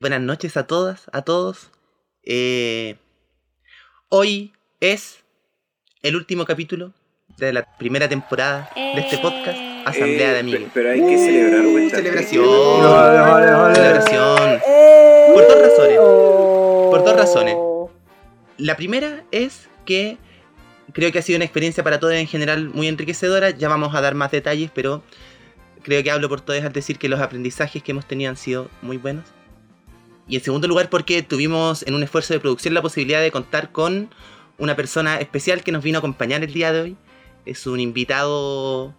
[0.00, 1.70] Buenas noches a todas, a todos.
[2.22, 2.96] Eh,
[4.08, 5.18] hoy es
[6.02, 6.92] el último capítulo
[7.36, 10.60] de la primera temporada de este podcast, Asamblea de Eh, Amigos.
[10.62, 11.90] pe- Pero hay que celebrar, güey.
[11.90, 12.44] Celebración.
[12.46, 13.74] Vale, vale, vale.
[13.74, 14.60] Celebración.
[14.66, 15.98] Eh, Por dos razones.
[16.00, 16.88] oh.
[16.90, 17.56] Por dos razones.
[18.56, 20.16] La primera es que
[20.92, 23.50] creo que ha sido una experiencia para todos en general muy enriquecedora.
[23.50, 25.02] Ya vamos a dar más detalles, pero
[25.82, 28.68] creo que hablo por todos al decir que los aprendizajes que hemos tenido han sido
[28.82, 29.24] muy buenos.
[30.28, 33.72] Y en segundo lugar, porque tuvimos en un esfuerzo de producción la posibilidad de contar
[33.72, 34.10] con
[34.58, 36.96] una persona especial que nos vino a acompañar el día de hoy.
[37.46, 38.94] Es un invitado.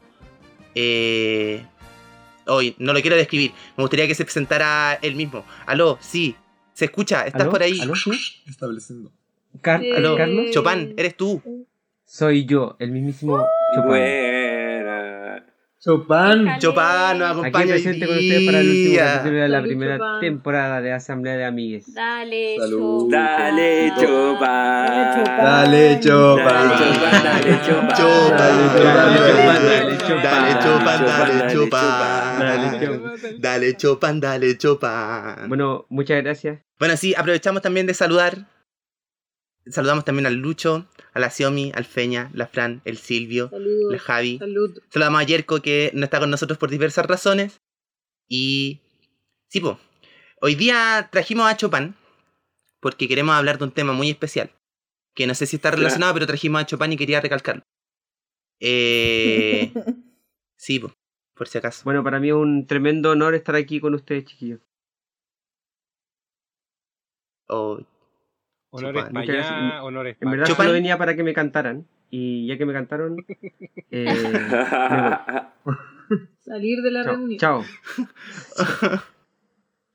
[0.76, 1.64] Eh,
[2.48, 3.52] hoy, no lo quiero describir.
[3.78, 5.46] Me gustaría que se presentara él mismo.
[5.68, 6.36] Aló, sí.
[6.74, 7.26] ¿Se escucha?
[7.28, 7.52] ¿Estás ¿Aló?
[7.52, 7.80] por ahí?
[7.80, 7.94] ¿Aló?
[7.96, 8.12] ¿Sí?
[8.48, 9.12] Estableciendo.
[9.62, 10.46] Car- Aló, ¿Carlos?
[10.52, 11.42] Chopin, ¿eres tú?
[12.06, 13.92] Soy yo, el mismísimo Chopin.
[15.82, 16.60] Chopin.
[16.60, 19.98] Chopin nos Aquí acompaña hoy presente con ustedes para el último capítulo de la primera
[19.98, 20.20] Chopin.
[20.20, 21.94] temporada de Asamblea de Amigues.
[21.94, 23.00] Dale, Salud.
[23.04, 23.12] Chopin.
[23.12, 24.40] Dale, Chopin.
[25.38, 26.44] Dale, Chopin.
[26.44, 27.88] Dale, Chopin, dale, Chopin.
[29.48, 31.80] Dale, Chopin, Dale, Chopin, dale, Dale, Chopin.
[32.40, 35.48] Dale, Dale, Chopin, dale, Chopin.
[35.48, 36.60] Bueno, muchas gracias.
[36.78, 38.48] Bueno, sí, aprovechamos también de saludar.
[39.66, 43.94] Saludamos también al Lucho, a la Xiomi, al Feña, la Fran, el Silvio, Saludos.
[43.94, 44.38] la Javi.
[44.38, 44.80] Salud.
[44.90, 47.62] Saludamos a Yerko que no está con nosotros por diversas razones.
[48.28, 48.82] Y.
[49.48, 49.78] Sí, pues.
[50.42, 51.96] Hoy día trajimos a Chopin
[52.80, 54.52] porque queremos hablar de un tema muy especial.
[55.16, 57.64] Que no sé si está relacionado, pero trajimos a Chopin y quería recalcarlo.
[58.62, 59.74] Eh,
[60.58, 60.94] sí, po,
[61.36, 61.84] por si acaso.
[61.84, 64.62] Bueno, para mí es un tremendo honor estar aquí con ustedes, chiquillos.
[67.48, 67.80] Oh,
[68.72, 69.14] Honores Chopin.
[69.14, 71.86] para allá, honores En verdad solo venía para que me cantaran.
[72.12, 73.18] Y ya que me cantaron,
[73.92, 74.08] eh,
[76.40, 77.14] Salir de la chao.
[77.14, 77.40] reunión.
[77.40, 77.64] chao.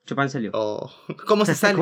[0.06, 0.50] Chopin salió.
[0.54, 0.90] oh.
[1.26, 1.78] ¿Cómo se sale?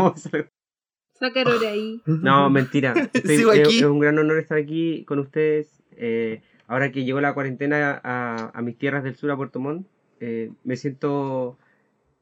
[1.14, 2.02] Sácalo de ahí.
[2.06, 2.94] No, mentira.
[3.12, 5.82] Estoy- Sigo es, un gran honor estar aquí con ustedes.
[5.96, 9.86] Eh, ahora que llegó la cuarentena a, a mis tierras del sur, a Puerto Montt,
[10.20, 11.58] eh, me siento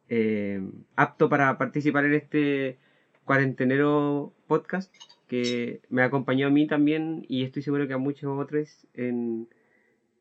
[0.09, 0.61] eh,
[0.97, 2.79] apto para participar en este
[3.25, 4.95] cuarentenero podcast
[5.29, 9.49] que me acompañó a mí también y estoy seguro que a muchos otros en,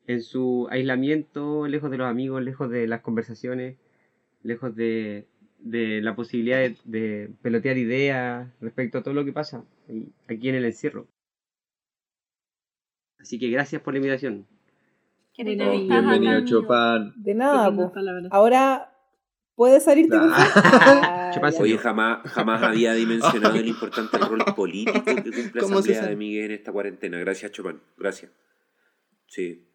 [0.06, 3.76] en su aislamiento, lejos de los amigos, lejos de las conversaciones,
[4.42, 5.26] lejos de,
[5.58, 9.64] de la posibilidad de, de pelotear ideas respecto a todo lo que pasa
[10.28, 11.06] aquí en el encierro.
[13.18, 14.46] Así que gracias por la invitación.
[15.38, 17.12] Oh, bienvenido, Chopin.
[17.16, 18.28] De nada, palabras.
[18.30, 18.89] Ahora,
[19.60, 20.32] ¿puedes salirte favor?
[21.32, 21.50] Ah.
[21.60, 26.16] Oye, jamás, jamás había dimensionado el importante rol político que cumple ¿Cómo se Asamblea de
[26.16, 27.18] Miguel en esta cuarentena.
[27.20, 27.78] Gracias, Chopin.
[27.98, 28.32] Gracias.
[29.26, 29.66] Sí.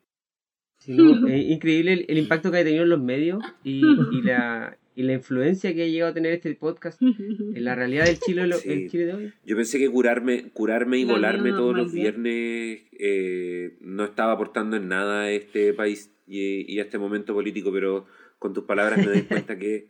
[0.80, 1.28] Sí, ¿no?
[1.28, 3.82] Es increíble el, el impacto que ha tenido en los medios y,
[4.12, 8.06] y la, y la influencia que ha llegado a tener este podcast en la realidad
[8.06, 8.72] del Chile, lo- Sí.
[8.72, 9.34] el Chile de hoy.
[9.46, 14.76] Yo pensé que curarme, curarme y La volarme todos los viernes eh, no estaba aportando
[14.78, 18.08] en nada a este país y, y a este momento político, pero
[18.40, 19.90] con tus palabras me doy cuenta que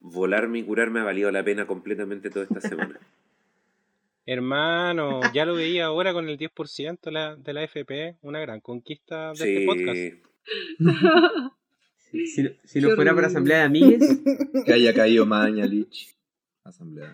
[0.00, 2.98] volarme y curarme ha valido la pena completamente toda esta semana.
[4.26, 8.60] Hermano, ya lo veía ahora con el 10% de la, de la FP, una gran
[8.60, 10.22] conquista de este podcast.
[12.12, 13.26] Si, Qué fuera por horrible.
[13.26, 14.20] Asamblea de Amigues,
[14.66, 16.14] Que haya caído Mañalich.
[16.62, 17.10] Asamblea.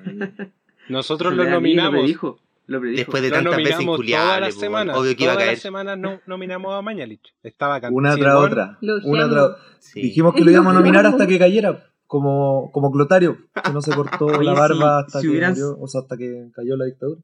[0.89, 2.01] Nosotros lo Asamblea de Amigues lo nominamos.
[2.01, 2.41] predijo.
[2.69, 2.99] Lo predijo.
[2.99, 4.97] Después de tantas veces nominamos todas inculiable, las po, semanas.
[4.99, 5.57] obvio que iba a todas caer.
[5.57, 7.35] las semanas no, nominamos a Mañalich.
[7.43, 8.79] Estaba Una tras otra.
[9.05, 10.03] Una tras Sí.
[10.03, 11.85] Dijimos que lo íbamos a nominar hasta que cayera.
[12.07, 15.51] Como, como Clotario, que no se cortó Oye, la si- barba hasta si que hubieran-
[15.53, 17.21] murió, o sea, hasta que cayó la dictadura.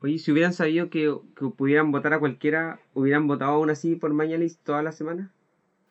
[0.00, 4.12] Oye, si hubieran sabido que, que pudieran votar a cualquiera, hubieran votado aún así por
[4.14, 5.32] Mañalis todas las semanas,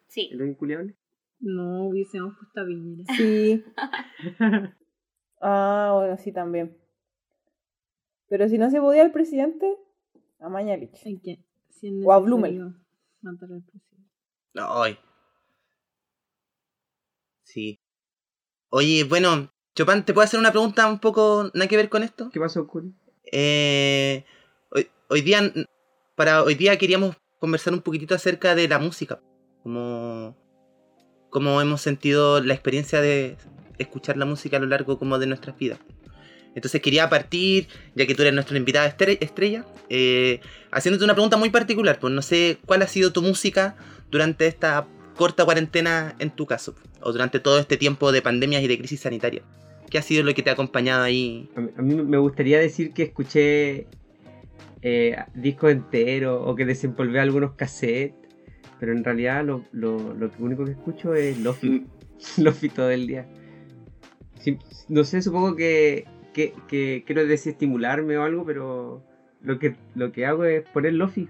[0.07, 0.29] Sí.
[0.31, 0.95] en lo inculiable.
[1.41, 3.03] No hubiésemos puesto a Piñera.
[3.17, 3.63] Sí.
[5.41, 6.77] Ah, bueno, sí, también.
[8.29, 9.77] Pero si no se podía el presidente,
[10.39, 10.95] a Mañalich.
[11.05, 11.39] Hay que-
[11.69, 12.73] si O a Blumel.
[13.21, 13.97] matar al presidente.
[14.55, 14.97] Ay.
[17.43, 17.79] Sí.
[18.69, 22.29] Oye, bueno, Chopin, ¿te puedo hacer una pregunta un poco nada que ver con esto?
[22.31, 22.94] ¿Qué pasó, Curi?
[23.31, 24.25] Eh,
[24.71, 25.39] hoy, hoy día,
[26.15, 29.21] para hoy día queríamos conversar un poquitito acerca de la música.
[29.63, 30.35] Como,
[31.29, 33.38] como hemos sentido la experiencia de
[33.77, 35.79] escuchar la música a lo largo como de nuestras vidas.
[36.57, 40.39] Entonces quería partir, ya que tú eres nuestra invitada estre- estrella, eh,
[40.71, 42.00] haciéndote una pregunta muy particular.
[42.00, 43.75] Pues no sé cuál ha sido tu música
[44.09, 48.68] durante esta corta cuarentena en tu caso, o durante todo este tiempo de pandemias y
[48.68, 49.44] de crisis sanitaria.
[49.92, 51.48] ¿Qué ha sido lo que te ha acompañado ahí?
[51.56, 53.86] A mí, a mí me gustaría decir que escuché
[54.81, 58.15] eh, discos enteros o que desempolvé algunos cassettes,
[58.80, 61.86] pero en realidad lo, lo, lo único que escucho es Lofi.
[62.38, 63.27] Lofi todo el día.
[64.88, 66.06] No sé, supongo que,
[66.38, 69.04] que, que quiero desestimularme o algo, pero
[69.42, 71.28] lo que, lo que hago es poner lofi.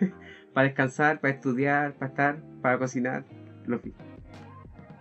[0.54, 3.24] para descansar, para estudiar, para estar, para cocinar.
[3.66, 3.92] Lofi.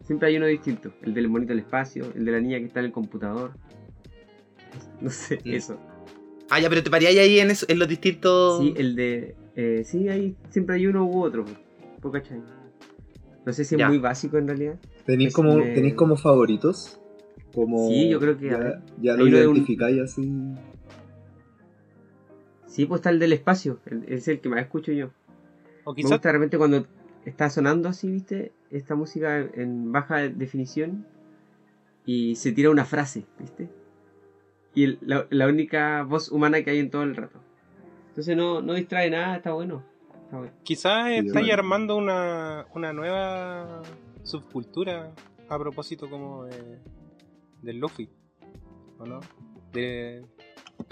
[0.04, 0.92] Siempre hay uno distinto.
[1.04, 3.52] El del monito del espacio, el de la niña que está en el computador.
[5.02, 5.54] No sé, Mm.
[5.54, 5.80] eso.
[6.50, 8.60] Ah, ya, pero te parías ahí en, eso- en los distintos.
[8.60, 9.36] Sí, el de.
[9.56, 11.46] eh, sí, hay, siempre hay uno u otro.
[12.02, 12.42] po, ¿cachai?
[13.46, 13.88] No sé si es Ya.
[13.88, 14.80] muy básico en realidad.
[15.06, 17.00] ¿Tenéis como, me- ¿tenéis como favoritos?
[17.54, 20.32] Como Sí, yo creo que, ver, ya, ya lo un- identificáis así.
[22.66, 23.80] Sí, pues está el del espacio.
[23.86, 25.12] el- es el que más escucho yo.
[25.84, 26.88] O Me quizás gusta de repente cuando
[27.26, 28.52] está sonando así, ¿viste?
[28.72, 31.06] Esta música en baja definición
[32.06, 33.70] y se tira una frase, ¿viste?
[34.74, 37.40] Y el- la, la única voz humana que hay en todo el rato.
[38.10, 39.84] Entonces no, no distrae nada, está bueno.
[40.26, 40.54] Está bueno.
[40.64, 41.54] Quizás Sí, estáis bueno.
[41.54, 43.84] armando una, una nueva
[44.24, 45.12] subcultura
[45.50, 46.80] a propósito como de,
[47.63, 48.10] del lofi,
[49.00, 49.19] ¿o no?
[49.71, 50.24] De,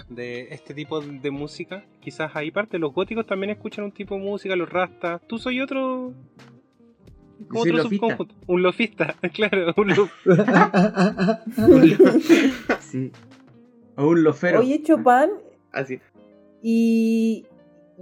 [0.08, 1.84] de este tipo de música.
[2.00, 5.20] Quizás ahí parte, los góticos también escuchan un tipo de música, los rastas.
[5.26, 6.12] Tú soy otro...
[7.54, 7.82] Otro lofista.
[8.06, 8.34] subconjunto.
[8.46, 9.74] Un lofista, claro.
[9.76, 10.12] Un lof-
[12.80, 13.10] Sí.
[13.96, 14.60] O un lofero.
[14.60, 15.30] Oye, Chopin,
[15.72, 15.98] Así.
[16.62, 17.46] y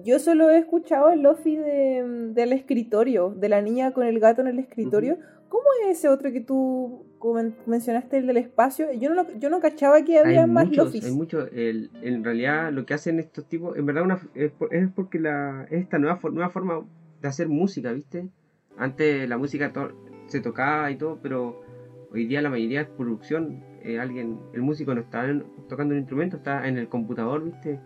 [0.05, 4.41] yo solo he escuchado el lofi de, del escritorio, de la niña con el gato
[4.43, 5.19] en el escritorio.
[5.49, 8.87] ¿Cómo es ese otro que tú comen- mencionaste, el del espacio?
[8.93, 11.05] Yo no, lo- yo no cachaba que había hay más muchos, lofis.
[11.05, 11.49] hay muchos.
[11.53, 15.21] El- en realidad lo que hacen estos tipos, en verdad una, es, por- es porque
[15.21, 16.81] la, es esta nueva, nueva forma
[17.23, 18.29] de hacer música, ¿viste?
[18.77, 19.93] Antes la música to-
[20.27, 21.61] se tocaba y todo, pero
[22.13, 23.63] hoy día la mayoría es producción.
[23.83, 27.79] Eh, alguien, el músico no está en- tocando un instrumento, está en el computador, ¿viste?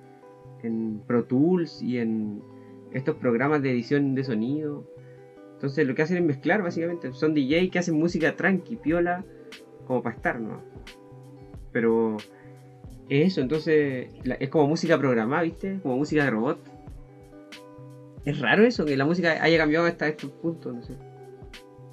[0.63, 2.41] En Pro Tools y en
[2.93, 4.87] estos programas de edición de sonido.
[5.55, 7.13] Entonces lo que hacen es mezclar básicamente.
[7.13, 9.25] Son DJ que hacen música tranqui, piola,
[9.87, 10.61] como para estar, ¿no?
[11.73, 12.17] Pero
[13.09, 15.79] es eso, entonces la- es como música programada, ¿viste?
[15.83, 16.59] Como música de robot.
[18.25, 20.95] Es raro eso, que la música haya cambiado hasta estos puntos, no sé.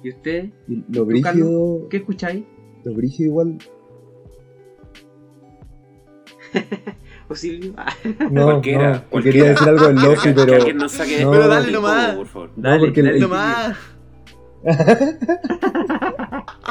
[0.02, 0.48] ¿Y usted?
[0.88, 2.42] Lo brígido, ¿Qué escucháis?
[2.84, 3.58] lo brígido igual.
[8.30, 9.38] No, Cualquiera, no, que cualquiera.
[9.38, 10.54] quería decir algo del Lofi, Que pero.
[10.56, 11.30] alguien nos saque No.
[11.30, 12.14] Pero dale nomás.
[12.14, 12.50] por favor.
[12.56, 13.20] No, porque el- dale.
[13.20, 13.76] Lo más.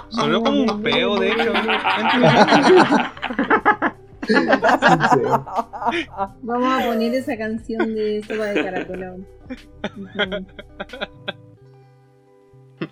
[0.10, 1.54] Sonó como un peo, de hecho.
[6.44, 9.26] Vamos a poner esa canción de sopa de caracol.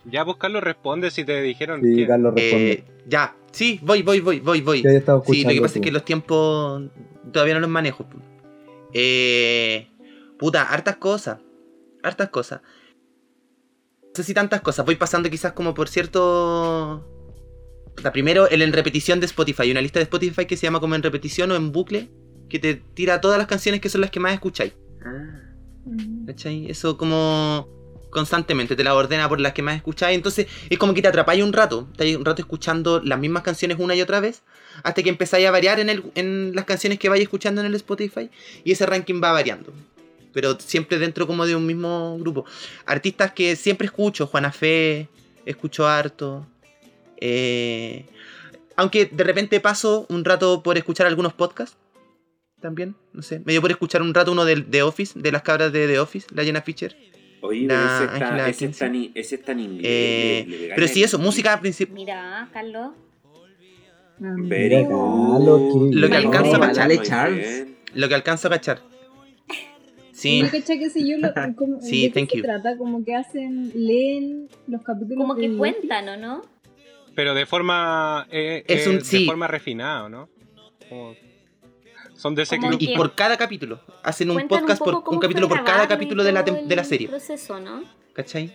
[0.06, 2.08] Ya, pues Carlos responde si te dijeron Sí, quién.
[2.08, 2.72] Carlos responde.
[2.72, 4.82] Eh, ya, sí, voy, voy, voy, voy, voy.
[4.82, 5.80] que Sí, lo que pasa tú.
[5.80, 6.84] es que los tiempos
[7.32, 8.06] todavía no los manejo.
[8.94, 9.88] Eh,
[10.38, 11.40] puta, hartas cosas.
[12.04, 12.62] Hartas cosas.
[14.02, 14.86] No sé si tantas cosas.
[14.86, 17.06] Voy pasando quizás como por cierto...
[17.96, 19.70] Puta, primero, el en repetición de Spotify.
[19.72, 22.10] Una lista de Spotify que se llama como en repetición o en bucle.
[22.50, 24.74] Que te tira todas las canciones que son las que más escucháis.
[25.06, 25.42] Ah,
[26.26, 26.70] ¿Cachai?
[26.70, 27.68] Eso como
[28.10, 30.16] constantemente, te la ordena por las que más escucháis.
[30.16, 31.88] Entonces es como que te atrapáis un rato.
[31.92, 34.42] Estáis un rato escuchando las mismas canciones una y otra vez.
[34.84, 37.76] Hasta que empezáis a variar en, el, en las canciones que vais escuchando en el
[37.76, 38.30] Spotify.
[38.64, 39.74] Y ese ranking va variando.
[40.34, 42.46] Pero siempre dentro como de un mismo grupo.
[42.86, 44.28] Artistas que siempre escucho.
[44.28, 45.10] Juana Fe,
[45.46, 46.46] escucho harto.
[47.22, 48.06] Eh,
[48.76, 51.78] aunque de repente paso un rato por escuchar algunos podcasts.
[52.62, 53.42] También, no sé.
[53.46, 56.00] Me dio por escuchar un rato uno de The Office, de las cabras de The
[56.00, 56.96] Office, la Jenna Fischer.
[57.42, 59.86] Oye, ese está, ese está, ese está en inglés.
[59.86, 61.94] Eh, le- le pero sí, eso, música principal.
[61.96, 62.92] Mira, Carlos.
[64.20, 65.94] Very good.
[65.94, 67.32] Lo que alcanza a cachar.
[67.94, 68.82] Lo que alcanzo a cachar.
[70.12, 71.18] Sí, ¿No cachai que sé yo?
[71.18, 72.44] Lo, como, Sí, ¿de qué thank se you.
[72.44, 72.78] trata?
[72.78, 75.18] Como que hacen, leen los capítulos.
[75.18, 76.42] Como que cuentan, ¿o no?
[77.16, 78.28] Pero de forma.
[78.30, 79.26] eh, Es eh, un- de sí.
[79.26, 80.28] forma refinada, ¿no?
[80.90, 81.16] Como-
[82.20, 82.76] son de ese club.
[82.80, 83.80] y por cada capítulo.
[84.04, 87.08] Hacen un podcast poco por un capítulo por cada capítulo de la, de la serie.
[87.08, 87.84] proceso, ¿no?
[88.14, 88.52] ¿Cachai?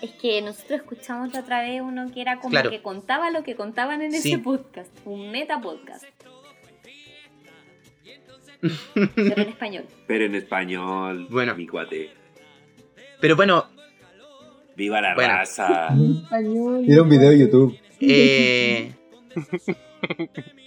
[0.00, 2.70] Es que nosotros escuchamos la otra vez uno que era como Claro.
[2.70, 4.32] que contaba lo que contaban en Sí.
[4.32, 4.90] ese podcast.
[5.04, 6.04] Un meta podcast.
[9.14, 9.84] Pero en español.
[10.06, 11.54] Pero en español, Bueno.
[11.54, 12.10] mi cuate.
[13.20, 13.66] Pero bueno,
[14.74, 15.34] ¡Viva la Bueno.
[15.34, 15.88] raza!
[16.88, 17.78] Era un video de YouTube.
[18.00, 18.92] eh...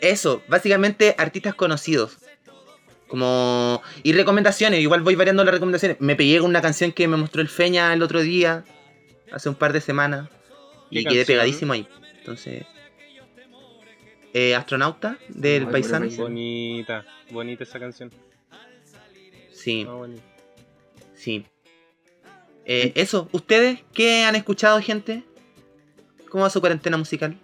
[0.00, 2.16] Eso, básicamente artistas conocidos.
[3.08, 3.82] Como...
[4.02, 6.00] Y recomendaciones, igual voy variando las recomendaciones.
[6.00, 8.64] Me pegué con una canción que me mostró el Feña el otro día,
[9.32, 10.28] hace un par de semanas.
[10.90, 11.26] Y ¿Qué quedé canción?
[11.26, 11.88] pegadísimo ahí.
[12.18, 12.64] Entonces...
[14.32, 16.08] Eh, Astronauta, del Ay, Paisano.
[16.16, 18.12] Bonita, bonita esa canción.
[19.52, 20.06] Sí, Ah,
[21.16, 21.44] sí.
[22.64, 25.24] Eh, eso, ¿ustedes qué han escuchado, gente?
[26.28, 27.36] ¿Cómo va su cuarentena musical?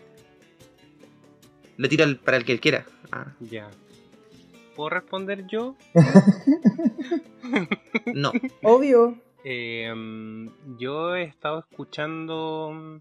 [1.77, 2.85] Lo tiro al- para el que él quiera.
[3.13, 3.71] Ah, Ya.
[4.75, 5.75] ¿Puedo responder yo?
[8.15, 8.33] no.
[8.63, 9.19] Obvio.
[9.45, 12.71] Eh, mm, yo he estado escuchando.
[12.75, 12.97] mm,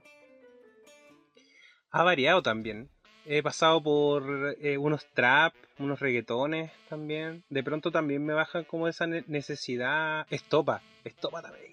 [1.92, 2.90] Ha variado también.
[3.26, 7.44] He pasado por eh, unos trap, unos reggaetones también.
[7.50, 10.28] De pronto también me baja como esa ne- necesidad.
[10.30, 10.82] Estopa.
[11.04, 11.66] Estopa también.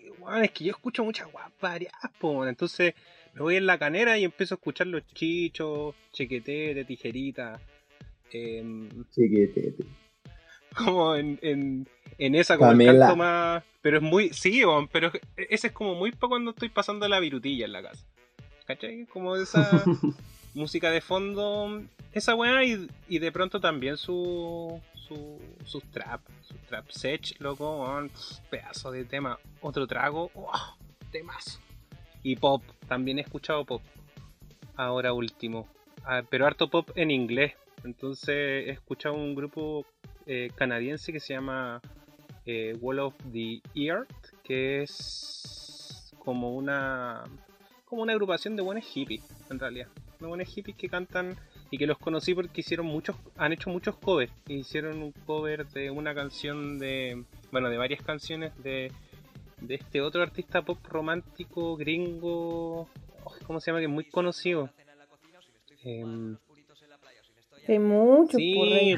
[0.42, 2.48] Es que yo escucho muchas guapas variadas, weón.
[2.48, 2.94] Entonces
[3.34, 7.60] me voy en la canera y empiezo a escuchar los chichos, chequetete, tijerita.
[8.32, 9.84] em, Chiquitete.
[10.76, 15.66] como en, en, en esa como el canto más pero es muy sí pero ese
[15.66, 18.06] es como muy para cuando estoy pasando la virutilla en la casa
[18.66, 19.04] ¿cachai?
[19.06, 19.68] como esa
[20.54, 26.58] música de fondo esa weá y, y de pronto también su su sus trap sus
[26.68, 28.10] trap sech loco weón,
[28.50, 30.48] pedazo de tema otro trago wow,
[31.10, 31.58] temazo
[32.22, 33.82] y pop también he escuchado pop
[34.76, 35.68] ahora último
[36.04, 37.52] Ah, pero harto pop en inglés
[37.84, 39.86] entonces he escuchado un grupo
[40.26, 41.80] eh, canadiense que se llama
[42.46, 44.10] eh, Wall of the Earth,
[44.42, 47.24] que es como una
[47.86, 49.88] como una agrupación de buenos hippies, en realidad.
[50.18, 51.36] De buenos hippies que cantan
[51.70, 54.32] y que los conocí porque hicieron muchos, han hecho muchos covers.
[54.48, 58.92] Hicieron un cover de una canción de, bueno, de varias canciones de,
[59.66, 62.88] de este otro artista pop romántico gringo,
[63.46, 63.78] ¿cómo se llama?
[63.80, 64.68] Que es muy conocido.
[65.84, 66.36] Em,
[67.68, 68.94] Hay muchos, Sí,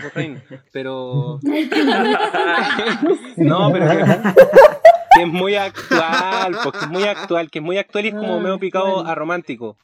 [0.72, 1.38] pero.
[3.36, 4.04] no, pero que,
[5.14, 8.36] que es muy actual, porque es muy actual, que es muy actual y es como
[8.36, 9.76] Ah, medio picado a romántico.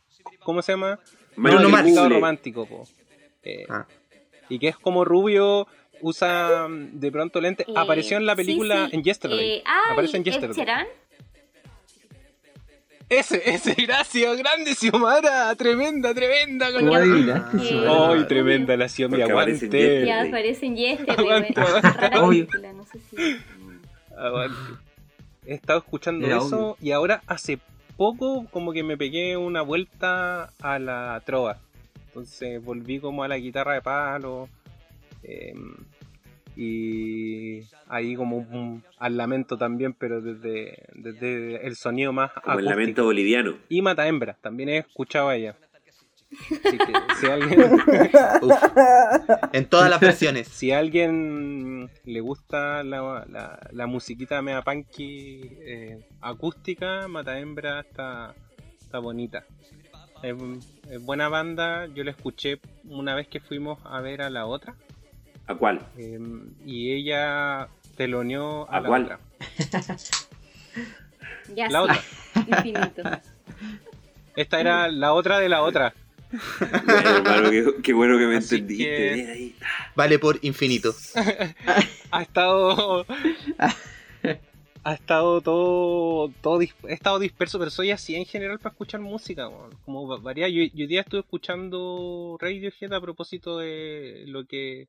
[0.42, 0.98] ¿Cómo se llama?
[1.36, 1.86] Bruno No, Mars.
[1.88, 2.84] picado romántico, po.
[3.42, 3.86] Eh, Ah.
[4.48, 5.66] Y que es como rubio,
[6.02, 7.66] usa mm, de pronto lentes.
[7.68, 8.96] Eh, Apareció en la película sí.
[8.96, 9.50] en Yesterday.
[9.58, 10.66] Eh, ay, Aparece en Yesterday.
[13.08, 16.68] Ese, ese, gracias, grande Xiomara, tremenda, tremenda.
[16.68, 18.10] Eh, Xiomara?
[18.10, 20.06] Ay, tremenda la en aguante.
[20.06, 21.54] Ya aparece en Yesterday.
[22.20, 22.46] Obvio.
[22.46, 23.16] película, no sé si.
[24.16, 24.56] Aguante.
[25.44, 26.76] He estado escuchando Era eso obvio.
[26.80, 27.58] y ahora hace
[27.96, 31.58] poco como que me pegué una vuelta a la trova.
[32.06, 34.48] Entonces volví como a la guitarra de palo.
[35.22, 35.54] Eh,
[36.56, 42.64] y ahí como un- al lamento también, pero desde, desde el sonido más Como el
[42.64, 43.56] lamento boliviano.
[43.68, 45.56] Y Mata Hembra, también he escuchado a ella.
[46.32, 47.72] Así que si alguien,
[48.42, 48.62] Uf.
[49.52, 50.48] En todas las versiones.
[50.52, 57.80] si a alguien le gusta la, la, la musiquita mea punky eh, acústica, Mata Hembra
[57.80, 58.34] está,
[58.80, 59.44] está bonita.
[60.22, 60.34] Es,
[60.90, 64.74] es buena banda, yo la escuché una vez que fuimos a ver a la otra
[65.50, 65.80] ¿A cuál?
[65.98, 66.18] eh,
[66.64, 69.02] y ella teloneó a, ¿A la cuál?
[69.04, 69.20] otra.
[71.54, 72.00] Ya La otra.
[72.46, 73.02] infinito.
[74.36, 75.92] Esta era la otra de la otra.
[76.86, 78.84] Bueno, hermano, qué, qué bueno que me Así entendiste.
[78.86, 79.54] que- Bien ahí.
[79.96, 80.94] Vale por infinito.
[82.12, 83.04] ha estado
[84.84, 89.50] ha estado todo todo he estado disperso pero soy así en general para escuchar música
[89.84, 94.88] como va- varía yo, yo hoy día estuve escuchando Radiohead a propósito de lo que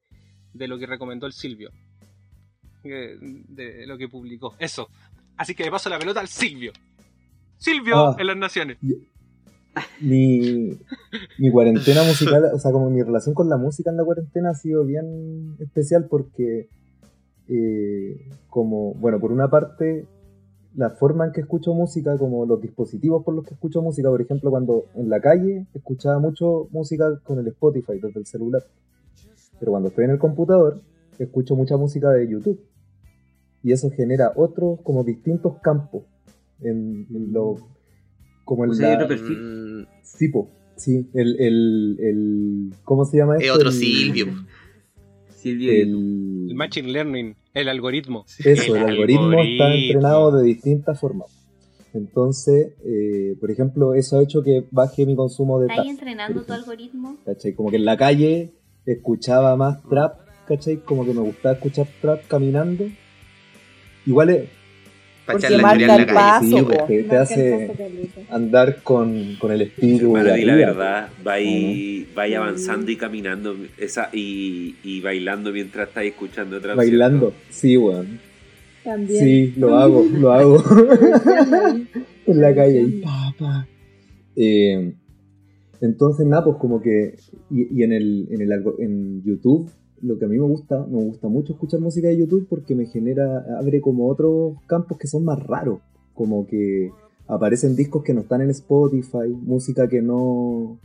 [0.54, 1.72] de lo que recomendó el Silvio.
[2.84, 4.56] De lo que publicó.
[4.60, 4.88] Eso.
[5.38, 6.72] Así que le paso la pelota al Silvio.
[7.58, 8.16] Silvio Ah.
[8.18, 8.78] en las naciones.
[10.02, 10.78] Mi,
[11.38, 14.56] mi cuarentena musical, o sea, como mi relación con la música en la cuarentena ha
[14.56, 16.68] sido bien especial porque,
[17.48, 20.06] eh, como, bueno, por una parte,
[20.76, 24.22] la forma en que escucho música, como los dispositivos por los que escucho música, por
[24.22, 28.64] ejemplo, cuando en la calle escuchaba mucho música con el Spotify desde el celular,
[29.62, 30.82] pero cuando estoy en el computador,
[31.20, 32.60] escucho mucha música de YouTube.
[33.64, 36.02] Y eso genera otros, como distintos campos
[36.62, 37.58] en, en lo,
[38.44, 39.38] como en O sea, hay la- otro perfil.
[39.38, 39.86] Mm,
[40.78, 43.54] Sí, el, el, el ¿cómo se llama Es esto?
[43.54, 44.26] otro El- Silvio.
[45.30, 45.72] Silvio.
[45.72, 51.28] El, el Machine Learning el algoritmo eso, el, El algoritmo, está entrenado de distintas formas.
[51.94, 56.54] Entonces, eh, por ejemplo, eso ha hecho que baje mi consumo de ¿Estás entrenando tu
[56.54, 57.18] algoritmo?
[57.26, 57.54] ¿Cachai?
[57.54, 58.54] Como que en la calle
[58.86, 60.16] escuchaba más trap,
[60.48, 60.78] ¿cachai?
[60.78, 62.86] Como que me gustaba escuchar trap caminando.
[64.06, 64.50] Igual es,
[65.26, 66.14] Para Porque marca el la calle.
[66.14, 66.88] paso, sí, po.
[66.88, 67.72] pues, te, hace
[68.30, 70.08] andar con, con el espíritu.
[70.08, 75.02] Hermano, de di la verdad, va ahí, va ahí avanzando y caminando esa, y, y
[75.02, 78.20] bailando mientras estáis escuchando otra Bailando, sí, weón.
[78.84, 79.24] También.
[79.24, 80.64] Sí, lo hago, lo hago.
[82.28, 83.68] En la calle y pa, pa.
[84.36, 84.94] Eh,
[85.82, 87.16] entonces, nada, pues como que.
[87.50, 89.70] Y, y en, el, en, el, en YouTube,
[90.02, 92.86] lo que a mí me gusta, me gusta mucho escuchar música de YouTube porque me
[92.86, 93.44] genera.
[93.60, 95.80] abre como otros campos que son más raros.
[96.14, 96.92] Como que
[97.28, 100.78] aparecen discos que no están en Spotify, música que no.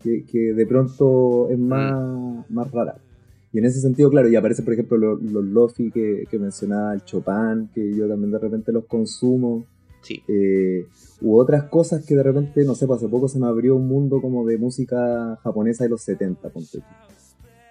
[0.00, 2.96] que, que de pronto es más, más rara.
[3.52, 6.92] Y en ese sentido, claro, y aparecen, por ejemplo, los, los Lofi que, que mencionaba,
[6.92, 9.64] el Chopin, que yo también de repente los consumo.
[10.04, 10.22] Sí.
[10.28, 10.86] Eh,
[11.20, 13.88] u otras cosas que de repente, no sé, pues hace poco se me abrió un
[13.88, 16.84] mundo como de música japonesa de los 70, ponte tú.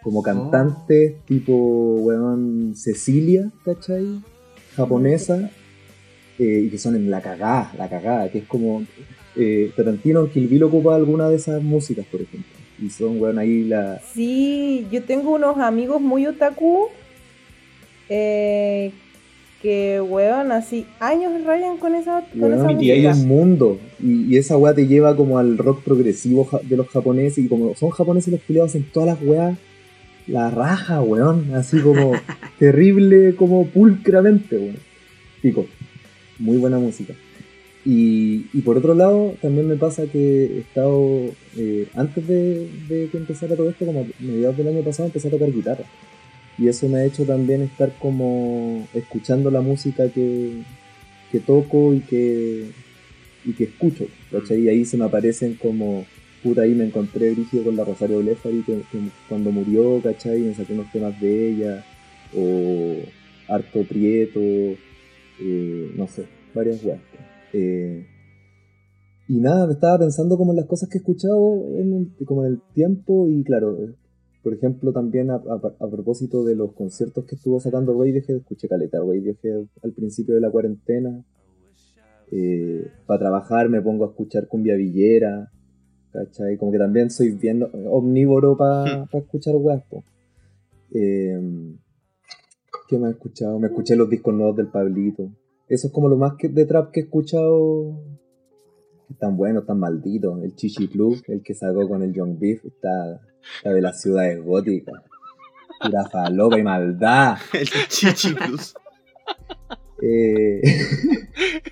[0.01, 4.21] Como cantantes tipo, weón, Cecilia, ¿cachai?
[4.75, 5.49] Japonesa,
[6.39, 8.83] eh, y que son en la cagada, la cagada, que es como
[9.35, 12.51] eh, Tarantino Kill Bill ocupa alguna de esas músicas, por ejemplo.
[12.81, 14.01] Y son, weón, ahí la...
[14.13, 16.89] Sí, yo tengo unos amigos muy otaku
[18.09, 18.91] eh,
[19.63, 23.23] que, weón, así años rayan con esa, con esa y hay música.
[23.23, 23.79] un mundo.
[23.99, 27.45] Y, y esa weá te lleva como al rock progresivo de los japoneses.
[27.45, 29.57] Y como son japoneses los culiados en todas las weas,
[30.27, 31.55] la raja, weón.
[31.55, 32.11] Así como
[32.59, 34.75] terrible, como pulcramente, weón.
[35.41, 35.65] Pico.
[36.39, 37.13] Muy buena música.
[37.85, 43.07] Y, y por otro lado, también me pasa que he estado, eh, antes de, de
[43.09, 45.85] que empezara todo esto, como a mediados del año pasado, empecé a tocar guitarra.
[46.57, 50.61] Y eso me ha hecho también estar como escuchando la música que,
[51.31, 52.67] que toco y que,
[53.45, 54.05] y que escucho.
[54.31, 54.61] ¿cachai?
[54.61, 56.05] Y ahí se me aparecen como,
[56.43, 60.41] puta, ahí me encontré brígido con la Rosario Blefari que, que cuando murió, ¿cachai?
[60.41, 61.85] Me saqué unos temas de ella,
[62.35, 62.97] o
[63.47, 66.99] Harto Prieto, eh, no sé, varias weas.
[67.53, 68.05] Eh,
[69.27, 72.45] y nada, me estaba pensando como en las cosas que he escuchado en el, como
[72.45, 73.77] en el tiempo y claro,
[74.43, 78.67] por ejemplo también a, a- a propósito de los conciertos que estuvo sacando Radiohead, escuché
[78.67, 81.23] caleta Radiohead al principio de la cuarentena.
[83.05, 85.51] para trabajar me pongo a escuchar cumbia villera,
[86.11, 86.57] ¿cachai?
[86.57, 90.03] Como que también soy bien omnívoro para escuchar weas, po.
[90.93, 91.39] Eh,
[92.87, 93.59] ¿Qué más he escuchado?
[93.59, 95.29] Me escuché los discos nuevos del Pablito.
[95.67, 97.99] Eso es como lo más que, de trap que he escuchado.
[99.19, 100.41] Tan bueno, tan maldito.
[100.43, 103.21] El Chichi Club, el que sacó con el Young Beef, está,
[103.57, 104.95] está de las ciudades góticas.
[105.81, 107.37] Pura falopa y maldad.
[107.53, 108.73] El Chichi Plus.
[110.01, 110.61] Eh,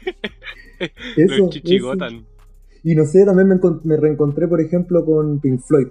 [1.18, 2.16] eso, Los chichigotan.
[2.16, 2.26] eso.
[2.84, 5.88] Y no sé, también me, encon- me reencontré, por ejemplo, con Pink Floyd.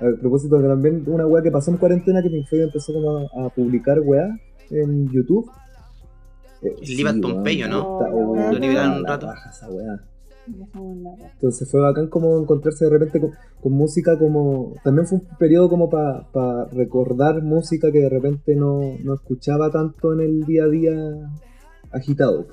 [0.00, 3.18] A propósito que también una weá que pasó en cuarentena que Pink Floyd empezó como
[3.18, 4.28] a, a publicar weá
[4.70, 5.50] en YouTube.
[6.62, 7.98] Eh, El Libat weón, Pompeyo, ¿no?
[7.98, 9.26] oh, Lo liberaron un la rato.
[9.28, 10.00] raja esa weá.
[10.46, 14.74] Entonces fue bacán como encontrarse de repente con, música como...
[14.82, 20.12] También fue un periodo como para recordar música que de repente no, no escuchaba tanto
[20.12, 20.92] en el día a día
[21.90, 22.46] agitado,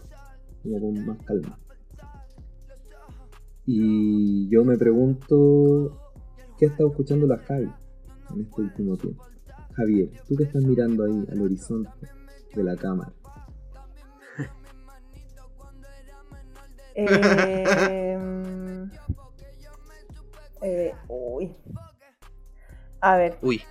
[0.64, 1.60] como con más calma.
[3.66, 5.98] Y yo me pregunto,
[6.58, 7.70] ¿qué ha estado escuchando la Javi
[8.34, 9.24] en este último tiempo?
[9.74, 11.90] Javier, tú que estás mirando ahí al horizonte
[12.56, 13.14] de la cámara.
[16.96, 18.18] Eh,
[20.62, 21.56] eh, uy.
[23.00, 23.64] A ver, Uy,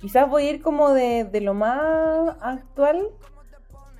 [0.00, 3.08] quizás voy a ir como de, de lo más actual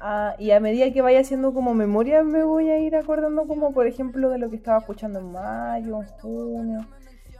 [0.01, 3.72] a- y a medida que vaya haciendo como memoria me voy a ir acordando como
[3.72, 6.87] por ejemplo de lo que estaba escuchando en mayo, en junio.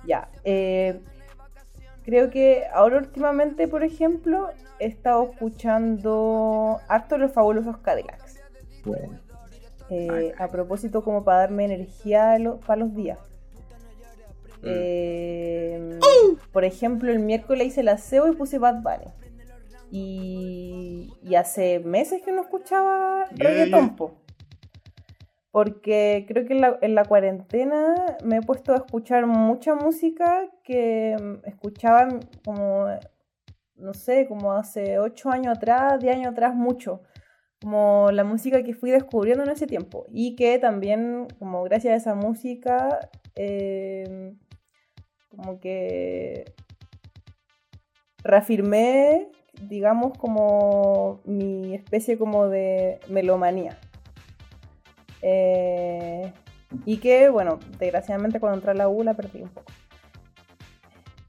[0.05, 1.01] Ya, eh,
[2.05, 8.26] creo que ahora últimamente, por ejemplo, he estado escuchando harto los fabulosos Cadillacs.
[8.87, 9.19] Bueno,
[9.91, 13.19] Eh, a propósito, como para darme energía para los días.
[14.63, 16.01] Eh,
[16.53, 19.13] por ejemplo, el miércoles hice el aseo y puse Bad Bunny.
[19.93, 24.15] Y, y hace meses que no escuchaba reggaetón, po.
[25.53, 30.49] Porque creo que en la, en la cuarentena me he puesto a escuchar mucha música
[30.65, 32.09] que mm, escuchaba
[32.45, 32.87] como,
[33.77, 37.03] no sé, como hace 8 años atrás, 10 años atrás, mucho
[37.61, 41.97] como la música que fui descubriendo en ese tiempo y que también como gracias a
[41.97, 44.35] esa música eh,
[45.29, 46.53] como que
[48.23, 49.29] reafirmé
[49.63, 53.79] digamos como mi especie como de melomanía.
[55.23, 56.33] Eh,
[56.85, 59.73] y que bueno desgraciadamente cuando entré a la U la perdí un poco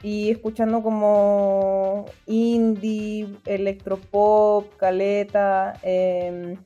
[0.04, 5.80] y escuchando como indie, electropop, caleta.
[5.84, 6.58] eh,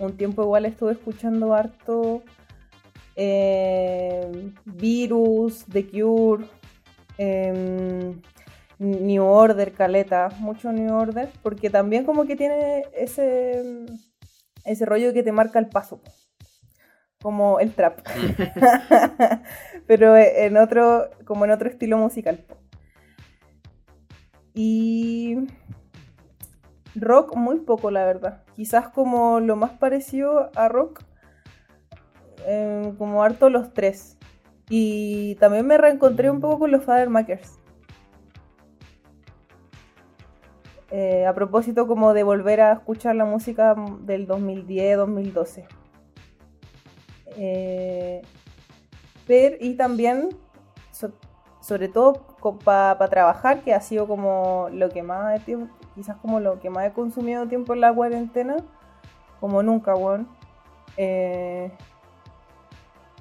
[0.00, 2.22] un tiempo igual estuve escuchando harto
[3.20, 6.46] eh, Virus, The Cure,
[7.18, 8.14] eh,
[8.78, 13.86] New Order, caleta, mucho New Order, porque también como que tiene ese,
[14.64, 16.00] ese rollo que te marca el paso,
[17.20, 18.00] como el trap.
[19.86, 22.44] pero en otro, como en otro estilo musical.
[24.54, 25.36] Y
[26.94, 28.42] rock muy poco, la verdad.
[28.54, 31.02] Quizás como lo más parecido a rock,
[32.46, 34.16] eh, como harto los tres.
[34.68, 37.58] Y también me reencontré un poco con los Father Makers.
[40.90, 45.66] Eh, a propósito como de volver a escuchar la música del 2010-2012.
[47.38, 48.22] Eh,
[49.26, 50.30] pero, y también,
[50.90, 51.12] so-
[51.60, 52.14] sobre todo
[52.64, 56.86] para trabajar, que ha sido como lo que más tiempo, quizás como lo que más
[56.86, 58.56] he consumido tiempo en la cuarentena,
[59.40, 60.28] como nunca, weón.
[60.96, 61.72] Eh,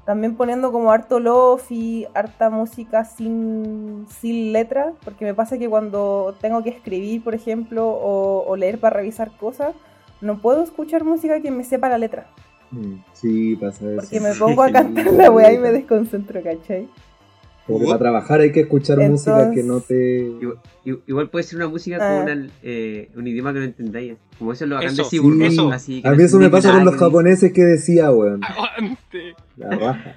[0.06, 6.34] también poniendo como harto lofi, harta música sin, sin letra, porque me pasa que cuando
[6.40, 9.76] tengo que escribir, por ejemplo, o, o leer para revisar cosas,
[10.22, 12.28] no puedo escuchar música que me sepa la letra,
[13.14, 14.02] Sí, pasa eso.
[14.02, 16.88] porque me pongo a cantar la weá y me desconcentro, ¿cachai?
[17.66, 20.20] Como que para trabajar hay que escuchar música que no te.
[20.40, 20.60] Igual,
[21.06, 22.24] igual puede ser una música Ah.
[22.24, 24.16] con una, eh, un idioma que no entendáis.
[24.40, 25.72] Como eso es lo bacán Eso, de Rós, eso.
[25.72, 28.42] así que A mí eso me pasa con los japoneses que decía, weón.
[28.44, 29.36] Aguante.
[29.58, 30.16] La raja.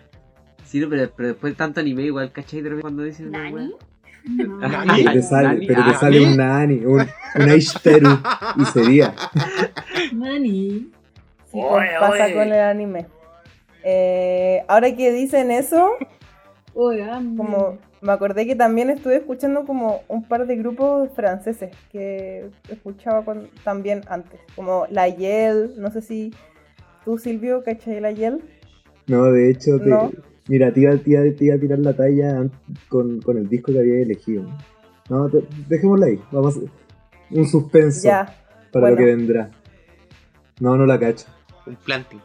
[0.65, 2.61] Sí, no, pero, pero después de tanto anime, igual, ¿cachai?
[2.63, 3.69] De repente cuando dicen una wea.
[4.25, 5.05] Nani.
[5.05, 5.67] Que te sale, Nani.
[5.67, 8.11] pero te sale un nani, un, un Aishiteru,
[8.59, 9.15] y sería.
[10.13, 10.91] Nani.
[11.53, 13.07] Pasa con el anime.
[13.83, 15.93] Eh, ahora que dicen eso,
[17.37, 23.25] como me acordé que también estuve escuchando como un par de grupos franceses que escuchaba
[23.25, 26.33] con- también antes, como La Yel, no sé si
[27.05, 28.41] tú Silvio, ¿cachai La Yel?
[29.07, 30.11] No, de hecho, te- No.
[30.49, 32.47] mira, te iba, te iba- te iba a tirar la talla
[32.89, 34.45] con, con el disco que había elegido.
[35.09, 36.21] No, te- dejémosla ahí.
[36.31, 36.61] Vamos a
[37.35, 38.27] un suspenso Ya,
[38.73, 38.91] para bueno.
[38.91, 39.51] lo que vendrá.
[40.61, 41.27] No, no la cacho.
[41.67, 42.21] Un planting.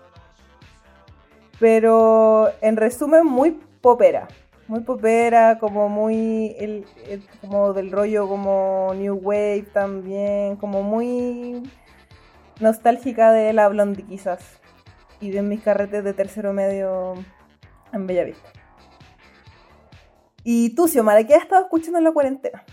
[1.59, 4.27] pero en resumen muy popera,
[4.67, 11.63] muy popera, como muy el, el- como del rollo como New Wave también, como muy
[12.59, 14.59] nostálgica de la Blondie quizás
[15.21, 17.13] y de mis carretes de tercero medio
[17.93, 18.49] en Bellavista.
[20.43, 22.63] Y tú, Xiomara, ¿qué has estado escuchando en la cuarentena?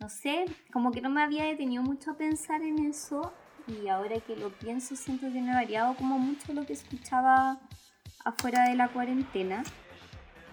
[0.00, 3.32] No sé, como que no me había detenido mucho a pensar en eso
[3.66, 7.58] y ahora que lo pienso siento que no he variado como mucho lo que escuchaba
[8.24, 9.62] afuera de la cuarentena.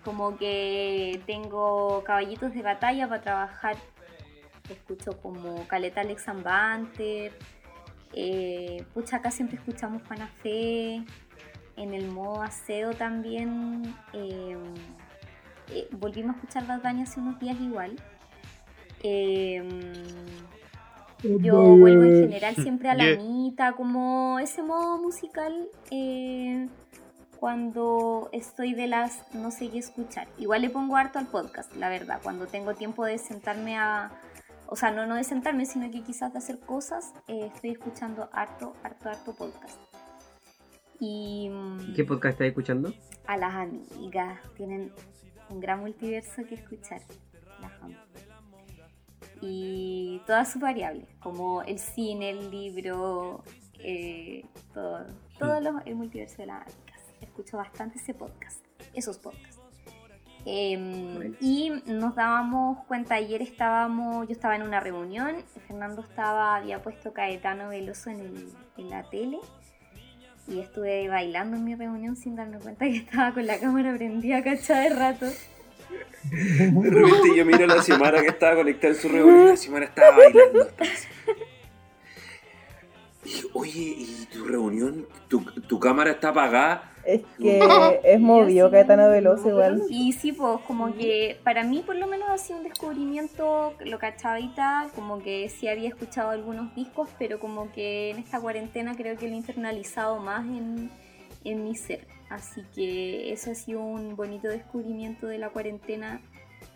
[0.04, 3.76] Como que tengo caballitos de batalla para trabajar.
[4.70, 7.34] Escucho como Caleta Alex Banter.
[8.14, 11.04] Eh, pucha, acá siempre escuchamos Juana Fe.
[11.76, 13.96] En el modo aseo también.
[14.14, 14.58] eh,
[15.72, 17.96] eh, volvimos a escuchar Bad Bunny hace unos días igual.
[19.04, 19.64] Eh,
[21.24, 23.18] yo vuelvo en general siempre a la Yeah.
[23.24, 26.68] mitad, como ese modo musical eh,
[27.40, 30.28] cuando estoy de las no sé qué escuchar.
[30.38, 34.12] Igual le pongo harto al podcast, la verdad, cuando tengo tiempo de sentarme a...
[34.68, 38.30] O sea, no, no de sentarme, sino que quizás de hacer cosas, eh, estoy escuchando
[38.34, 39.80] harto, harto, harto podcast.
[41.00, 42.94] Y mm, ¿Qué podcast estáis escuchando?
[43.26, 44.40] a las amigas.
[44.56, 44.92] Tienen
[45.50, 47.02] un gran multiverso que escuchar.
[47.62, 47.96] Las amo.
[49.42, 53.44] Y todas sus variables, como el cine, el libro,
[53.80, 55.06] eh, todo,
[55.38, 57.00] todo lo- el multiverso de las amigas.
[57.22, 59.58] Escucho bastante ese podcast, esos podcasts.
[60.46, 61.36] Bueno.
[61.42, 65.36] y nos dábamos cuenta, ayer estábamos, yo estaba en una reunión,
[65.68, 69.40] Fernando estaba, había puesto Caetano Veloso en, el- en la tele
[70.48, 74.42] y estuve bailando en mi reunión sin darme cuenta que estaba con la cámara prendida
[74.42, 75.26] cachada de rato.
[76.32, 79.58] De repente yo miro a la Xiomara que estaba conectada en su reunión y la
[79.58, 80.68] Xiomara estaba bailando.
[83.24, 85.08] Y dije, oye, ¿y tu reunión?
[85.28, 86.94] ¿Tu, tu cámara está apagada?
[87.06, 87.60] Es que
[88.04, 89.84] es movido Caetano Veloso igual.
[89.90, 94.00] Y sí, pues como que para mí por lo menos ha sido un descubrimiento, lo
[94.00, 98.40] cachaba y tal, como que sí había escuchado algunos discos, pero como que en esta
[98.40, 100.92] cuarentena creo que lo he internalizado más en,
[101.44, 102.06] en mi ser.
[102.30, 106.22] Así que eso ha sido un bonito descubrimiento de la cuarentena.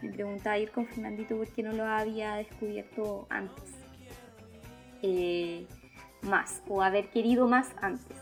[0.01, 3.63] Me preguntaba ir con Fernandito por qué no lo había descubierto antes.
[5.03, 5.67] Eh,
[6.23, 8.17] más, o haber querido más antes.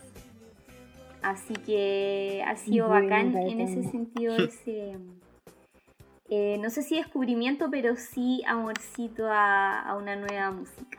[1.22, 4.98] Así que ha sido Bueno, bacán en ese sentido ese...
[6.30, 10.98] eh, no sé si descubrimiento, pero sí amorcito a, a una nueva música.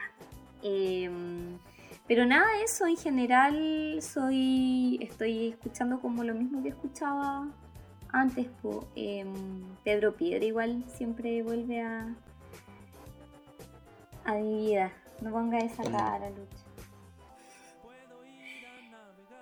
[0.63, 1.59] Em,
[2.07, 7.49] pero nada, eso en general soy estoy escuchando como lo mismo que escuchaba
[8.13, 8.49] antes.
[8.61, 8.87] po.
[8.95, 12.15] Em, Pedro Piedra igual siempre vuelve a,
[14.25, 14.93] a mi vida.
[15.21, 16.73] No ponga esa cara, Lucho.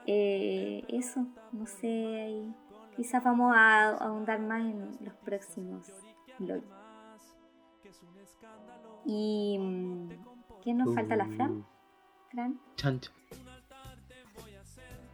[0.06, 2.54] Eh, eso, no sé, ahí.
[2.96, 5.92] quizás vamos a ahondar más en los próximos
[6.38, 6.64] blogs.
[9.04, 10.08] Y mm,
[10.62, 11.64] ¿qué nos falta la Fran?
[12.76, 13.10] Chancho.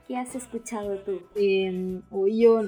[0.07, 1.21] ¿qué has escuchado tú?
[1.35, 2.63] Eh, hoy yo,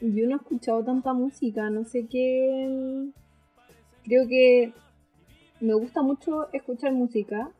[0.00, 3.10] yo no he escuchado tanta música, no sé qué.
[4.04, 4.72] Creo que
[5.60, 7.50] me gusta mucho escuchar música,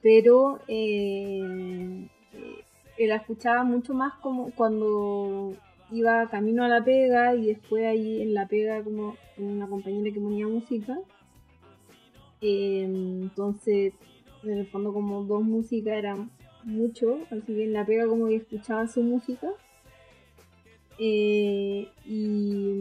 [0.00, 2.08] pero eh,
[2.96, 5.54] eh, la escuchaba mucho más como cuando
[5.90, 10.14] iba camino a la pega y después ahí en la pega como con una compañera
[10.14, 10.98] que ponía música.
[12.40, 13.92] Eh, entonces,
[14.42, 16.30] en el fondo como dos músicas eran
[16.64, 19.48] mucho, así que en la pega como que escuchaba su música.
[20.98, 22.74] Eh, y,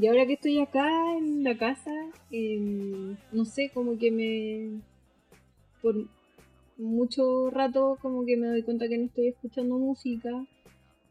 [0.00, 1.92] y ahora que estoy acá en la casa,
[2.30, 2.58] eh,
[3.32, 4.80] no sé, como que me...
[5.82, 6.06] Por
[6.78, 10.44] mucho rato como que me doy cuenta que no estoy escuchando música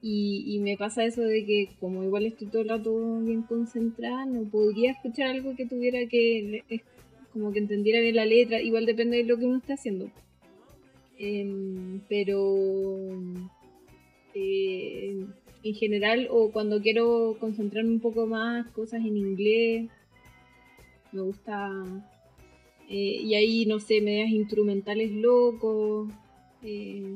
[0.02, 4.26] y, y me pasa eso de que como igual estoy todo el rato bien concentrada,
[4.26, 6.64] no podría escuchar algo que tuviera que...
[7.34, 10.12] como que entendiera bien la letra, igual depende de lo que uno esté haciendo.
[11.18, 13.10] Em, pero
[14.34, 15.26] eh,
[15.64, 19.90] en general o cuando quiero concentrarme un poco más cosas en inglés
[21.12, 21.72] me gusta
[22.90, 26.12] eh, y ahí no sé medias instrumentales locos
[26.64, 27.16] eh,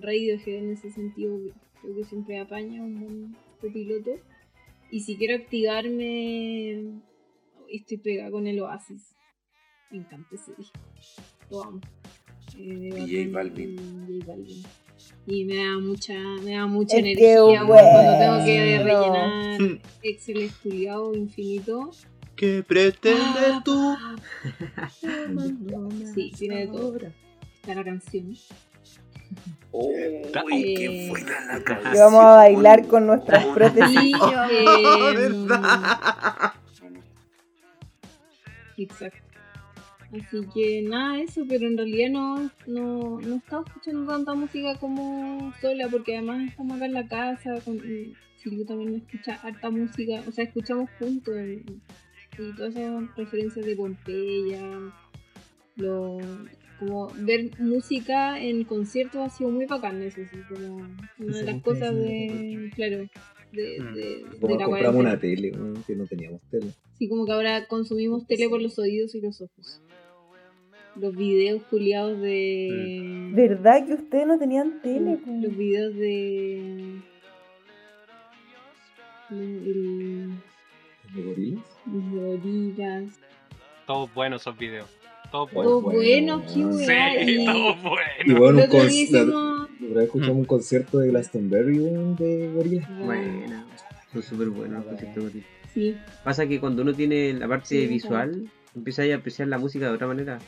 [0.00, 1.38] Radiohead en ese sentido
[1.82, 4.12] creo que siempre apaña un buen copiloto
[4.90, 7.00] y si quiero activarme
[7.70, 9.14] estoy pegada con el Oasis
[9.90, 10.78] me encanta ese disco
[11.50, 11.80] lo amo
[12.56, 13.76] eh, DJ Balvin.
[14.06, 14.62] DJ Balvin.
[15.26, 17.88] Y me da mucha, me da mucha Es energía bueno.
[17.90, 21.90] cuando tengo que rellenar Excel estudiado infinito.
[22.34, 23.94] ¿Qué pretendes tú?
[26.14, 26.96] Sí, tiene de todo.
[26.96, 28.34] Está la canción.
[29.72, 29.92] Uy,
[30.32, 31.92] qué buena la canción.
[31.92, 34.00] Que vamos a bailar con nuestras prótesis.
[34.02, 35.12] Y, Oh,
[38.78, 39.28] Exacto.
[40.10, 45.52] Así que nada, eso, pero en realidad no, no, no estaba escuchando tanta música como
[45.60, 47.78] sola, porque además estamos acá en la casa, con,
[48.36, 51.62] Silvio también escucha harta música, o sea, escuchamos juntos, y,
[52.42, 54.62] y todas esas referencias de Pompeya,
[55.76, 56.18] lo,
[56.78, 60.76] como ver música en conciertos ha sido muy bacán, eso sí, como
[61.18, 63.06] una de las cosas de, claro,
[63.52, 63.94] de, Mm.
[63.94, 64.98] de, de Como la compramos cuarentena.
[64.98, 65.52] una tele,
[65.86, 66.66] que no teníamos tele.
[66.98, 69.80] Sí, como que ahora consumimos tele por los oídos y los ojos.
[70.96, 73.30] Los videos culiados de.
[73.32, 75.18] ¿Verdad que ustedes no tenían tele?
[75.40, 76.96] Los videos de.
[79.30, 80.32] El,
[81.14, 81.64] ¿De gorilas?
[81.84, 83.20] de gorilas.
[83.86, 84.88] Todos buenos esos videos.
[85.30, 86.42] Todo bueno, bueno.
[86.52, 87.24] qué weá.
[87.24, 87.76] Sí, y todos
[88.24, 89.26] Y bueno, el un otro día con- hicimos.
[89.28, 91.78] la otra vez escuchamos un concierto de Glastonbury
[92.18, 92.98] de gorilas.
[92.98, 93.66] Buena.
[94.12, 95.42] Son súper buenos los conciertos de.
[95.74, 99.86] Sí, Pasa que cuando uno tiene la parte Sí, visual, empieza a apreciar la música
[99.86, 100.38] de otra manera.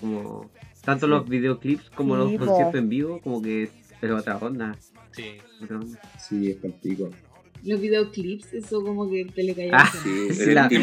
[0.00, 0.48] Como
[0.84, 1.10] tanto Sí.
[1.10, 4.76] los videoclips como Sí, los conciertos en vivo, como que es otra onda.
[5.10, 5.24] Sí.
[5.62, 6.00] otra onda.
[6.20, 7.10] Sí, es palpico.
[7.68, 9.70] Los videoclips, eso como que te le cayó.
[9.74, 10.78] Ah, Sí, Sí, el la- Sí.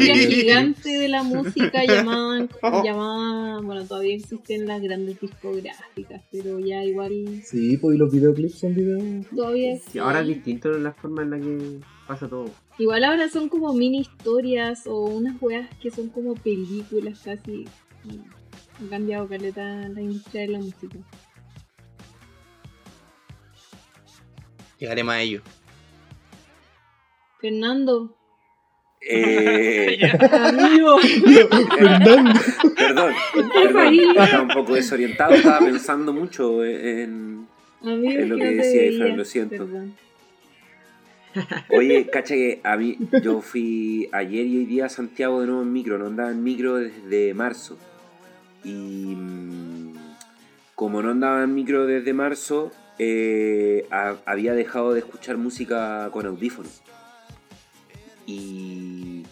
[0.00, 0.14] Sí.
[0.14, 0.26] Sí.
[0.34, 2.48] gigante de la música llamaban,
[2.84, 8.58] llamaban, bueno, todavía existen las grandes discográficas, pero ya igual Sí, pues y los videoclips
[8.58, 9.26] son videos.
[9.34, 10.34] todavía Y ahora es sí.
[10.34, 12.46] distinto la forma en la que pasa todo.
[12.78, 17.64] Igual ahora son como mini historias o unas weas que son como películas casi.
[18.84, 20.98] Ha cambiado caleta la industria de la música.
[24.82, 25.42] Llegaremos a ello.
[27.40, 28.16] Fernando,
[29.00, 29.96] Eh,
[30.32, 30.98] amigo,
[31.78, 32.40] Fernando.
[32.76, 37.46] perdón, perdón, estaba un poco desorientado, estaba pensando mucho en...
[37.80, 39.16] amigo, lo que decía, veía.
[39.16, 39.66] lo siento.
[39.66, 39.94] Perdón.
[41.70, 45.62] Oye, cacha que a mí, yo fui ayer y hoy día a Santiago de nuevo
[45.62, 47.78] en micro, no andaba en micro desde marzo.
[48.64, 49.94] Y mm,
[50.74, 56.26] como no andaba en micro desde marzo, eh, ha- había dejado de escuchar música con
[56.26, 56.82] audífonos.
[58.26, 59.24] Y,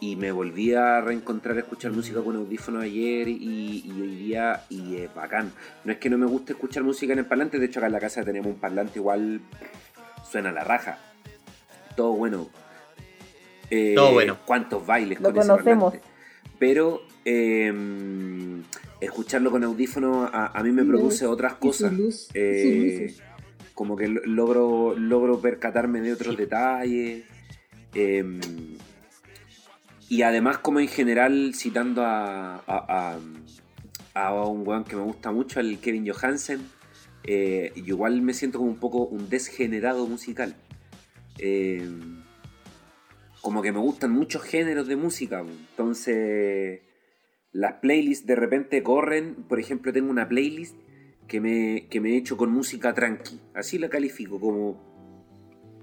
[0.00, 4.64] y me volví a reencontrar a escuchar música con audífonos ayer y, y hoy día,
[4.70, 5.52] y es bacán.
[5.84, 7.92] No es que no me guste escuchar música en el parlante, de hecho acá en
[7.92, 9.40] la casa tenemos un parlante igual,
[10.30, 10.98] suena a la raja.
[11.96, 12.48] Todo bueno.
[13.70, 14.38] Eh, Todo bueno.
[14.46, 15.92] ¿Cuántos bailes Lo con ese conocemos.
[15.92, 16.08] parlante?
[16.58, 17.72] Pero eh,
[19.04, 21.92] escucharlo con audífono a, a mí me produce otras cosas.
[21.92, 23.14] luz, Eh,
[23.74, 27.24] como que lo- logro, logro percatarme de otros detalles.
[27.94, 28.24] eh,
[30.08, 33.18] y además, como en general, citando a, a,
[34.14, 36.60] a- un weón que me gusta mucho, el Kevin Johansen,
[37.24, 40.54] eh, yo igual me siento como un poco un desgenerado musical.
[41.38, 41.88] Eh,
[43.40, 45.40] como que me gustan muchos géneros de música.
[45.40, 46.80] Entonces,
[47.52, 49.34] las playlists de repente corren.
[49.48, 50.76] Por ejemplo, tengo una playlist
[51.28, 53.40] que me, que me he hecho con música tranqui.
[53.54, 54.80] Así la califico, como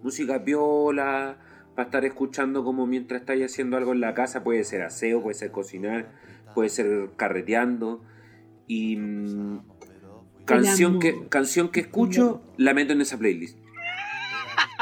[0.04, 1.38] música viola,
[1.76, 4.44] para estar escuchando como mientras estáis haciendo algo en la casa.
[4.44, 6.12] Puede ser aseo, puede ser cocinar,
[6.54, 8.04] puede ser carreteando.
[8.68, 9.62] Y mm,
[10.46, 13.58] canción que, canción que escucho, la meto en esa playlist.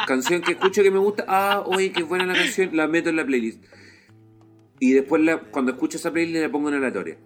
[0.05, 3.15] Canción que escucho que me gusta, ah, oye, qué buena la canción, la meto en
[3.15, 3.63] la playlist.
[4.79, 7.17] Y después la- cuando escucho esa playlist la pongo en aleatoria.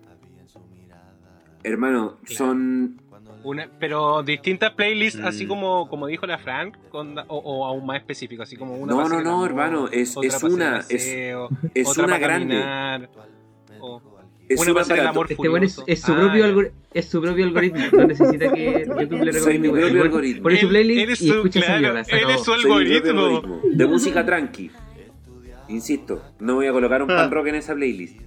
[1.64, 2.36] Hermano, Claro.
[2.38, 2.98] son
[3.44, 5.26] Una, pero distintas playlists, Mm.
[5.26, 8.94] así como, como dijo la Fran, con- o, o aún más específico, así como una
[8.94, 11.08] No, no, no, amor, hermano, es- es una- el es-
[11.74, 12.56] es otra una para grande.
[12.60, 13.10] caminar,
[13.80, 14.00] o
[14.48, 17.46] Es una para el amor Este bueno es, su Ah, propio algori- es su propio
[17.46, 17.80] algoritmo.
[17.94, 19.70] No necesita que YouTube le Soy mi recomiende.
[19.70, 20.44] propio Pon- algoritmo.
[20.44, 22.04] Pone su playlist y escucha esa claro, mierda.
[22.04, 22.34] se él acabó.
[22.34, 23.62] es su soy algoritmo.
[23.72, 24.72] De música tranqui.
[25.72, 28.20] Insisto, no voy a colocar un pan rock en esa playlist.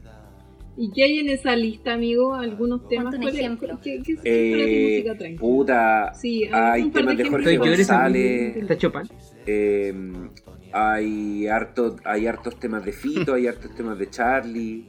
[0.77, 2.35] ¿Y qué hay en esa lista, amigo?
[2.35, 3.15] ¿Algunos temas?
[3.15, 3.79] un ¿Cuál es- ejemplo.
[3.83, 5.41] ¿Qué, qué, qué Eh, música tranquila?
[5.41, 7.45] puta, Sí, hay un par temas de ejemplos.
[7.45, 8.57] Jorge González.
[8.57, 9.03] Está Chopin.
[9.47, 9.95] Eh,
[10.73, 14.87] hay, harto, hay hartos temas de Fito, hay hartos temas de Charlie,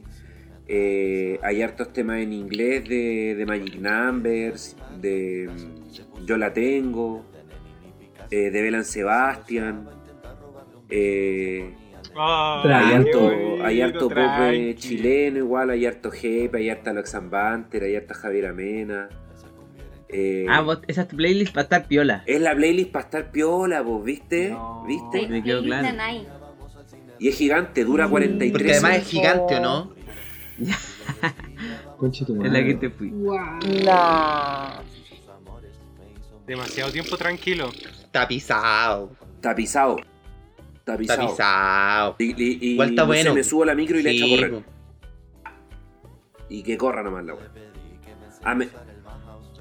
[0.66, 5.48] eh, hay hartos temas en inglés de, de Magic Numbers, de
[6.24, 7.24] Yo la tengo,
[8.32, 9.88] eh, de Belan Sebastian.
[10.90, 11.72] eh,
[12.18, 14.08] Ah, hay harto, bonito, hay harto
[14.76, 19.08] chileno igual, hay harto Jepe, hay harta Alex Banter, hay harta Javier Amena.
[20.08, 22.22] eh, Ah, vos, esa es tu playlist para estar piola.
[22.26, 24.50] es la playlist para estar piola, vos, ¿viste?
[24.50, 24.84] No.
[24.86, 25.28] ¿Viste?
[25.28, 25.88] Me quedó claro.
[27.18, 29.92] Y es gigante, dura Mm, 43 Porque además es gigante, ¿o no?
[31.98, 33.08] Tu Es la que te fui.
[33.08, 33.36] Wow.
[33.84, 34.82] No.
[36.46, 37.70] Demasiado tiempo tranquilo.
[38.10, 39.12] Tapizado.
[39.40, 39.96] Tapizado.
[40.86, 41.22] Tapizado.
[41.22, 42.16] Tapizado.
[42.20, 43.34] Y, y- y Igual está no bueno.
[43.34, 44.50] me subo a la micro y le echo a Sí, correr.
[44.52, 44.62] po.
[46.48, 48.54] Y que corra nomás la weá.
[48.54, 48.68] Me-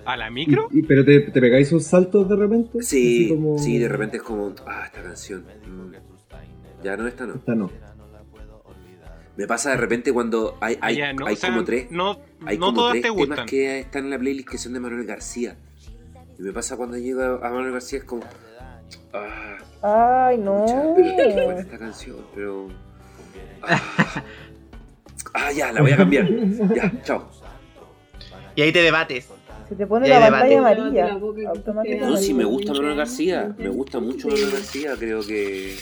[0.06, 0.68] ¿A la micro?
[0.72, 2.84] Y- ¿Pero te, te pegáis sus saltos de repente?
[2.84, 5.44] Sí, como- sí, de repente es como, ah, esta canción.
[5.68, 7.34] mm, Ya no, esta no.
[7.36, 7.72] Esta no.
[9.36, 12.58] Me pasa de repente cuando hay, hay, no, hay o sea, como tres, No, hay
[12.58, 15.06] no como todas tres te temas que están en la playlist que son de Manuel
[15.06, 15.58] García.
[16.40, 18.24] Y me pasa cuando llego a Manuel García es como,
[19.14, 19.55] ah,
[19.88, 20.66] Ay, no.
[20.98, 22.68] Esta canción, pero.
[23.62, 23.80] Ah,
[25.38, 26.28] Ah, ya, la voy a cambiar.
[26.74, 27.28] Ya, chao.
[28.56, 29.28] Y ahí te debates.
[29.68, 31.12] Se te pone la pantalla amarilla.
[31.14, 31.98] Automáticamente.
[32.06, 33.54] No, sí, me gusta Manuel García.
[33.58, 34.94] Me gusta mucho Manuel García.
[34.98, 35.76] Creo que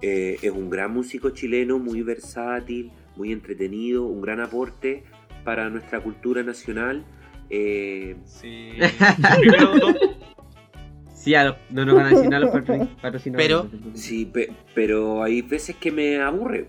[0.00, 5.04] eh, es un gran músico chileno, muy versátil, muy entretenido, un gran aporte
[5.44, 7.04] para nuestra cultura nacional.
[7.50, 8.70] Eh, Sí.
[9.40, 9.72] Primero,
[11.18, 13.46] Sí, a los- no nos van a decir nada los patro- patrocinadores.
[13.46, 16.68] Pero- sí, pe- pero hay veces que me aburre.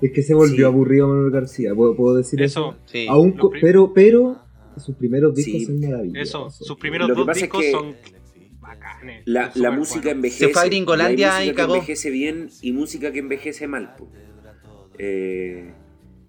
[0.00, 0.62] Es que se volvió Sí.
[0.64, 2.70] aburrido Manuel García, ¿puedo, puedo decir eso?
[2.70, 3.06] eso, Sí.
[3.08, 4.38] Aún pero, pero
[4.78, 5.52] sus primeros Sí.
[5.52, 6.22] discos son maravillosos.
[6.54, 6.64] eso.
[6.64, 7.94] Sus primeros Lo que dos pasa es discos que son
[8.60, 9.22] bacanes.
[9.26, 10.14] La, la música buenos.
[10.16, 10.46] envejece.
[10.46, 11.72] Se fue a Gringolandia y hay música y cagó.
[11.74, 13.94] que envejece bien y música que envejece mal.
[14.98, 15.70] Eh,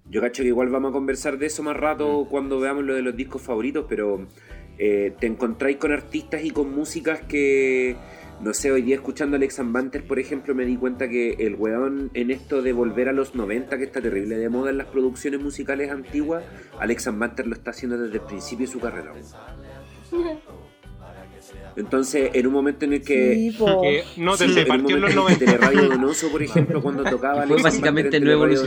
[0.10, 3.02] yo cacho que igual vamos a conversar de eso más rato cuando veamos lo de
[3.04, 4.28] los discos favoritos, pero
[4.84, 7.96] eh, te encontráis con artistas y con músicas que,
[8.42, 11.54] no sé, hoy día escuchando a Alex Banter, por ejemplo, me di cuenta que el
[11.54, 14.88] weón en esto de volver a los 90, que está terrible de moda en las
[14.88, 16.44] producciones musicales antiguas,
[16.80, 19.14] Alex Banter lo está haciendo desde el principio de su carrera.
[19.14, 20.40] weón.
[21.76, 23.34] Entonces, en un momento en el que...
[23.36, 23.58] Sí,
[24.18, 25.68] no, Sí, desde en un partió en los momento en que 90.
[25.70, 28.32] Teleradio Donoso, por ejemplo, cuando tocaba fue básicamente en no.
[28.32, 28.66] Donoso,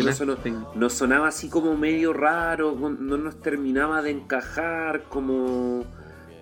[0.76, 5.84] nos sonaba así como medio raro, con- no nos terminaba de encajar, como...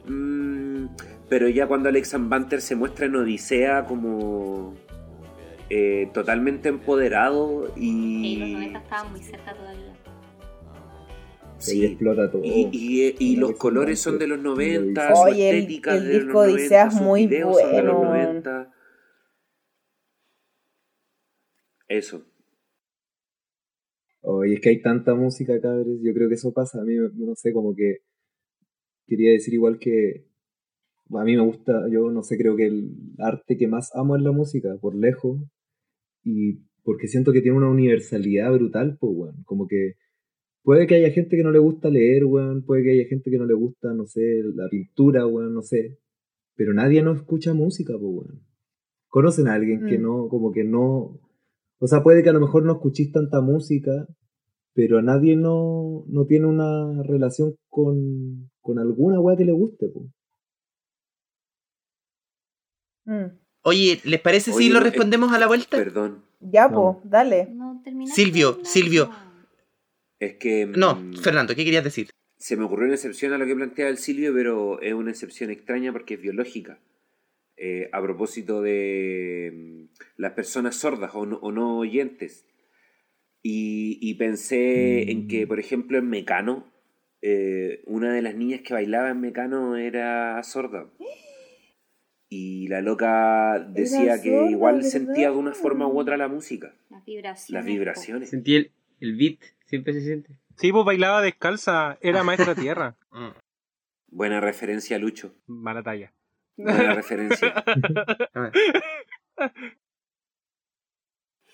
[0.06, 0.86] mm,
[1.28, 4.74] pero ya cuando Alex Banter se muestra en Odisea como
[5.70, 8.52] eh, totalmente empoderado Y los y...
[8.54, 9.92] 90 estaban muy cerca todavía.
[11.54, 12.42] Ahí Sí, explota todo.
[12.44, 16.14] y, y- y Con los colores son de los 90, su el- estética el de
[16.14, 18.10] los disco de 90, Odisea es muy videos son de los bueno.
[18.10, 18.72] 90.
[21.88, 22.22] Eso.
[24.22, 25.98] Oye, es que hay tanta música, cabres.
[26.02, 26.80] Yo creo que eso pasa.
[26.80, 27.98] A mí, no sé, como que
[29.12, 30.24] quería decir igual que
[31.10, 34.22] a mí me gusta, yo no sé, creo que el arte que más amo es
[34.22, 35.42] la música, por lejos.
[36.24, 39.42] Y porque siento que tiene una universalidad brutal, pues, weón.
[39.44, 39.94] Como que
[40.62, 42.64] puede que haya gente que no le gusta leer, weón.
[42.64, 44.22] Puede que haya gente que no le gusta, no sé,
[44.54, 45.98] la pintura, weón, no sé.
[46.56, 48.40] Pero nadie no escucha música, pues, weón.
[49.08, 50.02] ¿Conocen a alguien que Mm.
[50.02, 51.20] no, como que no,
[51.78, 54.06] o sea, puede que a lo mejor no escuchéis tanta música,
[54.72, 59.88] pero a nadie no, no tiene una relación con, con alguna weá que le guste.
[59.88, 60.08] po.
[63.04, 63.38] Mm.
[63.64, 65.76] Oye, ¿les parece si lo eh, respondemos a la vuelta?
[65.76, 67.48] Perdón, Ya, po, dale.
[67.52, 69.10] No Silvio, Silvio.
[70.18, 70.66] es que...
[70.66, 72.10] No, mm, Fernando, ¿qué querías decir?
[72.38, 75.50] Se me ocurrió una excepción a lo que plantea el Silvio, pero es una excepción
[75.50, 76.80] extraña porque es biológica.
[77.56, 82.46] Eh, a propósito de mm, las personas sordas o no, o no oyentes.
[83.42, 86.71] Y, y pensé en que, por ejemplo, en Mecano,
[87.22, 90.86] eh, una de las niñas que bailaba en Mecano era sorda.
[92.28, 94.88] Y la loca decía que igual ¿verdad?
[94.90, 97.50] sentía de una forma u otra la música, Las vibraciones.
[97.50, 98.30] las vibraciones.
[98.30, 98.70] Sentí el,
[99.00, 100.30] el beat, siempre se siente.
[100.56, 102.96] Sí, pues bailaba descalza, era maestra tierra.
[104.08, 105.34] Buena referencia, Lucho.
[105.46, 106.12] Mala talla.
[106.56, 107.52] Buena referencia.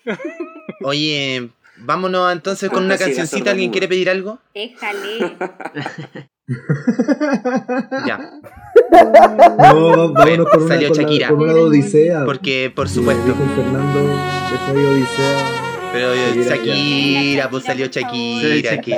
[0.83, 1.49] Oye,
[1.79, 3.51] vámonos entonces con una cancioncita.
[3.51, 4.39] ¿Alguien quiere pedir algo?
[4.53, 5.37] Déjale.
[8.07, 8.17] Ya,
[8.91, 11.27] No, vámonos con una, Salió con la- Shakira.
[11.29, 12.25] con una Odisea.
[12.25, 13.35] porque por supuesto.
[13.55, 13.99] Fernando,
[14.91, 15.65] Odisea.
[15.91, 18.81] Pero eh, Shakira, Shakira, pues salió Shakira.
[18.81, 18.91] que-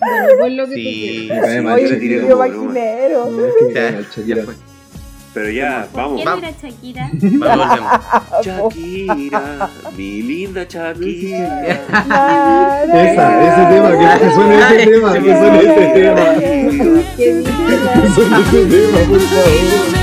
[0.00, 1.28] Bueno, pon lo que Sí.
[1.28, 1.60] tú Oye.
[2.36, 3.26] Maquinero.
[3.30, 4.44] No, es que Ya, Shakira.
[5.34, 6.16] Pero ya, vamos.
[6.16, 6.44] ¿Quién vamos.
[6.44, 7.10] era Shakira?
[7.12, 7.66] Vamos.
[8.44, 11.64] Shakira, mi linda Shakira.
[12.84, 16.24] Esa, ese tema, que, suene ese tema, que suene ese tema.
[17.16, 20.02] Que suene ese tema, por favor.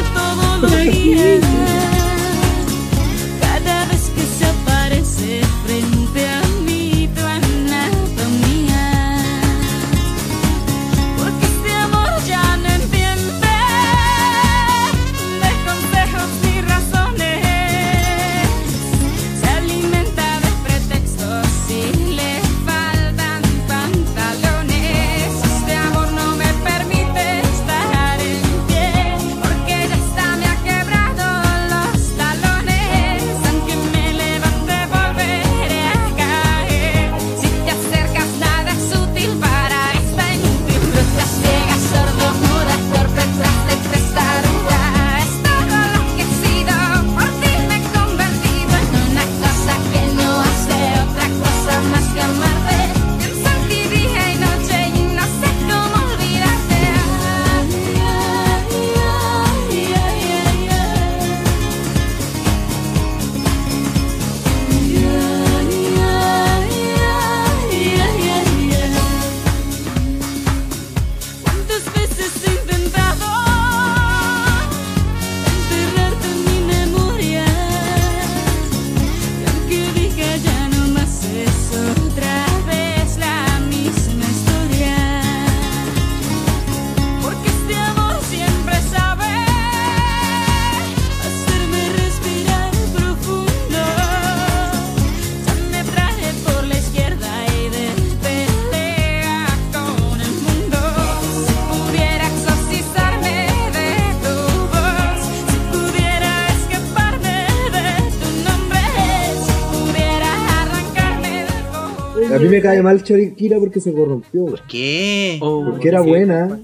[112.60, 114.45] Me cae mal Shakira porque se corrompió.
[114.68, 115.38] ¿Qué?
[115.41, 116.60] Oh, Porque era buena.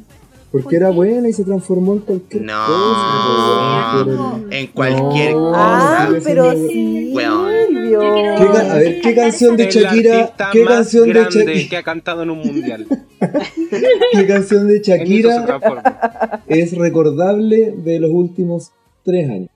[0.51, 2.65] Porque era buena y se transformó en cualquier No.
[2.65, 4.03] cosa.
[4.05, 4.09] por
[4.49, 5.51] el- En cualquier No.
[5.53, 6.21] Ah, cosa.
[6.23, 7.11] pero Sí.
[7.13, 7.51] Weón.
[7.67, 7.91] Silvio.
[7.91, 10.33] Yo quiero- ¿Qué ca- a ver, ¿qué canción de Shakira?
[10.51, 11.69] ¿Qué canción de Shakira?
[11.69, 12.87] que ha cantado en un mundial.
[14.13, 15.45] ¿Qué canción de Shakira
[16.47, 18.71] es recordable de los últimos
[19.03, 19.49] tres años?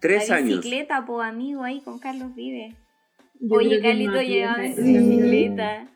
[0.00, 0.58] Tres La años.
[0.58, 2.74] bicicleta, po, amigo, ahí con Carlos Vive.
[3.40, 5.88] Yo Oye, Carlito la su bicicleta.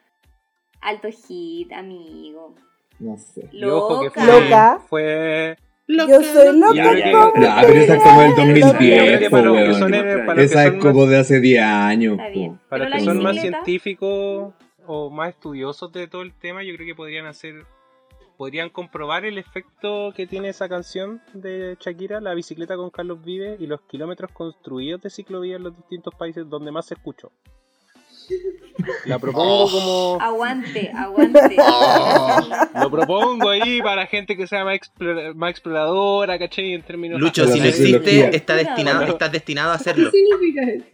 [0.81, 2.55] Alto hit, amigo.
[2.99, 3.49] No sé.
[3.53, 4.81] Y ojo que Loca.
[4.89, 6.07] fue, Loca.
[6.07, 8.43] fue Yo soy loca Ya, ya, como ya, pero esa es como del loca.
[8.45, 9.91] 2010, que para que son,
[10.27, 12.13] para Esa que es como más, de hace 10 años.
[12.19, 12.61] Está bien.
[12.69, 14.55] para Pero los que son más bicicleta, científicos
[14.87, 17.65] o más estudiosos de todo el tema, yo creo que podrían hacer
[18.39, 23.57] podrían comprobar el efecto que tiene esa canción de Shakira, la bicicleta con Carlos Vive
[23.59, 27.33] y los kilómetros construidos de ciclovía en los distintos países donde más se escuchó.
[29.07, 31.57] La propongo como Aguante, aguante.
[32.81, 36.75] lo propongo ahí para gente que sea más, explora- más exploradora, ¿cachai?
[36.75, 40.11] En términos Lucho, si la no existe, está destinado, estás destinado a hacerlo.
[40.13, 40.85] ¿Qué significa eso?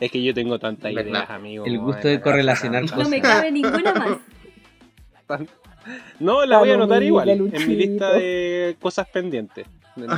[0.00, 1.64] Es que yo tengo tantas ideas, amigo.
[1.64, 3.36] El gusto de correlacionar No me cosas.
[3.36, 4.18] cabe ninguna más.
[6.20, 7.28] No, la voy a anotar igual.
[7.30, 9.66] En mi lista de cosas pendientes.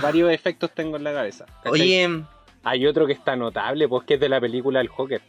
[0.02, 1.46] Varios efectos tengo en la cabeza.
[1.62, 1.70] ¿cachai?
[1.80, 2.22] Oye,
[2.62, 5.20] Hay otro que está notable, pues que es de la película El Joker.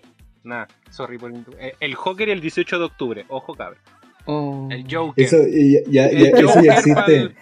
[0.44, 3.26] Nah, sorry por intu- eh, El Joker y el 18 de octubre.
[3.30, 3.80] Ojo, cabrón.
[4.26, 4.68] Oh.
[4.72, 5.24] El Joker.
[5.26, 7.36] Eso, ya, ya- El ya- eso ya Joker existe.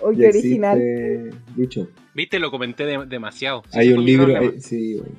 [0.00, 0.80] qué original.
[0.80, 1.88] existe, Lucho.
[2.14, 3.62] Viste, lo comenté de- demasiado.
[3.72, 5.14] Hay un libro, eh, sí, bueno.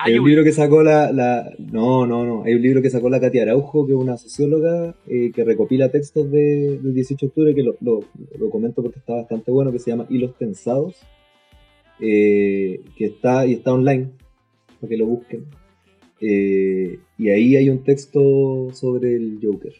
[0.00, 2.44] Hay Hay un un- libro que sacó la, la- No, no, no.
[2.44, 5.90] Hay un libro que sacó la Katia Araujo, que es una socióloga eh, que recopila
[5.90, 8.04] textos de, del 18 de octubre, que lo, lo-
[8.38, 10.94] lo comento porque está bastante bueno, que se llama Hilos Tensados,
[12.00, 14.10] eh, que está, y está online,
[14.80, 15.46] para que lo busquen.
[16.20, 19.72] Eh, y ahí hay un texto sobre el Joker.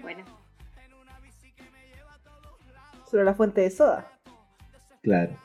[0.00, 0.24] Bueno,
[3.10, 4.10] Sobre la fuente de soda.
[5.02, 5.36] Claro.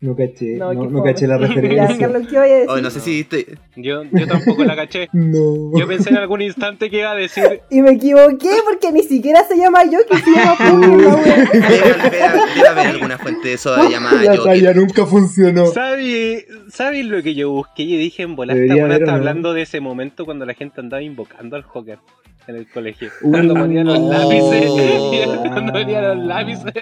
[0.00, 1.98] No caché, No, no, no caché la Ya, referencia.
[1.98, 2.70] Carlos, ¿qué vaya a decir?
[2.70, 3.46] Oh, no sé si estoy...
[3.76, 5.08] Yo, yo tampoco la caché.
[5.12, 5.78] No.
[5.78, 7.62] Yo pensé en algún instante que iba a decir.
[7.70, 10.56] Y me equivoqué porque ni siquiera se llama Joker, se llama.
[11.52, 14.52] Debe haber, alguna fuente de soda llamada la Joker.
[14.52, 15.66] talla nunca funcionó.
[15.66, 17.82] ¿Sabes ¿Sabes lo que yo busqué?
[17.84, 21.62] Y dije en volar, está hablando de ese momento cuando la gente andaba invocando al
[21.62, 21.98] Joker
[22.46, 23.10] en el colegio.
[23.22, 24.70] Uh, cuando ponía los lápices,
[25.48, 26.72] cuando ponía los lápices,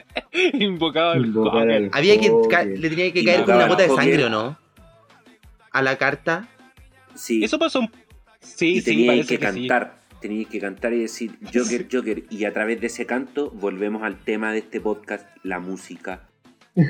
[0.55, 1.91] invocaba al Joker.
[1.93, 2.31] Había que...
[2.77, 4.59] Le tenía que Y caer con una gota de sangre, ¿o no?
[5.71, 6.49] A la carta.
[7.15, 7.91] Sí, Eso pasó un...
[8.41, 9.69] Sí, y sí, teníais parece que que, sí.
[9.69, 9.99] cantar.
[10.21, 12.25] Teníais que cantar y decir Joker, Joker.
[12.31, 16.23] Y a través de ese canto volvemos al tema de este podcast, la música.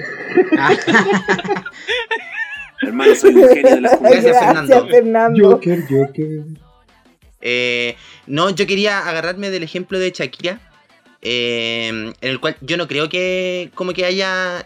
[2.82, 4.38] Hermano, soy un genio de las Gracias.
[4.38, 4.88] Fernando.
[4.88, 5.50] Fernando.
[5.50, 6.44] Joker, Joker.
[7.40, 7.96] Eh,
[8.26, 10.60] no, yo quería agarrarme del ejemplo de Shakira,
[11.20, 14.64] eh, en el cual yo no creo que como que haya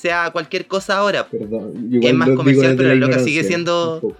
[0.00, 4.16] sea cualquier cosa ahora, Perdón, Es más comercial, pero la loca sigue siendo-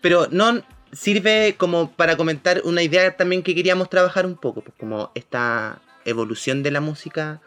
[0.00, 0.62] pero no
[0.92, 5.80] sirve como para comentar una idea también que queríamos trabajar un poco, pues como esta
[6.04, 7.40] evolución de la música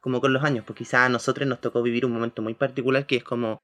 [0.00, 3.06] como con los años, pues quizá a nosotros nos tocó vivir un momento muy particular
[3.06, 3.58] que es como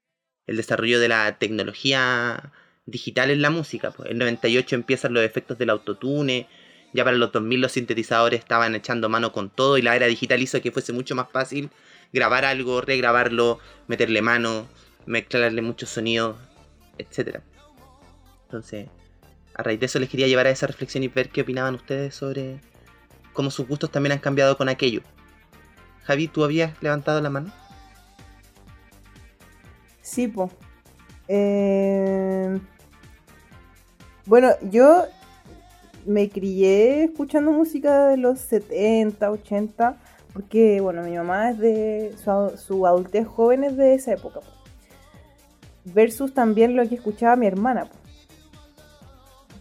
[0.45, 2.51] el desarrollo de la tecnología
[2.85, 3.91] digital en la música.
[3.91, 4.07] Pues.
[4.09, 6.47] En el 98 empiezan los efectos del autotune,
[6.93, 10.41] ya para los 2000 los sintetizadores estaban echando mano con todo y la era digital
[10.41, 11.69] hizo que fuese mucho más fácil
[12.13, 14.67] grabar algo, regrabarlo, meterle mano,
[15.05, 16.37] mezclarle muchos sonidos,
[16.97, 17.39] etc.
[18.45, 18.87] Entonces,
[19.55, 22.15] a raíz de eso les quería llevar a esa reflexión y ver qué opinaban ustedes
[22.15, 22.59] sobre
[23.33, 25.01] cómo sus gustos también han cambiado con aquello.
[26.03, 27.51] Javi, ¿tú habías levantado la mano?
[30.01, 30.51] Sí, po.
[31.27, 32.59] Eh,
[34.25, 35.05] Bueno, yo
[36.05, 39.97] me crié escuchando música de los 70, 80,
[40.33, 42.15] porque, bueno, mi mamá es de.
[42.23, 44.39] su, su adultez joven es de esa época.
[44.41, 44.47] po.
[45.85, 47.95] Versus también lo que escuchaba mi hermana, po,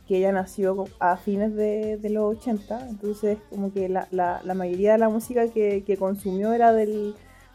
[0.08, 4.92] que ella nació a fines de, los 80, entonces, como que la, la- la mayoría
[4.92, 7.14] de la música que, que consumió era del,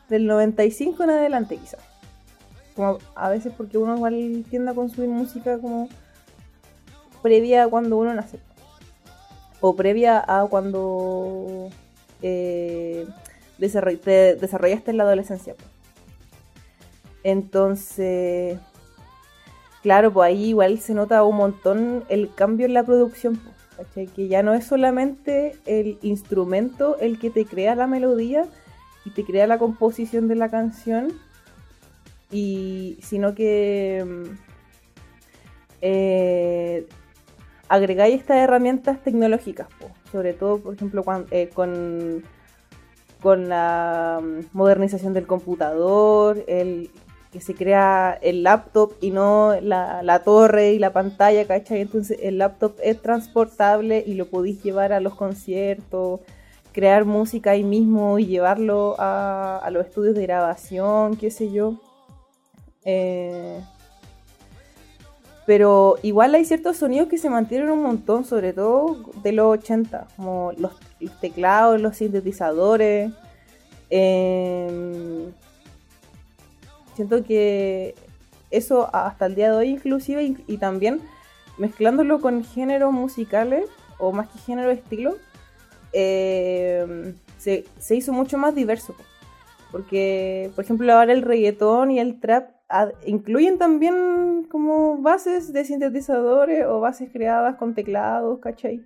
[0.10, 1.80] del 95 en adelante, quizás
[2.76, 5.90] como a veces porque uno igual tiende a consumir música como
[7.24, 8.40] previa a cuando uno nace
[9.62, 11.70] o previa a cuando
[12.22, 13.06] eh,
[13.60, 15.68] desarroll- te desarrollaste en la adolescencia pues.
[17.24, 18.60] entonces
[19.84, 23.40] claro pues ahí igual se nota un montón el cambio en la producción
[23.76, 28.46] pues, que ya no es solamente el instrumento el que te crea la melodía
[29.06, 31.14] y te crea la composición de la canción
[32.32, 34.38] y sino que mm,
[35.82, 36.88] eh,
[37.70, 39.92] agregáis estas herramientas tecnológicas, po.
[40.18, 42.24] Sobre todo, por ejemplo, eh, con,
[43.22, 46.90] con la mm, modernización del computador, el
[47.32, 51.82] que se crea el laptop y no la, la torre y la pantalla, ¿cachai?
[51.82, 56.22] Entonces el laptop es transportable y lo podéis llevar a los conciertos,
[56.72, 61.76] crear música ahí mismo y llevarlo a, a los estudios de grabación, qué sé yo.
[62.86, 63.62] Eh,
[65.48, 70.06] pero igual hay ciertos sonidos que se mantienen un montón, sobre todo de los 80,
[70.18, 70.74] como los,
[71.22, 73.14] teclados, los sintetizadores.
[73.90, 75.32] Eh,
[76.96, 77.96] siento que
[78.52, 81.00] eso hasta el día de hoy inclusive y, también
[81.58, 83.70] mezclándolo con géneros musicales
[84.00, 85.16] o más que género estilo,
[85.94, 88.92] eh, se, se hizo mucho más diverso.
[88.92, 89.04] po.
[89.72, 92.57] Porque, por ejemplo, ahora el reggaetón y el trap
[93.06, 98.84] incluyen también como bases de sintetizadores o bases creadas con teclados, ¿cachai?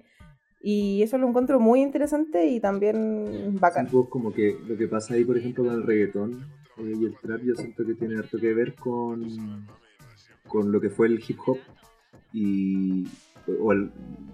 [0.63, 3.88] Y eso lo encuentro muy interesante y también bacán.
[3.88, 6.45] Sí, pues, como que lo que pasa ahí, por ejemplo, con el reggaetón
[6.77, 9.67] eh, y el trap, yo siento que tiene harto que ver con,
[10.47, 11.57] con lo que fue el hip hop
[12.32, 13.07] y,
[13.59, 13.91] o el,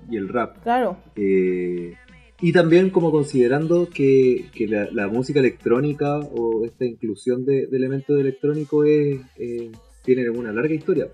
[0.09, 0.61] y el rap.
[0.63, 1.95] Claro, Eh,
[2.41, 8.88] y también como considerando que, que la, música electrónica o esta inclusión de, elementos electrónicos
[8.88, 9.71] es, eh,
[10.03, 11.07] tiene una larga historia.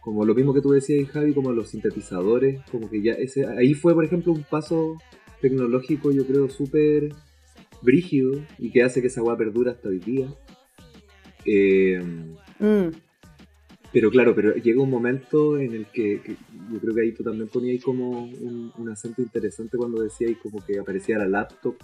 [0.00, 3.74] Como lo mismo que tú decías, Javi, como los sintetizadores, como que ya ese, ahí
[3.74, 4.96] fue, por ejemplo, un paso
[5.40, 7.12] tecnológico, yo creo, súper
[7.82, 10.28] brígido y que hace que esa weá perdura hasta hoy día.
[11.44, 12.00] Eh,
[12.58, 12.88] Mm.
[13.96, 16.20] Pero claro, pero llega un momento en el que,
[16.70, 20.78] yo creo que ahí tú también ponías como un, acento interesante cuando decías como que
[20.78, 21.76] aparecía la laptop.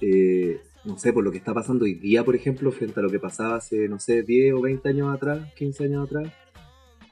[0.00, 3.10] eh, no sé, por lo que está pasando hoy día, por ejemplo, frente a lo
[3.10, 6.32] que pasaba hace, no sé, 10 o 20 años atrás, 15 años atrás,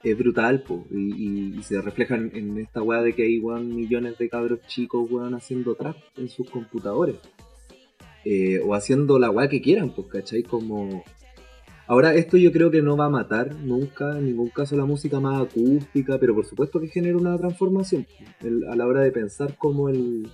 [0.02, 4.16] es brutal, po, y, se refleja en, en esta weá de que hay weón, millones
[4.16, 7.16] de cabros chicos weón, haciendo trap en sus computadores.
[8.24, 10.44] Eh, o haciendo la weá que quieran, pues, ¿cachai?
[10.44, 11.04] Como...
[11.86, 15.20] Ahora, esto yo creo que no va a matar nunca, en ningún caso, la música
[15.20, 18.06] más acústica, pero por supuesto que genera una transformación.
[18.70, 20.26] A la hora de pensar como el...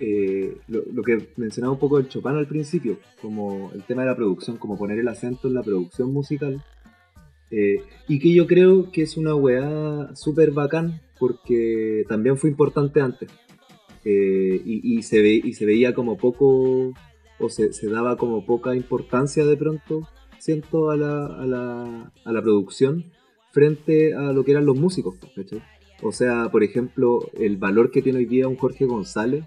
[0.00, 4.16] eh, lo, que mencionaba un poco el Chopin al principio, como el tema de la
[4.16, 6.64] producción, como poner el acento en la producción musical,
[7.52, 13.00] eh, y que yo creo que es una weá súper bacán, porque también fue importante
[13.00, 13.30] antes,
[14.04, 16.94] Eh, y se ve, y se veía como poco
[17.38, 20.08] o se, daba como poca importancia de pronto,
[20.38, 23.12] siento, a la, a la, a la producción
[23.52, 25.16] frente a lo que eran los músicos.
[26.02, 29.44] O sea, por ejemplo, el valor que tiene hoy día un Jorge González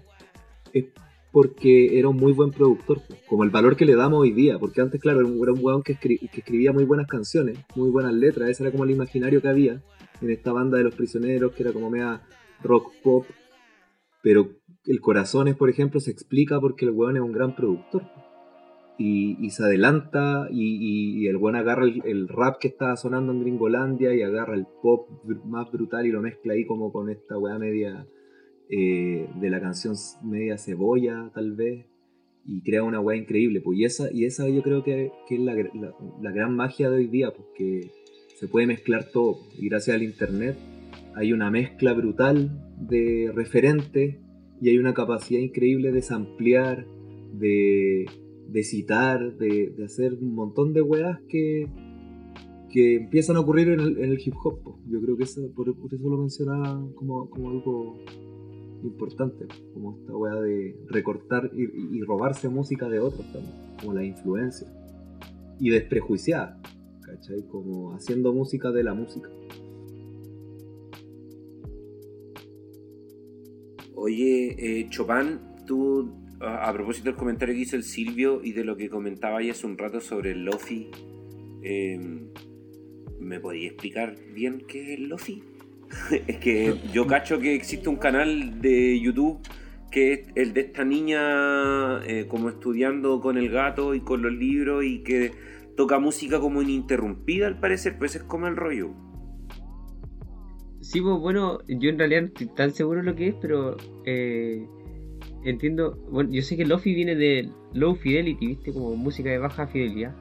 [0.72, 0.86] es
[1.32, 4.58] porque era un muy buen productor, pues, como el valor que le damos hoy día,
[4.58, 8.50] porque antes, claro, era un, weón que, que escribía muy buenas canciones, muy buenas letras,
[8.50, 9.82] ese era como el imaginario que había
[10.20, 12.22] en esta banda de los prisioneros, que era como media
[12.62, 13.24] rock pop,
[14.22, 14.50] pero
[14.84, 18.02] el Corazones, por ejemplo, se explica porque el weón es un gran productor.
[18.98, 24.22] Y, se adelanta y, el weón agarra el, rap que estaba sonando en Gringolandia y
[24.22, 25.08] agarra el pop
[25.44, 28.06] más brutal y lo mezcla ahí como con esta weá media
[28.68, 31.86] eh, de la canción media cebolla, tal vez,
[32.44, 33.60] y crea una weá increíble.
[33.60, 37.32] Pues, y, esa, y esa yo creo que, es la gran magia de hoy día,
[37.32, 37.90] porque
[38.36, 39.38] se puede mezclar todo.
[39.58, 40.56] Y gracias al internet
[41.16, 44.16] hay una mezcla brutal de referentes
[44.62, 46.86] y hay una capacidad increíble de samplear,
[47.32, 48.06] de,
[48.62, 51.66] citar, de, hacer un montón de weas que,
[52.70, 54.76] que empiezan a ocurrir en el, hip hop.
[54.88, 57.98] Yo creo que eso, por, eso lo mencionaba como, como algo
[58.84, 64.68] importante, como esta wea de recortar y robarse música de otros también, como la influencia.
[65.58, 66.62] Y desprejuiciada,
[67.00, 67.42] ¿cachai?
[67.48, 69.28] Como haciendo música de la música.
[74.04, 78.76] Oye, eh, Chopin, tú, a, propósito del comentario que hizo el Silvio y de lo
[78.76, 80.90] que comentaba hace un rato sobre el Lofi,
[81.62, 82.00] eh,
[83.20, 85.44] ¿me podía explicar bien qué es el Lofi?
[86.26, 89.38] es que yo cacho que existe un canal de YouTube
[89.92, 94.32] que es el de esta niña eh, como estudiando con el gato y con los
[94.32, 95.30] libros y que
[95.76, 99.11] toca música como ininterrumpida al parecer, pues es como el rollo.
[100.82, 103.76] Sí, pues bueno, yo en realidad no estoy tan seguro de lo que es, pero
[104.04, 104.66] eh,
[105.44, 105.96] entiendo.
[106.10, 108.72] Bueno, yo sé que Lofi viene de Low Fidelity, ¿viste?
[108.72, 110.14] Como música de baja fidelidad.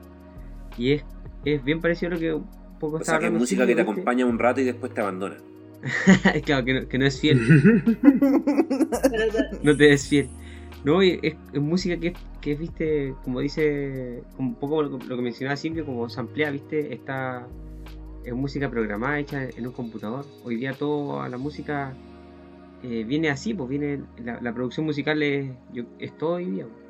[0.78, 1.06] Y es,
[1.46, 2.46] es bien parecido a lo que un
[2.80, 3.92] poco O estaba sea, que es música que te ¿viste?
[3.92, 5.38] acompaña un rato y después te abandona.
[6.46, 7.40] claro, que no, que no es fiel.
[9.64, 10.30] no te es fiel.
[10.84, 15.06] No, y es, es música que, que viste, como dice, como un poco lo, que-
[15.08, 17.48] lo que mencionaba Silvio, como samplea, viste, está
[18.24, 20.26] es música programada, hecha en un computador.
[20.44, 21.94] Hoy día toda la música
[22.84, 26.66] eh, viene así, pues viene, la, la producción musical es, yo- es todo hoy día.
[26.66, 26.82] pues.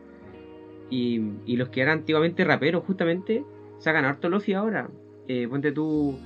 [0.90, 3.46] Y, y los que eran antiguamente raperos, justamente,
[3.80, 4.90] sacan harto lofi ahora.
[5.28, 6.18] Eh, ponte tú,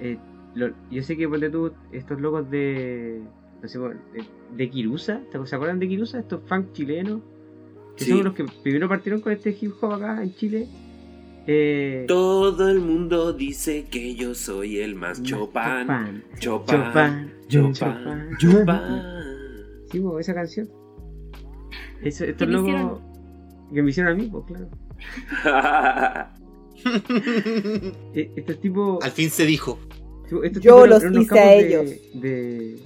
[0.00, 0.18] eh,
[0.54, 3.22] lo- yo sé que ponte tú, estos locos de,
[3.60, 3.78] no sé,
[4.56, 6.20] de, Kirusa, ¿te- ¿se acuerdan de Kirusa?
[6.20, 7.20] Estos funk chilenos,
[7.96, 8.10] que Sí.
[8.12, 10.68] son los que primero partieron con este hip hop acá en Chile.
[11.46, 15.62] Eh, Todo el mundo dice que yo soy el más Chopin.
[16.38, 17.32] Chopin, Chopin.
[17.48, 17.72] Chopin, Chopin.
[17.72, 18.66] Chopin.
[18.66, 19.02] Chopin.
[19.92, 20.68] Sí, esa canción.
[22.02, 23.00] Eso, ¿Qué estos me locos hicieron?
[23.74, 24.68] que me hicieron a mí, pues claro.
[28.14, 29.02] Eh, Estos tipos.
[29.04, 29.78] Al fin se dijo.
[30.42, 31.90] estos Yo eran- los eran hice a de- ellos.
[32.14, 32.80] De,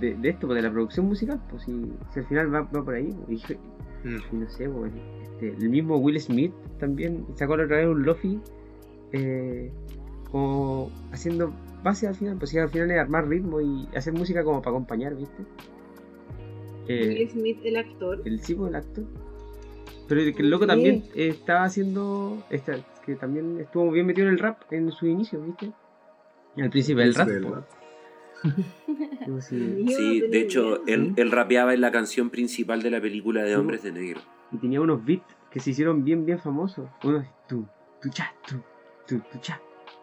[0.00, 1.72] de, de esto, pues, de la producción musical, pues si,
[2.12, 3.14] si al final va, va por ahí.
[3.26, 3.56] pues, y,
[4.04, 4.40] Mm.
[4.40, 4.92] no sé, pues,
[5.22, 8.40] este, el mismo Will Smith también sacó la otra vez un Lofi
[9.12, 9.70] eh,
[10.30, 14.42] como haciendo base al final, pues si al final es armar ritmo y hacer música
[14.44, 15.42] como para acompañar, ¿viste?
[16.88, 18.22] Eh, Will Smith, el actor.
[18.24, 19.04] el sí, pues, el actor.
[20.08, 20.68] Pero el, que el loco Sí.
[20.68, 22.42] también eh, estaba haciendo.
[22.50, 22.74] Esta,
[23.04, 25.72] que también estuvo bien metido en el rap en su inicio, ¿viste?
[26.56, 27.28] Al principio del rap.
[27.28, 27.54] Del po.
[27.56, 27.64] rap.
[29.40, 30.20] Sí.
[30.30, 33.92] De hecho, él, él rapeaba en la canción principal de la película de Hombres de
[33.92, 34.20] Negro.
[34.50, 36.88] Y tenía unos beats que se hicieron bien, bien famosos.
[37.04, 37.66] Unos tu,
[38.00, 38.56] tu cha, tu,
[39.06, 39.60] tu, tu cha,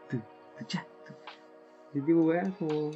[0.09, 1.13] tu, tu cha, tu.
[1.97, 2.91] Ese tipo, weá, como.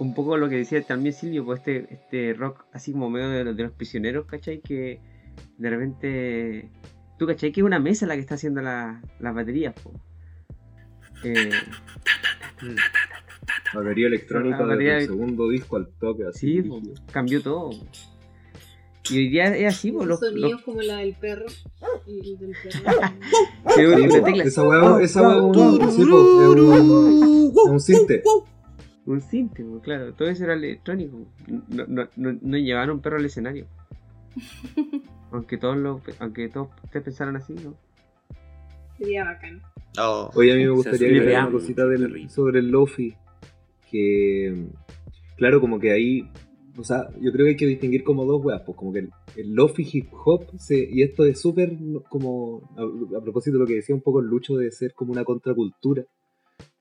[0.00, 3.44] un poco lo que decía también Silvio, pues este, este rock así como medio de,
[3.44, 4.60] los- de los prisioneros, ¿cachai?
[4.60, 5.00] Que
[5.58, 6.70] de repente.
[7.18, 7.52] ¿Tú cachai?
[7.52, 9.92] Que es una mesa la que está haciendo la- las baterías, po.
[11.24, 11.50] Eh,
[13.74, 16.62] Batería electrónica La batería desde el de- segundo disco al toque, así.
[16.62, 16.70] sí,
[17.12, 17.70] cambió todo.
[19.10, 20.04] Y hoy día es así, po.
[20.04, 21.46] Los, Sonidos los- como la del perro.
[22.06, 22.90] Y el del perro.
[24.12, 24.44] Sí, tecla.
[24.44, 28.22] Esa hueá esa hueá es un, es un, es un sinte.
[29.04, 30.14] Un cinte, claro.
[30.14, 31.26] Todo eso era electrónico.
[31.48, 33.66] No, no, no, no llevaban un perro al escenario.
[35.32, 37.74] aunque todos lo, aunque todos ustedes pensaran así, ¿no?
[38.98, 39.60] Sería bacán.
[39.98, 43.14] Oh, Oye, a mí me gustaría agregar una cosita del- sobre el Lofi.
[43.92, 44.68] Que,
[45.36, 46.28] claro, como que ahí,
[46.76, 49.10] o sea, yo creo que hay que distinguir como dos weas, pues como que el,
[49.36, 51.76] el Lofi hip hop, y esto es súper
[52.08, 55.12] como, a, a propósito de lo que decía un poco el Lucho de ser como
[55.12, 56.04] una contracultura,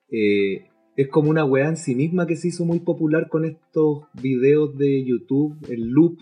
[0.09, 4.03] eh, es como una wea en sí misma que se hizo muy popular con estos
[4.21, 6.17] videos de YouTube, el loop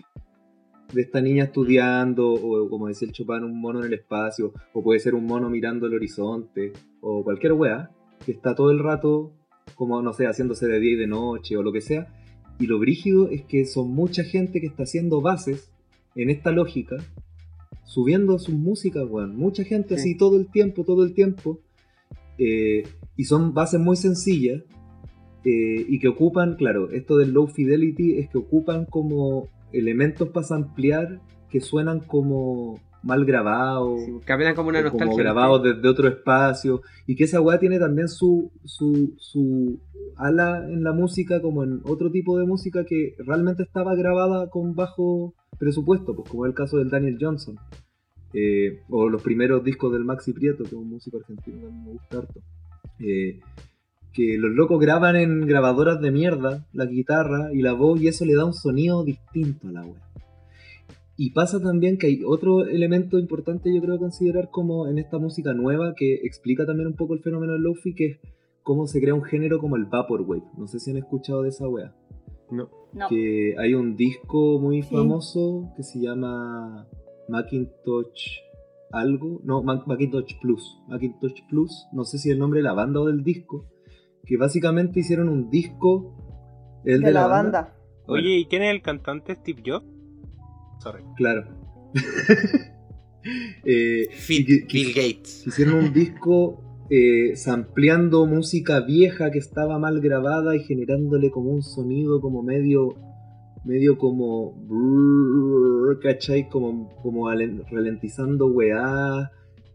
[0.92, 4.82] de esta niña estudiando, o como decía el Chopin, un mono en el espacio, o
[4.82, 7.90] puede ser un mono mirando el horizonte, o cualquier wea,
[8.24, 9.32] que está todo el rato,
[9.74, 12.06] como no sé, haciéndose de día y de noche, o lo que sea.
[12.58, 15.70] Y lo brígido es que son mucha gente que está haciendo bases
[16.14, 16.96] en esta lógica,
[17.84, 19.36] subiendo sus músicas, weón.
[19.36, 20.00] Mucha gente Sí.
[20.00, 21.60] así todo el tiempo, todo el tiempo.
[22.42, 22.84] eh,
[23.16, 24.62] y son bases muy sencillas.
[25.44, 30.46] eh, y que ocupan, claro, esto del low fidelity es que ocupan como elementos para
[30.54, 34.12] ampliar que suenan como mal grabados, Sí,
[34.54, 35.06] como una o nostalgia.
[35.06, 39.78] como grabados desde otro espacio, y que esa weá tiene también su, su, su
[40.16, 44.74] ala en la música, como en otro tipo de música que realmente estaba grabada con
[44.74, 47.56] bajo presupuesto, pues como es el caso del Daniel Johnson,
[48.32, 51.92] eh, o los primeros discos del Maxi Prieto, que es un músico argentino que me
[51.92, 52.40] gusta harto.
[53.00, 53.40] Eh,
[54.12, 58.24] que los locos graban en grabadoras de mierda la guitarra y la voz y eso
[58.24, 60.00] le da un sonido distinto a la web.
[61.22, 65.52] Y pasa también que hay otro elemento importante yo creo considerar como en esta música
[65.52, 68.18] nueva que explica también un poco el fenómeno del lofi que es
[68.62, 70.44] cómo se crea un género como el vaporwave.
[70.56, 71.94] No sé si han escuchado de esa wea.
[72.50, 72.70] No.
[72.94, 73.06] No.
[73.10, 74.94] Que hay un disco muy Sí.
[74.94, 76.86] famoso que se llama
[77.28, 78.38] Macintosh
[78.90, 82.98] algo, no, Mac- Macintosh Plus, Macintosh Plus, no sé si el nombre de la banda
[83.00, 83.66] o del disco,
[84.24, 86.16] que básicamente hicieron un disco
[86.86, 87.76] el de, la banda.
[88.06, 89.99] Bueno, Oye, ¿y quién es el cantante Steve Jobs?
[90.80, 91.02] Sorry.
[91.16, 91.44] claro.
[93.64, 95.46] Eh, que- Bill Gates.
[95.46, 101.62] Hicieron un disco eh, sampleando música vieja que estaba mal grabada y generándole como un
[101.62, 102.94] sonido como medio
[103.62, 106.48] medio como brrr, ¿cachai?
[106.48, 109.30] Como, como alen- ralentizando weá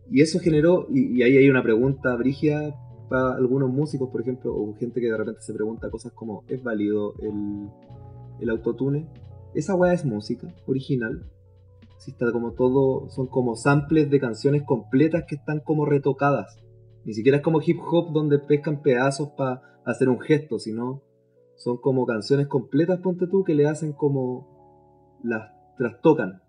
[0.10, 2.74] y eso generó y, y ahí hay una pregunta brigia
[3.10, 6.64] para algunos músicos por ejemplo o gente que de repente se pregunta cosas como ¿es
[6.64, 7.68] válido el,
[8.42, 9.06] el autotune?
[9.56, 11.30] Esa weá es música original
[12.06, 16.58] si está como todo, son como samples de canciones completas que están como retocadas.
[17.04, 21.02] Ni siquiera es como hip hop donde pescan pedazos para hacer un gesto, sino
[21.56, 26.42] son como canciones completas, ponte tú, que le hacen como las trastocan.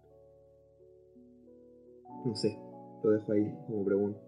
[2.25, 2.59] No sé,
[3.03, 4.21] lo dejo ahí como pregunta.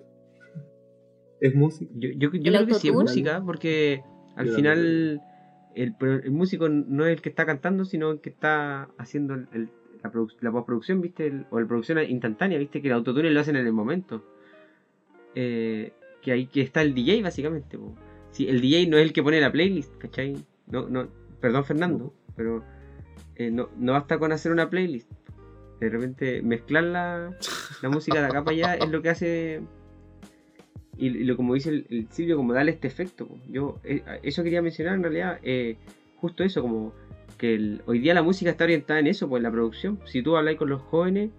[1.41, 1.93] ¿Es música?
[1.95, 4.03] Yo, yo, yo ¿El creo que sí es música, porque
[4.35, 5.20] al Yo final
[5.83, 10.37] el, músico no es el que está cantando, sino el que está haciendo la, produ-
[10.41, 11.45] la postproducción, ¿viste?
[11.51, 12.81] O la producción instantánea, ¿viste?
[12.83, 14.24] Que el autotune lo hacen en el momento.
[15.35, 17.79] Eh, que ahí que está el DJ, básicamente.
[18.31, 20.37] Si el DJ no es el que pone la playlist, ¿cachai?
[20.66, 21.09] No, no,
[21.41, 22.64] perdón, Fernando, pero
[23.37, 25.11] eh, no, no basta con hacer una playlist.
[25.81, 27.37] De repente mezclar la,
[27.83, 29.62] la música de acá para allá es lo que hace
[30.99, 33.26] y, y lo como dice el, el Silvio, como darle este efecto.
[33.26, 33.38] po.
[33.49, 35.76] Yo eh, eso quería mencionar en realidad, eh,
[36.16, 36.92] justo eso, como
[37.38, 40.01] que el- hoy día la música está orientada en eso, pues en la producción.
[40.05, 41.30] Si tú hablas con los jóvenes,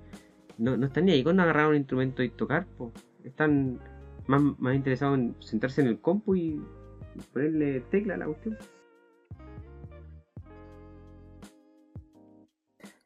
[0.58, 2.92] no, no están ni ahí con agarrar un instrumento y tocar, po.
[3.24, 3.80] están
[4.28, 6.42] más, más interesados en sentarse en el compu y,
[7.16, 8.58] y ponerle tecla a la cuestión.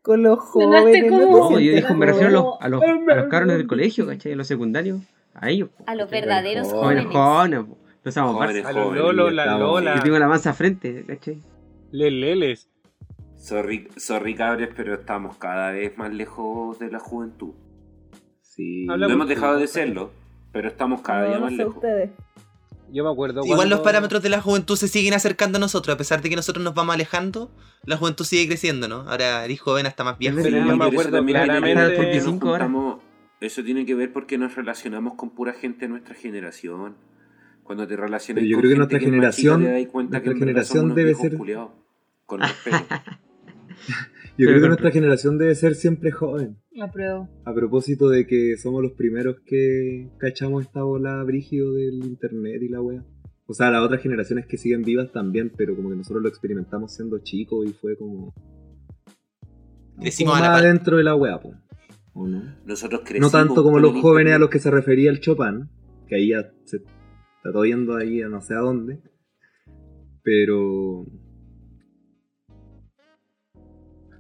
[0.02, 1.10] Con los jóvenes.
[1.12, 4.34] No, yo digo, me refiero a los, a los, a los cabrones del colegio, ¿cachai?
[4.34, 5.00] A los secundarios,
[5.34, 5.70] a ellos.
[5.70, 5.84] po.
[5.88, 7.60] A los verdaderos Jóvenes, Jóvenes, jóvenes.
[8.36, 8.68] Jóvenes, Barça.
[8.68, 9.58] A los Lolo, la.
[9.58, 9.96] Lola.
[9.96, 11.40] Yo tengo la mansa frente, ¿cachai?
[11.92, 12.70] Leleles.
[13.38, 17.54] Sorry, sorry cabres, pero estamos cada vez más lejos de la juventud.
[18.42, 18.86] Sí.
[18.86, 20.12] No hemos dejado de serlo,
[20.52, 21.76] pero estamos cada No, día no más sé lejos.
[21.76, 22.12] ustedes.
[22.92, 25.98] Yo me acuerdo Igual los parámetros de la juventud se siguen acercando a nosotros, a
[25.98, 27.50] pesar de que nosotros nos vamos alejando,
[27.86, 28.98] la juventud sigue creciendo, ¿no?
[29.10, 30.40] Ahora eres joven hasta más viejo.
[30.42, 31.74] Sí, yo me acuerdo claramente.
[31.76, 32.68] nos 35 horas.
[32.68, 33.02] juntamos-
[33.44, 36.96] Eso tiene que ver porque nos relacionamos con pura gente de nuestra generación.
[37.64, 39.84] Cuando te relacionas Pero yo con creo que gente nuestra es más chica, generación- te
[39.84, 41.72] das cuenta que nuestra generación debe ser- culiados.
[42.26, 42.78] Con respeto.
[44.38, 46.58] Yo creo que nuestra generación debe ser siempre joven.
[46.82, 47.30] Apruebo.
[47.46, 52.70] A propósito de que somos los primeros que cachamos esta bola brígido del internet y
[52.70, 53.04] la wea.
[53.46, 56.96] O sea, las otras generaciones que siguen vivas también, pero como que nosotros lo experimentamos
[56.96, 58.34] siendo chicos y fue como.
[59.98, 60.64] Decimos como a la par.
[60.64, 61.54] dentro de la wea, po.
[62.14, 62.44] ¿O no?
[62.66, 64.40] Nosotros No crecimos tanto como los jóvenes a internet.
[64.42, 65.70] los que se refería el Chopin,
[66.08, 69.02] que ahí ya se está todo yendo ahí a no sé a dónde.
[70.24, 71.06] Pero.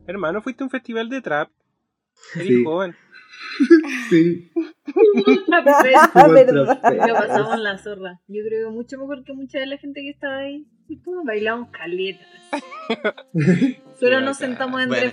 [0.08, 1.50] Hermano, fuiste a un festival de trap.
[2.36, 2.64] Eres Sí.
[2.64, 2.96] joven.
[4.10, 4.52] Sí.
[5.52, 6.48] Ah, verdad.
[6.54, 8.22] Lo pasamos la zorra.
[8.28, 10.68] Yo creo que mucho mejor que mucha de la gente que estaba ahí.
[10.88, 12.28] Y todos bailamos caletas.
[14.00, 15.12] Solo nos sentamos en Bueno.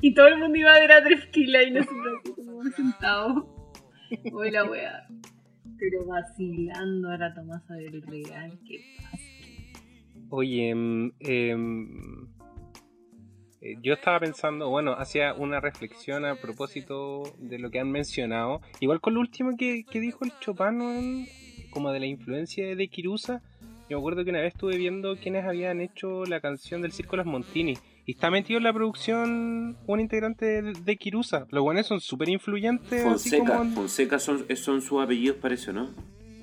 [0.00, 3.44] Y todo el mundo iba a ver a Trefquila y nosotros como sentados.
[4.32, 5.06] Hoy la wea.
[5.78, 8.58] Pero vacilando a ver el regal.
[8.66, 9.24] ¿Qué pasa?
[10.30, 12.28] Oye, em, em,
[13.60, 18.60] eh, yo estaba pensando, bueno, hacía una reflexión a propósito de lo que han mencionado.
[18.80, 21.26] Igual con lo último que, dijo el Chopin, weón,
[21.70, 23.42] como de la influencia de Kirusa.
[23.88, 27.16] Yo me acuerdo que una vez estuve viendo quienes habían hecho la canción del Circo
[27.16, 27.74] Los Montini.
[28.08, 31.46] Y está metido en la producción un integrante de, de Kirusa.
[31.50, 33.02] Los buenos son súper influyentes.
[33.02, 35.90] Fonseca, como Fonseca son, son sus apellidos, parece, ¿no?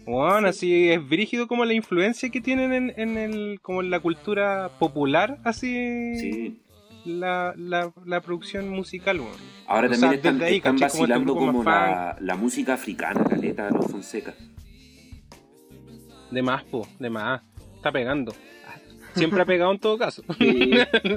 [0.05, 4.01] Bueno, así es brígido como la influencia que tienen en, en el, como en la
[4.01, 6.61] cultura popular, así Sí.
[7.05, 9.31] la, la, la producción musical, weón.
[9.65, 13.69] Ahora O también sea, están, ahí, están este vacilando como, la, la música africana, caleta,
[13.69, 14.33] los Fonseca.
[16.29, 17.41] De más, po, de más.
[17.77, 18.33] Está pegando.
[19.15, 20.23] Siempre ha pegado en todo caso.
[20.39, 20.71] Sí.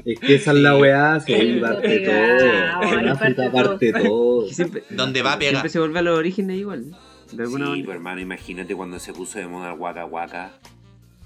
[0.04, 2.98] Es que esa es la weá, se Sí, parte pegado, todo.
[2.98, 4.48] En África parte todo.
[4.48, 5.50] Siempre, Donde va, pega.
[5.50, 6.96] Siempre se vuelve a los orígenes igual.
[7.32, 7.86] De alguna Sí, manera.
[7.86, 10.52] pero hermano, imagínate cuando se puso de moda el Waka Waka.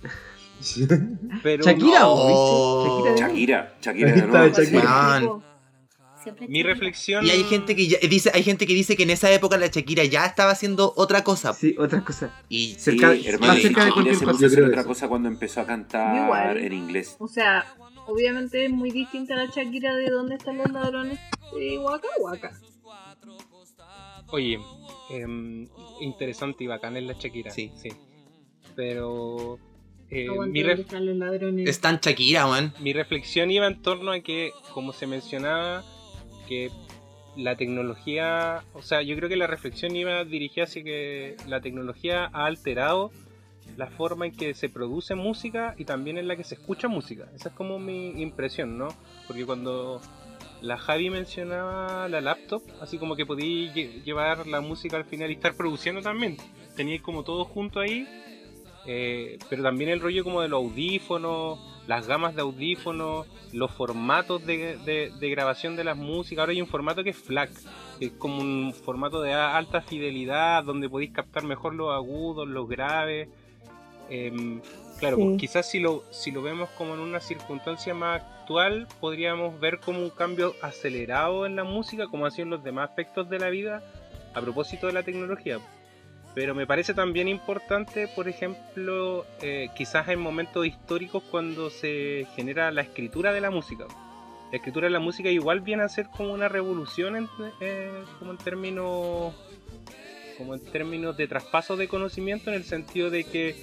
[1.43, 2.13] Pero Shakira, No.
[2.13, 3.21] ¿o ¿viste?
[3.23, 3.73] Shakira.
[3.81, 4.49] Shakira, Shakira de nuevo.
[4.55, 5.50] Shakira.
[6.23, 7.25] Siempre mi reflexión.
[7.27, 9.69] Y hay gente que ya- dice, hay gente que dice que en esa época la
[9.69, 11.55] Shakira ya estaba haciendo otra cosa.
[11.55, 12.35] Sí, otra cosa.
[12.49, 14.39] Y Sí, cerca- hermano, más y cerca de cualquier se cosa.
[14.47, 16.59] Yo creo otra cosa cuando empezó a cantar Igual.
[16.59, 17.17] en inglés.
[17.19, 17.65] O sea,
[18.07, 21.19] obviamente es muy distinta la Shakira de dónde están los ladrones
[21.59, 22.53] de Waka Waka.
[24.33, 24.61] Oye,
[25.11, 25.67] em,
[26.01, 27.51] interesante y bacán es la Shakira.
[27.51, 27.73] Sí.
[27.77, 27.89] sí.
[28.77, 29.59] Pero.
[30.11, 31.69] eh, mi, están los ladrones.
[31.69, 32.73] es tan Shakira, man.
[32.81, 35.85] mi reflexión iba en torno a que, como se mencionaba,
[36.51, 36.71] que
[37.37, 42.29] la tecnología, o sea, yo creo que la reflexión iba dirigida hacia que la tecnología
[42.33, 43.13] ha alterado
[43.77, 47.29] la forma en que se produce música y también en la que se escucha música.
[47.37, 48.89] Esa es como mi impresión, ¿no?
[49.29, 50.01] Porque cuando
[50.61, 55.31] la Javi mencionaba la laptop, así como que podía lle- llevar la música al final
[55.31, 56.37] y estar produciendo también.
[56.77, 58.07] Tenía como todo junto ahí,
[58.87, 61.59] eh, pero también el rollo como de los audífonos,
[61.91, 66.43] las gamas de audífonos, los formatos de, de- de grabación de las músicas.
[66.43, 67.51] Ahora hay un formato que es FLAC,
[67.99, 72.69] que es como un formato de alta fidelidad, donde podéis captar mejor los agudos, los
[72.69, 73.29] graves.
[74.09, 74.61] Em,
[75.01, 75.23] claro, Sí.
[75.25, 79.81] pues quizás si lo, si lo vemos como en una circunstancia más actual, podríamos ver
[79.81, 83.39] como un cambio acelerado en la música, como ha sido en los demás aspectos de
[83.41, 83.83] la vida,
[84.35, 85.59] a propósito de la tecnología.
[86.35, 92.71] Pero me parece también importante, por ejemplo, eh, quizás en momentos históricos cuando se genera
[92.71, 93.87] la escritura de la música.
[94.51, 97.29] La escritura de la música igual viene a ser como una revolución en,
[97.61, 99.35] eh, como en términos
[100.39, 103.57] como en términos de traspaso de conocimiento en el sentido de que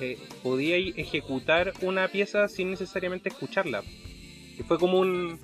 [0.00, 3.82] eh, podíais ejecutar una pieza sin necesariamente escucharla.
[4.56, 5.40] Y fue como un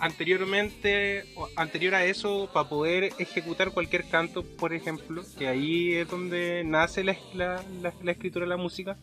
[0.00, 1.24] anteriormente
[1.56, 7.04] anterior a eso para poder ejecutar cualquier canto por ejemplo que ahí es donde nace
[7.04, 8.96] la, la- la- la escritura de la música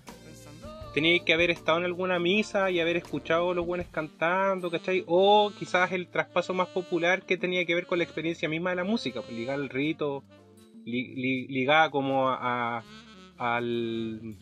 [0.93, 5.03] tenía que haber estado en alguna misa y haber escuchado a los buenos cantando ¿cachai?
[5.05, 8.77] o quizás el traspaso más popular que tenía que ver con la experiencia misma de
[8.77, 10.23] la música pues, ligar el rito
[10.85, 12.83] li- li- ligada como a, a-
[13.37, 14.35] al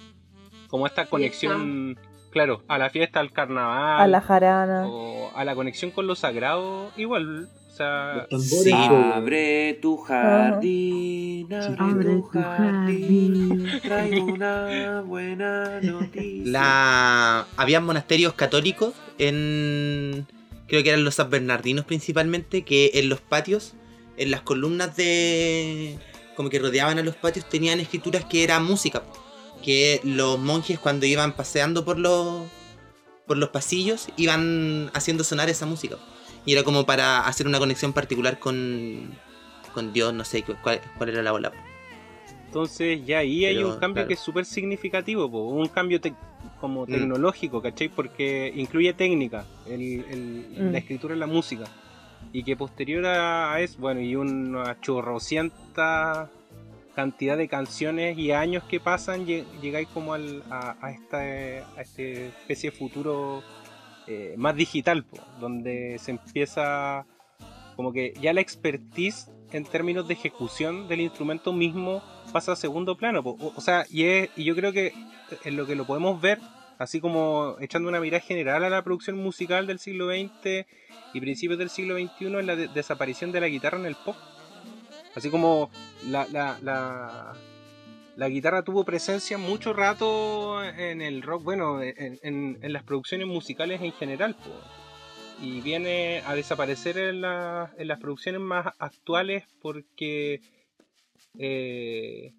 [0.69, 1.97] como a esta conexión
[2.35, 4.83] claro a la fiesta al carnaval A la jarana.
[4.87, 8.71] o a la conexión con lo sagrado, igual, o sea, Sí.
[8.73, 16.51] Abre tu jardín, abre, Abre tu jardín, traigo una buena noticia.
[16.51, 17.47] La...
[17.57, 20.27] Había monasterios católicos en...
[20.67, 23.75] Creo que eran los San Bernardinos principalmente, que en los patios,
[24.17, 25.97] en las columnas de...
[26.35, 29.03] Como que rodeaban a los patios, tenían escrituras que era música.
[29.65, 32.43] Que los monjes cuando iban paseando por los,
[33.25, 35.95] por los pasillos, iban haciendo sonar esa música.
[36.45, 39.09] Y era como para hacer una conexión particular con,
[39.73, 41.51] con Dios, no sé cu- cuál, cuál era la bola.
[42.45, 44.07] entonces ya ahí hay un cambio claro.
[44.07, 46.15] que es súper significativo, po, un cambio tec-
[46.61, 46.91] como Mm.
[46.91, 47.89] tecnológico, ¿cachai?
[47.89, 50.71] Porque incluye técnica, el- el- Mm.
[50.71, 51.65] la escritura en la música.
[52.31, 56.29] Y que posterior a, a eso, bueno, y una chorrocienta
[56.95, 61.25] cantidad de canciones y años que pasan, lle- llegáis como al, a, a esta
[61.81, 63.43] especie de futuro
[64.07, 65.05] eh, más digital,
[65.39, 67.05] donde se empieza
[67.75, 72.95] como que ya la expertise en términos de ejecución del instrumento mismo pasa a segundo
[72.97, 73.21] plano.
[73.23, 74.93] O, sea, y, es- y yo creo que
[75.43, 76.39] en lo que lo podemos ver,
[76.77, 80.65] así como echando una mirada general a la producción musical del siglo XX
[81.13, 84.15] y principios del siglo XXI, en la de- desaparición de la guitarra en el pop.
[85.15, 85.71] Así como
[86.09, 86.57] la, la,
[88.15, 93.81] la, guitarra tuvo presencia mucho rato en el rock, bueno, en, en- las producciones musicales
[93.81, 94.35] en general.
[95.41, 100.41] Y viene a desaparecer en, la- en las producciones más actuales porque,
[101.39, 102.33] eh,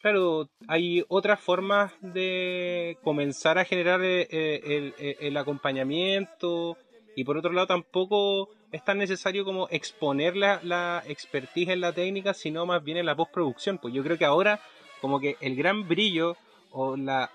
[0.00, 6.76] claro, hay otras formas de comenzar a generar eh, eh, el- el acompañamiento
[7.16, 11.92] y por otro lado tampoco es tan necesario como exponer la, la expertise en la
[11.92, 13.78] técnica, sino más bien en la postproducción.
[13.78, 14.60] Pues yo creo que ahora
[15.00, 16.36] como que el gran brillo
[16.70, 17.30] o, la,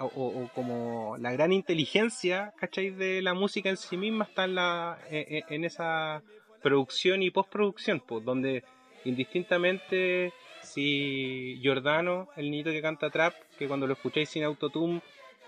[0.54, 2.92] como la gran inteligencia, ¿cachai?
[2.92, 6.22] De la música en sí misma está en, la, en, en esa
[6.62, 8.64] producción y postproducción, pues donde
[9.06, 15.02] indistintamente si Giordano, el niñito que canta trap, que cuando lo escucháis sin autotune,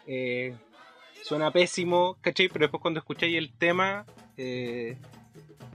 [0.08, 0.56] eh,
[1.24, 2.50] suena pésimo, ¿cachai?
[2.50, 4.06] Pero después cuando escucháis el tema,
[4.38, 4.98] eh,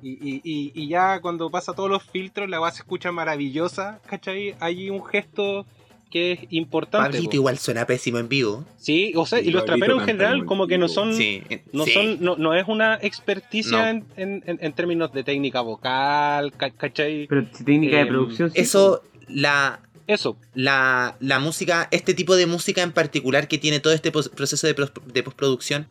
[0.03, 4.01] y, y- y- y ya cuando pasa todos los filtros, la base se escucha maravillosa,
[4.07, 4.55] ¿cachai?
[4.61, 5.67] Hay un gesto
[6.11, 7.07] que es importante.
[7.11, 7.37] Pablito po.
[7.37, 8.65] igual suena pésimo en vivo.
[8.79, 11.15] Sí, o sea, y los traperos en general como que no son...
[11.15, 11.93] Sí, eh, No, sí.
[11.93, 14.03] son, no, no es una experticia No.
[14.17, 17.27] en, en- en- términos de técnica vocal, ca- ¿cachai?
[17.29, 18.51] Pero si técnica de Em, producción.
[18.51, 19.79] sí, Eso, la,
[20.09, 24.67] Eso, la, la música, este tipo de música en particular que tiene todo este proceso
[24.67, 24.75] de,
[25.13, 25.87] de postproducción,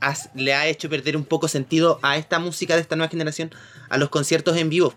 [0.00, 3.50] has- le ha hecho perder un poco sentido a esta música de esta nueva generación,
[3.88, 4.92] a los conciertos en vivo.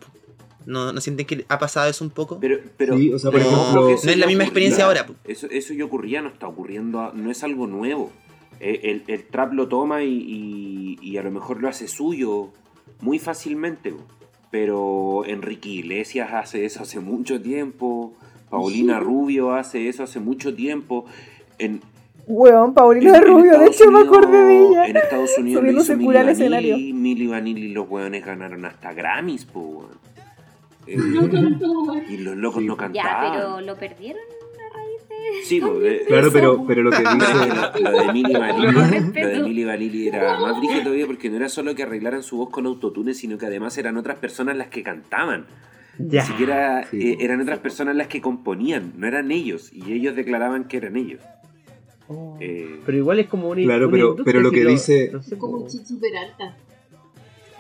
[0.66, 2.40] ¿No, ¿No sienten que ha pasado eso un poco?
[2.40, 5.08] Pero, pero, Sí, o sea, no es la misma experiencia ahora.
[5.26, 8.12] Eso, eso ya ocurría, no está ocurriendo, no es algo nuevo.
[8.60, 12.50] Eh, El, el trap lo toma y, y- y a lo mejor lo hace suyo
[13.00, 13.94] muy fácilmente.
[14.52, 18.14] Pero Enrique Iglesias hace eso hace mucho tiempo.
[18.50, 21.06] Paulina Rubio hace eso hace mucho tiempo.
[21.58, 21.82] En,
[22.28, 24.86] Weón, Paulina en- en Rubio, de hecho me Unidos- acordé de ella.
[24.88, 26.74] En Estados Unidos lo hizo cura al Milli escenario.
[26.74, 30.02] Vanilli, Milli Vanilli y los weones ganaron hasta Grammys, po, weón.
[30.88, 30.96] Eh,
[32.10, 33.32] y los locos no Ya, cantaban.
[33.34, 35.44] pero lo perdieron a raíz de.
[35.46, 37.82] Sí, pues, de- Claro, pero, pero lo que dice.
[37.84, 41.84] lo, lo de Milli Vanilli, Vanilli era más brígido todavía porque no era solo que
[41.84, 45.46] arreglaran su voz con autotune, sino que además eran otras personas las que cantaban.
[45.98, 46.22] Ya.
[46.22, 47.12] Ni siquiera Sí.
[47.12, 49.72] eh, eran otras personas las que componían, no eran ellos.
[49.74, 51.20] Y ellos declaraban que eran ellos.
[52.12, 52.38] Oh.
[52.40, 55.22] Eh, Pero igual es como una Claro, una pero- pero lo si que dice- no
[55.24, 56.58] sé, Como como- Chichi Peralta.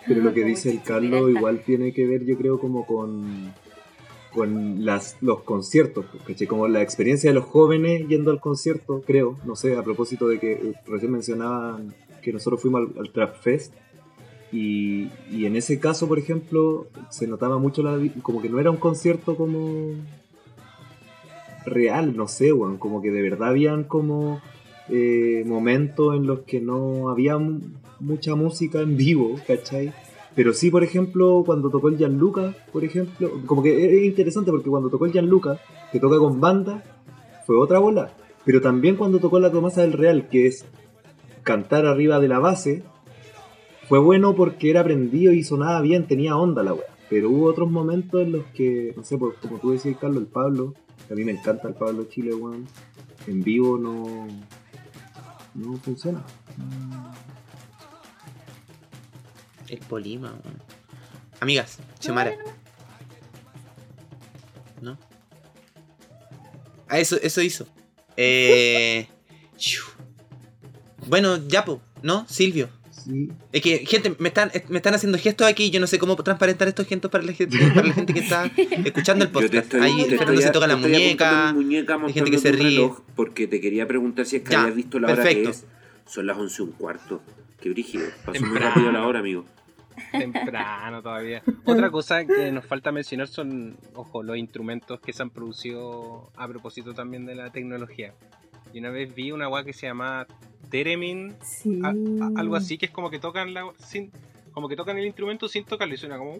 [0.07, 3.53] Pero lo que dice el Carlos igual tiene que ver, yo creo, como con,
[4.33, 6.47] con las, los conciertos, ¿cachai?
[6.47, 10.39] Como la experiencia de los jóvenes yendo al concierto, creo, no sé, a propósito de
[10.39, 11.93] que eh, recién mencionaban
[12.23, 13.73] que nosotros fuimos al, al Trap Fest.
[14.51, 18.69] Y, y en ese caso, por ejemplo, se notaba mucho la, como que no era
[18.71, 19.91] un concierto como
[21.65, 24.41] real, no sé, weón, como que de verdad habían como
[24.89, 27.59] eh, momentos en los que no había mu-
[27.99, 29.93] mucha música en vivo, ¿cachai?
[30.35, 34.69] Pero sí, por ejemplo, cuando tocó el Gianluca, por ejemplo, como que es interesante porque
[34.69, 35.59] cuando tocó el Gianluca,
[35.91, 36.83] que toca con banda,
[37.45, 38.11] fue otra bola.
[38.45, 40.65] Pero también cuando tocó la Tomasa del Real, que es
[41.43, 42.81] cantar arriba de la base,
[43.87, 46.85] fue bueno porque era prendido y sonaba bien, tenía onda la wea.
[47.09, 50.73] Pero hubo otros momentos en los que, no sé, como tú decías, Carlos, el Pablo,
[51.11, 52.67] a mí me encanta el Pablo Chile, weón,
[53.27, 54.27] en vivo no,
[55.53, 56.23] no funciona.
[59.67, 60.61] El Polima, weón.
[61.41, 62.35] Amigas, Xiomara.
[64.81, 64.97] ¿No?
[66.87, 67.67] Ah, eso, eso hizo.
[68.15, 69.07] Eh,
[71.07, 72.25] bueno, ya, po, ¿no?
[72.27, 72.69] Silvio.
[73.51, 75.69] Es que, gente, me están, me están haciendo gestos aquí.
[75.69, 78.45] Yo no sé cómo transparentar estos gestos para la gente, para la gente que está
[78.85, 79.53] escuchando el podcast.
[79.53, 81.49] estoy, Ahí Fernando se toca la muñeca.
[81.49, 82.63] hay gente que se ríe.
[82.77, 85.65] reloj porque te quería preguntar si es que Ya, habías visto la hora que es.
[86.05, 87.21] Son las 11 y un cuarto.
[87.61, 88.05] Qué brígido.
[88.25, 89.45] Pasó muy rápido la hora, amigo.
[90.11, 91.43] temprano todavía.
[91.65, 96.47] Otra cosa que nos falta mencionar son, ojo, los instrumentos que se han producido a
[96.47, 98.13] propósito también de la tecnología.
[98.73, 100.27] Y una vez vi una weá que se llama
[100.71, 101.79] Theremin, Sí.
[101.83, 104.11] a- a- algo así que es como que tocan la sin
[104.53, 106.33] como que tocan el instrumento sin tocarlo y suena como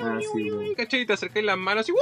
[0.00, 0.50] Ah, sí.
[1.00, 1.92] Y te acercáis las manos y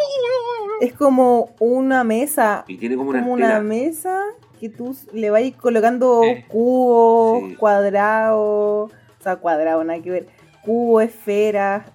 [0.80, 4.20] Es como una mesa, Y tiene como una como una mesa
[4.58, 7.56] que tú le vas colocando Eh, cubos, sí.
[7.56, 10.26] cuadrados, o sea, cuadrado, nada que ver,
[10.64, 11.86] cubos, esferas,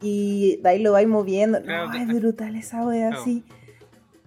[0.00, 1.62] y de ahí lo vais moviendo.
[1.62, 3.44] Claro, No, es brutal esa wea así.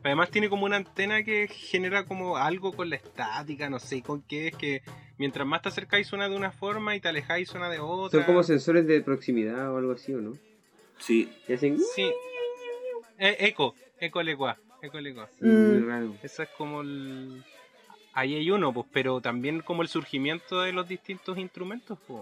[0.06, 4.22] Además tiene como una antena que genera como algo con la estática, no sé con
[4.22, 4.84] qué es que
[5.18, 8.20] mientras más te acercáis suena de una forma y te alejáis suena de otra.
[8.20, 10.34] Son como sensores de proximidad o algo así, ¿o no?
[11.00, 11.80] Sí, Y hacen...
[11.80, 12.04] Sí.
[13.18, 15.28] Eh, eco, eco legua, eco legua.
[15.40, 16.20] Sí, Mm.
[16.22, 17.44] Eso es como el...
[18.14, 22.22] Ahí hay uno, pues, pero también como el surgimiento de los distintos instrumentos, pues.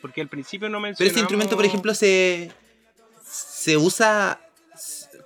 [0.00, 1.10] Porque al principio no Pero mencionamos...
[1.12, 2.52] ese instrumento, por ejemplo, se,
[3.24, 4.38] se usa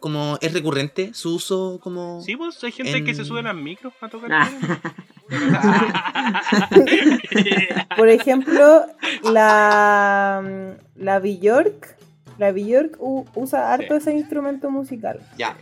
[0.00, 2.22] como es recurrente su uso como...
[2.22, 4.30] Sí, pues hay gente que se sube a las micros a tocar.
[4.32, 4.50] Ah.
[7.96, 8.86] Por ejemplo,
[9.22, 10.42] la,
[10.96, 11.96] la Bjork,
[12.38, 13.98] la Bjork usa harto Sí.
[13.98, 15.20] ese instrumento musical.
[15.38, 15.56] Ya.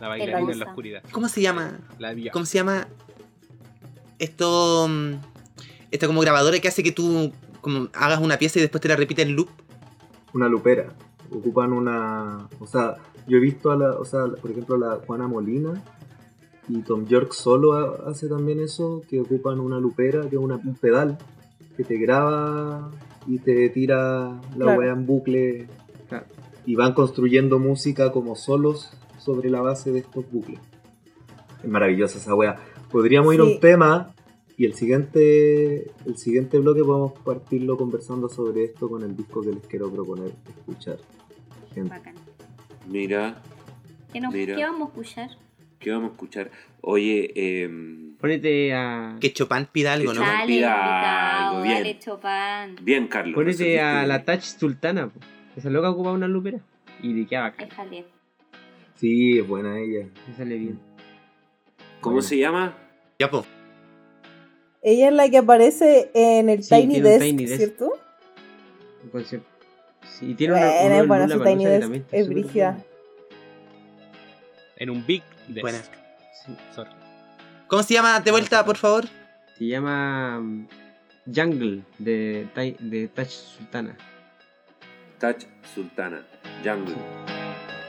[0.00, 1.02] la bailarina en la oscuridad.
[1.10, 1.78] ¿Cómo se llama?
[1.98, 2.30] La vía.
[2.32, 2.86] ¿Cómo se llama?
[4.18, 4.86] Esto...
[4.88, 5.14] mm,
[5.90, 8.96] Esta como grabadora que hace que tú como hagas una pieza y después te la
[8.96, 9.48] repite en loop.
[10.32, 10.92] Una lupera.
[11.30, 12.48] Ocupan una.
[12.60, 13.92] O sea, yo he visto a la.
[13.98, 15.82] O sea, por ejemplo, a la Juana Molina
[16.68, 20.56] y Tom York solo ha- hace también eso, que ocupan una lupera, que es una-
[20.56, 21.18] un pedal
[21.76, 22.90] que te graba
[23.26, 24.78] y te tira la Claro.
[24.80, 25.66] weá en bucle.
[26.08, 26.26] Claro.
[26.66, 30.60] Y van construyendo música como solos sobre la base de estos bucles.
[31.62, 32.56] Es maravillosa esa weá.
[32.90, 34.14] Podríamos ir a un tema
[34.56, 39.52] y el siguiente, el siguiente bloque podemos partirlo conversando sobre esto con el disco que
[39.52, 40.98] les quiero proponer escuchar.
[41.84, 42.14] Bacán.
[42.86, 43.36] mira,
[44.12, 44.56] ¿Qué, nos- Mira.
[44.56, 45.30] qué vamos a escuchar?
[45.78, 46.50] ¿qué vamos a escuchar?
[46.80, 47.70] Oye, eh,
[48.18, 49.16] Ponete a...
[49.20, 50.20] Que Chopin pida algo, ¿no?
[50.22, 51.74] Dale, pida algo, bien.
[51.76, 52.84] dale, Chopin.
[52.84, 53.34] bien, Carlos.
[53.34, 55.20] Ponete a la Touch Sultana, po.
[55.56, 56.58] Esa loca ocupa una lupera.
[57.00, 57.68] Y de qué bacán.
[57.68, 58.04] Déjale.
[58.96, 60.08] Sí, es buena ella.
[60.26, 60.80] Me sale bien.
[62.00, 62.28] ¿Cómo Bueno.
[62.28, 62.76] se llama?
[63.20, 63.44] Ya, po.
[64.82, 67.56] Ella es la que aparece en el Sí, Tiny Desk, Tiny Desk.
[67.56, 67.92] ¿cierto?
[69.04, 69.47] Un concepto.
[70.10, 72.78] Sí, y tiene una, Bueno, uno en bueno, Lula Tiny Desk es brígida.
[74.76, 75.62] En un big desk.
[75.62, 75.78] Buena.
[75.78, 76.56] Sí.
[76.74, 76.90] Sorry.
[77.66, 79.04] ¿Cómo se llama de vuelta, por favor?
[79.58, 80.68] Se llama mm,
[81.34, 82.46] Jungle de,
[82.78, 83.96] de Touch Sultana.
[85.18, 85.44] Touch
[85.74, 86.24] Sultana.
[86.64, 86.96] Jungle.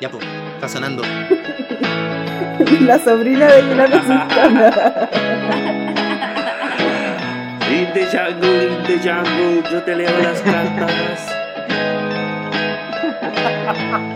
[0.01, 0.19] Ya, po.
[0.55, 1.03] Está sonando.
[2.81, 5.09] la sobrina de Milano Sultana.
[7.69, 11.38] In the jungle, in the jungle, yo te leo las cartas.
[13.41, 14.15] 哈哈哈哈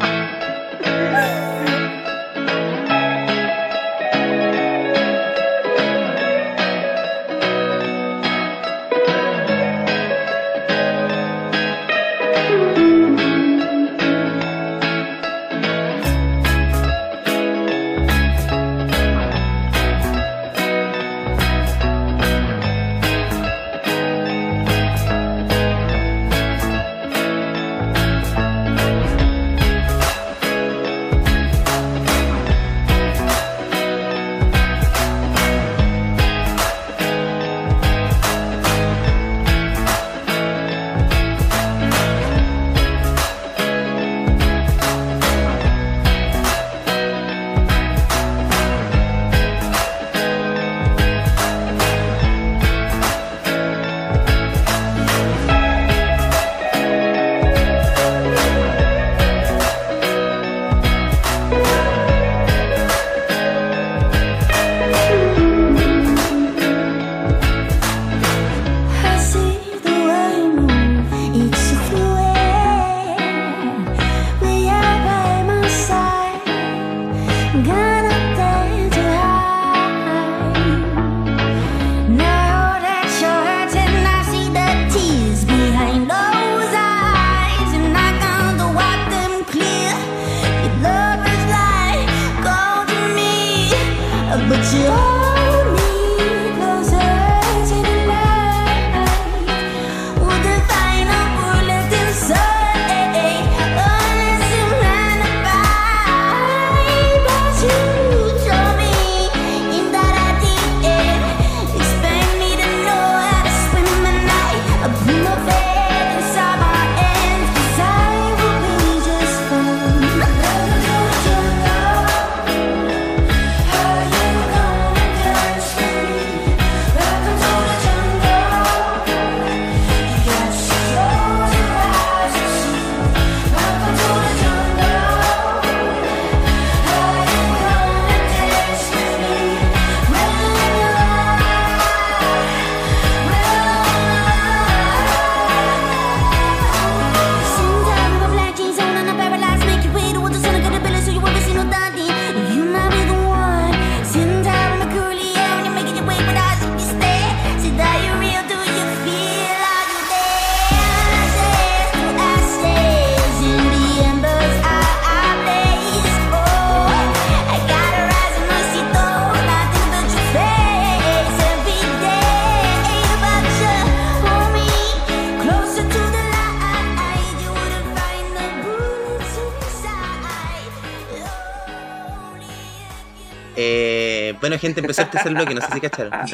[184.63, 186.13] gente, empezó el tercer bloque, no sé si cacharon.
[186.13, 186.27] Acá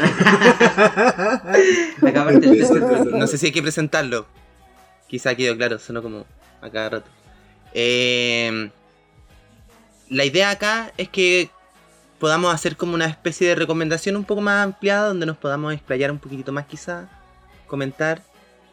[2.26, 4.27] parte el Empezó el tercer tercer No sé si hay que presentarlo.
[5.07, 6.26] Quizá quedó claro, sonó como
[6.61, 7.10] a cada rato.
[7.73, 8.69] Eh,
[10.10, 11.49] la idea acá es que
[12.19, 16.11] podamos hacer como una especie de recomendación un poco más ampliada donde nos podamos explayar
[16.11, 17.10] un poquitito más quizá,
[17.65, 18.22] comentar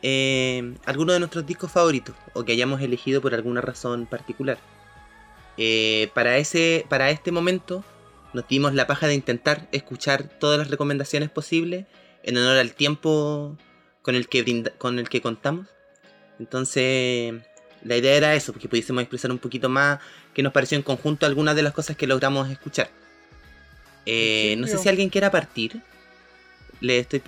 [0.03, 4.59] eh, algunos de nuestros discos favoritos o que hayamos elegido por alguna razón particular.
[5.57, 7.83] Eh, para, ese, para este momento
[8.37, 11.87] nos dimos la paja de intentar escuchar todas las recomendaciones posibles
[12.23, 13.57] en honor al tiempo
[14.03, 15.67] con el que, brinda- con el que contamos.
[16.39, 17.35] Entonces,
[17.83, 19.99] la idea era eso, porque pudiésemos expresar un poquito más
[20.35, 22.91] qué nos pareció en conjunto algunas de las cosas que logramos escuchar.
[24.05, 25.81] Eh, no sé si alguien quiera partir.
[26.81, 27.23] Le estoy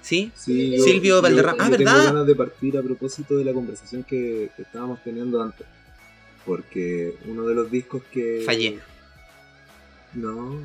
[0.00, 0.32] ¿Sí?
[0.34, 1.62] Sí, Silvio Valderrama.
[1.62, 1.92] Ah, ¿verdad?
[1.94, 5.66] Tengo ganas de partir a propósito de la conversación que, que estábamos teniendo antes.
[6.46, 8.42] Porque uno de los discos que.
[8.46, 8.78] Fallé.
[10.14, 10.60] No.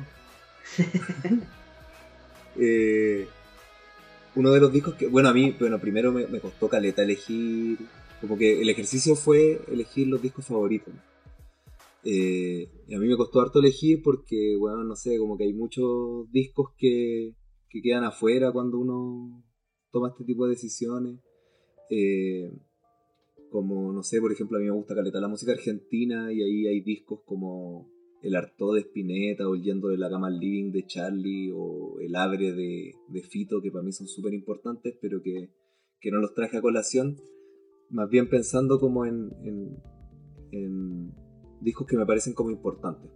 [2.56, 3.28] Eh,
[4.34, 5.06] uno de los discos que.
[5.06, 7.78] Bueno, a mí, bueno, primero me, costó caleta elegir.
[8.20, 10.92] Como que el ejercicio fue elegir los discos favoritos.
[12.04, 15.52] Eh, y a mí me costó harto elegir porque, bueno, no sé, como que hay
[15.52, 17.34] muchos discos que,
[17.68, 19.44] que quedan afuera cuando uno
[19.90, 21.20] toma este tipo de decisiones.
[21.88, 22.52] Eh,
[23.50, 26.66] como, no sé, por ejemplo, a mí me gusta caleta la música argentina y ahí
[26.66, 27.88] hay discos como
[28.22, 31.98] El Arto de Spinetta o El Yendo de la Cama al Living de Charlie o
[32.00, 35.50] El Abre de, de Fito, que para mí son súper importantes, pero que,
[36.00, 37.16] que no los traje a colación,
[37.88, 39.76] más bien pensando como en, en,
[40.52, 41.12] en
[41.60, 43.10] discos que me parecen como importantes,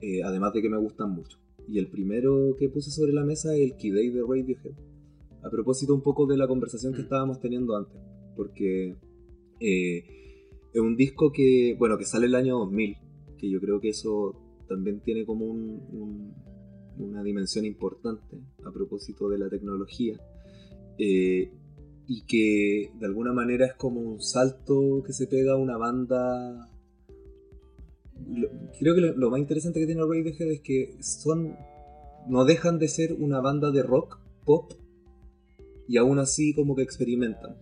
[0.00, 1.38] eh, además de que me gustan mucho.
[1.68, 4.74] Y el primero que puse sobre la mesa es el Key Day de Radiohead,
[5.42, 7.04] a propósito un poco de la conversación que Mm.
[7.04, 8.00] estábamos teniendo antes,
[8.36, 8.96] porque
[9.60, 10.04] eh,
[10.72, 12.96] es un disco que, bueno, que sale el año 2000,
[13.40, 14.34] que yo creo que eso
[14.68, 16.34] también tiene como un- un-
[16.98, 20.20] una dimensión importante a propósito de la tecnología.
[21.02, 21.50] eh,
[22.06, 26.68] y que de alguna manera es como un salto que se pega a una banda.
[28.78, 31.56] Creo que lo, lo más interesante que tiene Radiohead es que son.
[32.28, 34.72] no dejan de ser una banda de rock, pop,
[35.88, 37.56] y aún así como que experimentan.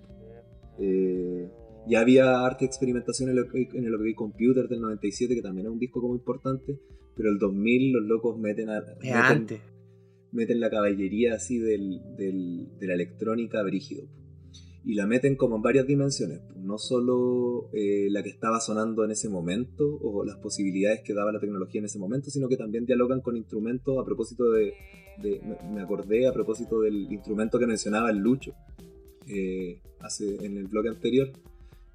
[0.80, 1.48] Eh,
[1.89, 5.43] ya había arte de experimentación en el, OK en el OK Computer del 97, que
[5.43, 6.78] también es un disco como importante,
[7.16, 9.60] pero el 2000 los locos meten, a, meten, antes.
[10.32, 14.05] meten la caballería así del, del- de la electrónica brígido.
[14.85, 19.10] Y la meten como en varias dimensiones, no solo eh, la que estaba sonando en
[19.10, 22.86] ese momento o las posibilidades que daba la tecnología en ese momento, sino que también
[22.86, 24.73] dialogan con instrumentos a propósito de,
[25.23, 25.40] de-
[25.74, 28.55] me- acordé a propósito del instrumento que mencionaba el Lucho
[29.27, 31.32] eh, hace, en el bloque anterior,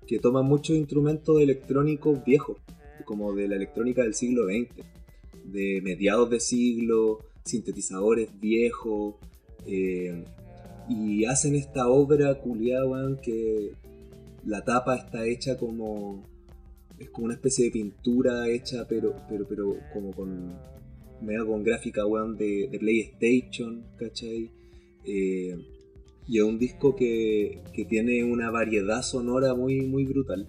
[0.08, 2.58] que toma muchos instrumentos electrónicos viejos,
[3.06, 4.86] como de la electrónica del siglo XX,
[5.46, 9.16] de mediados de siglo, sintetizadores viejos,
[9.66, 10.24] eh,
[10.90, 13.72] y hacen esta obra culiada, que
[14.46, 16.24] la tapa está hecha como.
[17.00, 20.54] Es como una especie de pintura hecha, pero, pero, pero como con.
[21.22, 24.50] medio con gráfica, weón, de, de PlayStation, ¿cachai?
[25.06, 25.58] Eh,
[26.28, 30.48] y es un disco que, que tiene una variedad sonora muy, muy brutal.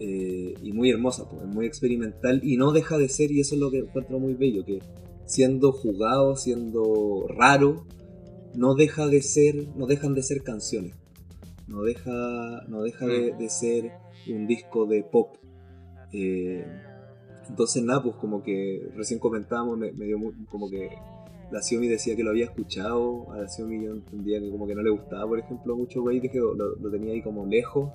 [0.00, 2.40] eh, y muy hermosa, pues, muy experimental.
[2.44, 4.78] Y no deja de ser, y eso es lo que encuentro muy bello, que
[5.24, 7.84] siendo jugado, siendo raro,
[8.54, 10.94] no deja de ser, no dejan de ser canciones.
[11.66, 13.90] No deja, no deja de, de ser
[14.28, 15.34] un disco de pop.
[16.12, 16.64] Eh,
[17.48, 20.88] entonces nada, pues como que recién comentábamos, me, me dio mu- como que
[21.50, 24.74] la Xiaomi decía que lo había escuchado, a la Xiaomi yo entendía que como que
[24.74, 27.90] no le gustaba, por ejemplo, mucho Radiohead, que lo, lo tenía ahí como lejos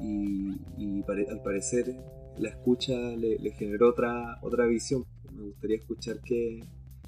[0.00, 1.94] y, y pare- al parecer
[2.38, 5.04] la escucha le, le generó otra, otra visión.
[5.32, 6.60] Me gustaría escuchar qué,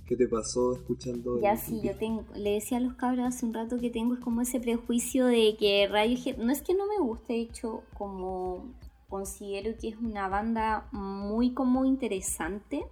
[0.06, 1.40] qué te pasó escuchando.
[1.40, 3.90] Ya el- sí, el yo tengo, le decía a los cabros hace un rato que
[3.90, 7.40] tengo es como ese prejuicio de que Radiohead, no es que no me guste, de
[7.40, 8.64] hecho, como
[9.08, 12.84] considero que es una banda muy como interesante,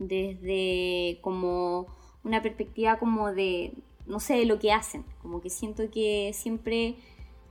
[0.00, 1.86] desde como
[2.24, 3.74] una perspectiva como de,
[4.06, 6.96] no sé, lo que hacen, como que siento que siempre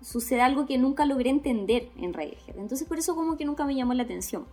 [0.01, 3.75] sucede algo que nunca logré entender en Radiohead, entonces por eso como que nunca me
[3.75, 4.45] llamó la atención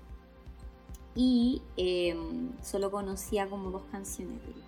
[1.15, 2.15] y eh,
[2.63, 4.63] solo conocía como dos canciones de él.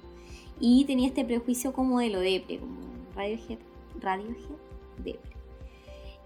[0.60, 2.78] Y tenía este prejuicio como de lo depre, como
[3.14, 3.58] Radiohead,
[4.00, 4.56] Radiohead,
[5.04, 5.30] depre.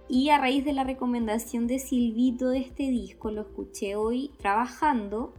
[0.09, 5.33] Y a raíz de la recomendación de Silvito de este disco, lo escuché hoy trabajando,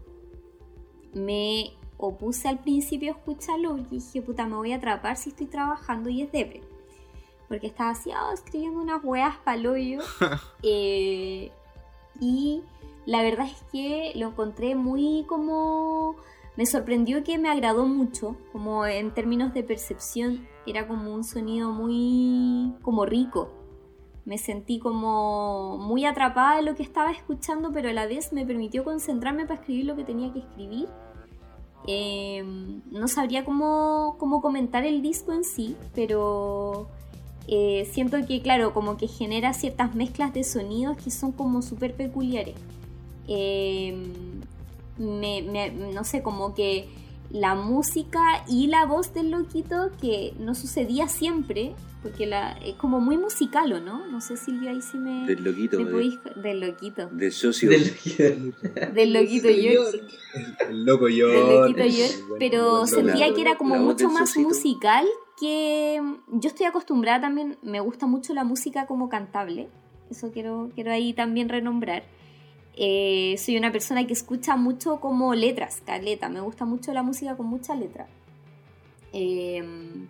[1.14, 5.48] me opuse al principio a escucharlo porque dije, puta, me voy a atrapar si estoy
[5.48, 6.62] trabajando y es depre.
[7.48, 10.00] Porque estaba así, ah, escribiendo unas weas paloyo.
[10.64, 11.52] eh,
[12.20, 12.64] y
[13.06, 16.16] la verdad es que lo encontré muy como
[16.56, 21.72] me sorprendió que me agradó mucho, como en términos de percepción, era como un sonido
[21.72, 23.50] muy como rico.
[24.26, 28.46] Me sentí como muy atrapada en lo que estaba escuchando, pero a la vez me
[28.46, 30.88] permitió concentrarme para escribir lo que tenía que escribir.
[31.88, 32.44] Eh,
[32.92, 36.88] no sabría cómo, cómo comentar el disco en sí, pero
[37.50, 41.94] eh, siento que, claro, como que genera ciertas mezclas de sonidos que son como súper
[41.94, 42.56] peculiares.
[44.98, 46.88] Me- me- no sé, como que
[47.34, 53.00] la música y la voz del loquito, que no sucedía siempre, porque la, es como
[53.02, 54.06] muy musical, ¿o no?
[54.08, 55.26] No sé, Silvia, ahí sí me...
[55.26, 57.10] Del loquito, me de- podéis- del loquito.
[57.10, 57.70] Del socio.
[57.72, 58.54] Del-
[58.94, 60.04] Del loquito York.
[60.70, 61.28] El loco yo.
[61.28, 64.50] del loquito York, pero sentía que era como mucho más socito.
[64.50, 65.06] musical
[65.40, 66.00] que
[66.32, 69.70] yo estoy acostumbrada también, me gusta mucho la música como cantable,
[70.12, 72.04] eso quiero, quiero ahí también renombrar.
[72.76, 77.36] Eh, soy una persona que escucha mucho como letras, caleta, me gusta mucho la música
[77.38, 78.08] con mucha letra.
[79.14, 79.64] Eh,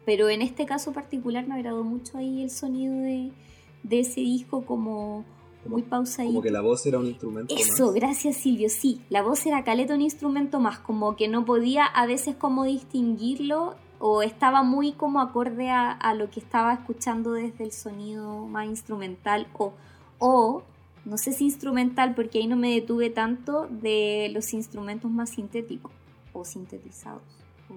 [0.06, 3.32] pero en este caso particular me agradó mucho ahí el sonido de,
[3.84, 5.26] de ese disco como
[5.66, 6.34] muy pausadito.
[6.34, 7.96] Como que la voz era un instrumento Eso, más.
[7.96, 9.02] gracias Silvio, sí.
[9.10, 13.76] La voz era caleta un instrumento más, como que no podía a veces como distinguirlo
[14.00, 18.68] o estaba muy como acorde a, a lo que estaba escuchando desde el sonido más
[18.68, 19.74] instrumental o,
[20.20, 20.64] o,
[21.06, 25.92] no sé si instrumental porque ahí no me detuve tanto de los instrumentos más sintéticos
[26.32, 27.22] o sintetizados
[27.70, 27.74] o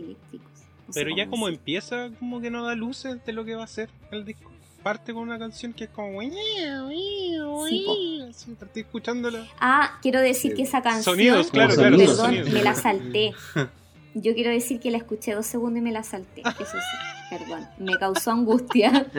[0.00, 0.50] eléctricos.
[0.88, 1.58] no Pero ya como decir.
[1.60, 4.50] empieza, como que no da luces de lo que va a ser el disco.
[4.82, 6.20] Parte con una canción que es como.
[7.68, 7.86] Sí,
[8.58, 9.46] partí escuchándola.
[9.60, 12.50] Ah, quiero decir que esa canción, Sonidos, claro, perdón, claro, sonidos.
[12.50, 13.32] me la salté.
[14.14, 16.40] Yo quiero decir que la escuché dos segundos y me la salté.
[16.40, 17.66] Eso sí, perdón.
[17.78, 19.06] Me causó angustia.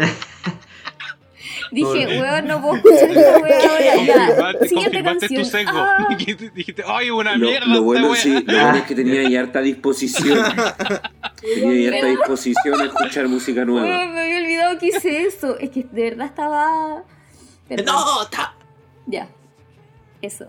[1.71, 4.53] Dije, weón, no puedo escuchar esta weá ahora.
[4.61, 4.67] Ya.
[4.67, 5.71] Siguiente tu sesgo.
[5.77, 6.07] Ah.
[6.55, 7.65] Dijiste, ¡ay, una Lo, mierda!
[7.67, 8.15] lo bueno, wea".
[8.21, 10.39] sí, lo bueno es que tenía ahí harta disposición.
[11.41, 13.88] tenía ahí harta disposición a escuchar música nueva.
[13.88, 15.57] Weón, me había olvidado que hice eso.
[15.59, 17.03] Es que de verdad estaba.
[17.67, 17.85] Perdón.
[17.95, 18.27] ¡No!
[18.27, 18.55] ta-
[19.07, 19.27] Ya.
[20.21, 20.45] Eso.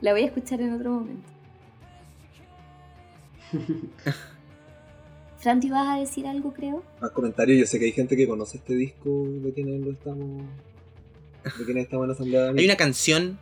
[0.00, 1.28] la voy a escuchar en otro momento.
[5.40, 6.82] Fran, ¿te ibas a decir algo, creo?
[7.00, 10.42] Más comentarios, yo sé que hay gente que conoce este disco de quienes lo estamos.
[11.58, 13.38] de quienes estamos en la asamblea de Hay una canción,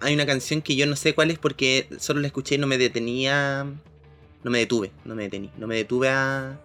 [0.00, 2.68] hay una canción que yo no sé cuál es porque solo la escuché y no
[2.68, 3.64] me detenía,
[4.44, 6.60] no me detuve, no me detení, no me detuve a,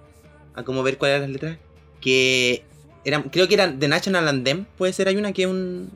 [0.54, 1.58] a como ver cuáles eran las letras.
[2.00, 2.64] Que
[3.04, 5.90] eran, creo que era de National Anthem, puede ser, hay una que es un...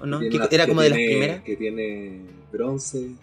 [0.00, 0.20] ¿O no?
[0.20, 1.42] Que Que tiene una- era que como de las primeras.
[1.42, 2.20] Que tiene
[2.52, 2.98] bronce.
[2.98, 3.16] y-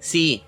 [0.00, 0.42] Sí.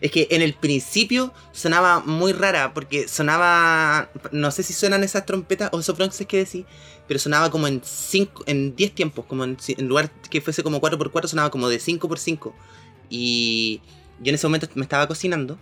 [0.00, 4.10] Es que en el principio sonaba muy rara, porque sonaba.
[4.32, 6.64] No sé si suenan esas trompetas o esos bronces que decís,
[7.08, 10.80] pero sonaba como en cinco, en 10 tiempos, como en, en lugar que fuese como
[10.80, 12.52] 4x4, sonaba como de 5x5.
[13.08, 13.80] Y
[14.20, 15.58] yo en ese momento me estaba cocinando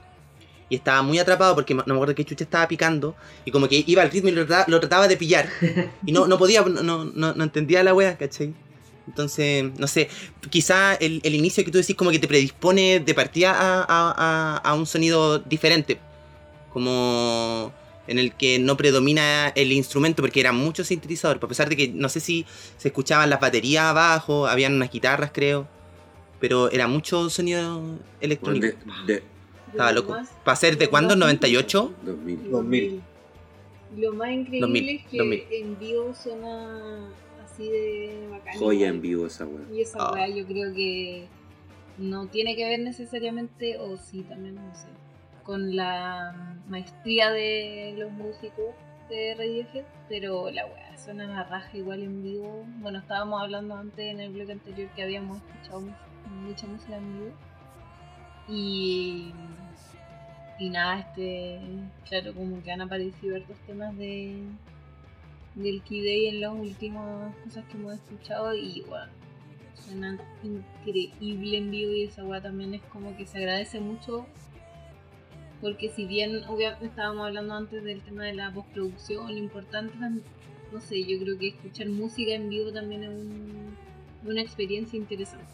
[0.71, 3.15] y estaba muy atrapado porque no me acuerdo qué chucha estaba picando
[3.45, 5.49] y como que iba al ritmo y lo trataba, de pillar
[6.07, 8.55] y no, no podía, no, no- no entendía la wea, ¿cachai?
[9.07, 10.09] Entonces, no sé,
[10.51, 14.15] quizá el, el inicio que tú decís como que te predispone de partida a, a-
[14.17, 15.99] a- a un sonido diferente,
[16.73, 17.73] como
[18.07, 21.89] en el que no predomina el instrumento porque era mucho sintetizador, a pesar de que
[21.89, 22.45] no sé si
[22.77, 25.67] se escuchaban las baterías abajo, habían unas guitarras creo,
[26.41, 28.67] pero era mucho sonido Bueno, electrónico.
[29.07, 29.23] de, de
[29.71, 30.17] Estaba loco.
[30.45, 31.15] ¿Para ser de cuándo?
[31.17, 31.91] ¿98?
[32.05, 32.51] 2000.
[32.51, 33.01] 2000.
[33.97, 35.45] Lo más increíble 2000, es que 2000.
[35.51, 37.09] en vivo suena
[37.55, 38.59] así de bacán.
[38.59, 39.65] Joya en vivo esa weá.
[39.73, 40.13] Y esa Ah.
[40.13, 41.27] weá yo creo que
[41.99, 44.87] no tiene que ver necesariamente, o sí también, no sé,
[45.45, 48.75] con la maestría de los músicos
[49.09, 52.65] de Radiohead, pero la weá suena a la raja igual en vivo.
[52.81, 55.93] Bueno, estábamos hablando antes en el blog anterior que habíamos escuchado mu-
[56.49, 57.33] mucha música en vivo.
[58.49, 59.33] Y,
[60.59, 61.61] y nada, este,
[62.09, 64.37] claro, como que han aparecido hartos temas de
[65.55, 69.13] del Day en las últimas cosas que hemos escuchado y bueno,
[69.75, 74.27] suenan increíble en vivo y esa weá también es como que se agradece mucho
[75.61, 79.95] porque si bien obviamente estábamos hablando antes del tema de la postproducción, lo importante
[80.73, 83.77] no sé, yo creo que escuchar música en vivo también es un-
[84.27, 85.47] una experiencia interesante.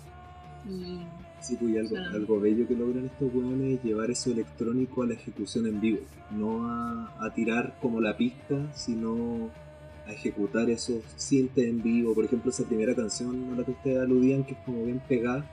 [0.68, 0.98] Y
[1.40, 5.14] Sí, pues algo, algo bello que logran estos weones es llevar eso electrónico a la
[5.14, 6.01] ejecución en vivo.
[6.31, 9.51] No a, a tirar como la pista, sino
[10.11, 12.15] a ejecutar esos sintes en vivo.
[12.15, 15.49] Por ejemplo, esa primera canción a la que ustedes aludían, que es como bien pegada,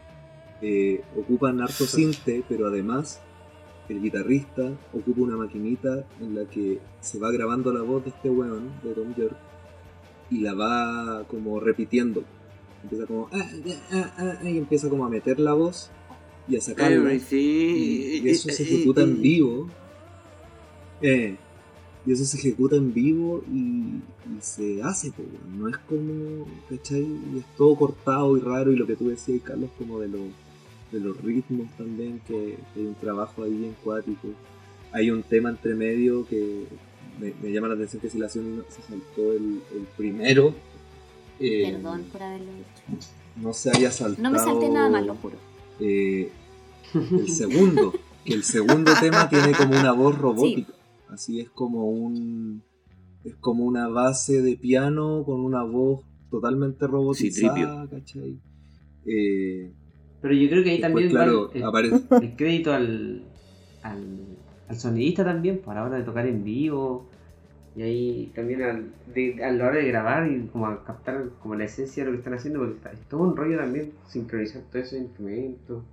[0.62, 3.22] eh, ocupan harto cinte, pero además
[3.90, 8.30] el guitarrista ocupa una maquinita en la que se va grabando la voz de este
[8.30, 9.38] weón, de Tom York,
[10.30, 12.24] y la va como repitiendo.
[12.84, 13.50] Empieza como, ah,
[13.92, 15.90] ah, ah, ah, y empieza como a meter la voz
[16.48, 17.14] y a sacarla.
[17.14, 19.70] Y, y eso se ejecuta en vivo.
[21.02, 21.38] Eh,
[22.08, 24.02] y eso se ejecuta en vivo y, y
[24.42, 25.60] se hace, weón.
[25.60, 27.02] no es como, ¿cachai?
[27.02, 30.22] Y es todo cortado y raro y lo que tú decías, Carlos, como de, los
[30.92, 34.30] de los ritmos también, que, que hay un trabajo ahí bien cuático.
[34.94, 36.64] Hay un tema entre medio que
[37.20, 40.54] me, me llama la atención que si la no- se saltó el, el primero.
[41.42, 43.08] eh, Perdón por haberlo dicho.
[43.36, 44.24] No se haya saltado.
[44.24, 45.36] No me salté nada más, lo juro.
[45.82, 46.32] eh,
[46.94, 47.94] el segundo,
[48.24, 50.72] que el segundo tema tiene como una voz robótica.
[51.10, 52.62] Así es como un
[53.24, 58.38] es como una base de piano con una voz totalmente robotizada, ¿cachai?
[59.06, 59.72] Eh,
[60.22, 61.52] Pero yo creo que ahí después, también claro,
[62.22, 63.22] el, crédito al,
[63.82, 63.98] al,
[64.68, 67.06] al sonidista también, para la hora de tocar en vivo.
[67.76, 71.56] Y ahí también al, de- a la hora de grabar y como a captar como
[71.56, 74.64] la esencia de lo que están haciendo, porque está, es todo un rollo también sincronizar
[74.72, 75.84] todos esos instrumentos.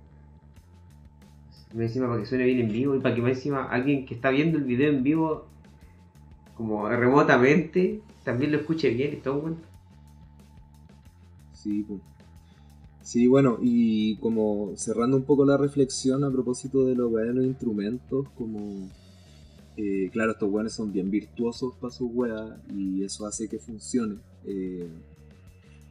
[1.77, 4.29] Encima para que suene bien en vivo y para que más encima alguien que está
[4.29, 5.45] viendo el video en vivo
[6.55, 9.57] como remotamente también lo escuche bien y todo bueno.
[11.53, 11.99] Sí, po.
[13.01, 17.45] sí, bueno, y como cerrando un poco la reflexión a propósito de weas de los
[17.45, 18.89] instrumentos, como
[19.77, 24.17] eh, claro, estos weones son bien virtuosos para sus weas y eso hace que funcione.
[24.45, 24.87] eh,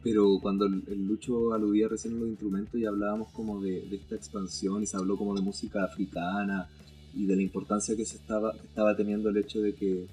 [0.05, 4.13] pero cuando el, Lucho aludía recién a los instrumentos y hablábamos como de, de esta
[4.13, 6.69] expansión y se habló como de música africana
[7.15, 10.05] y de la importancia que se estaba, que estaba teniendo el hecho de que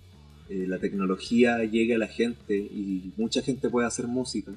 [0.48, 4.52] eh, la tecnología llegue a la gente y mucha gente puede hacer música.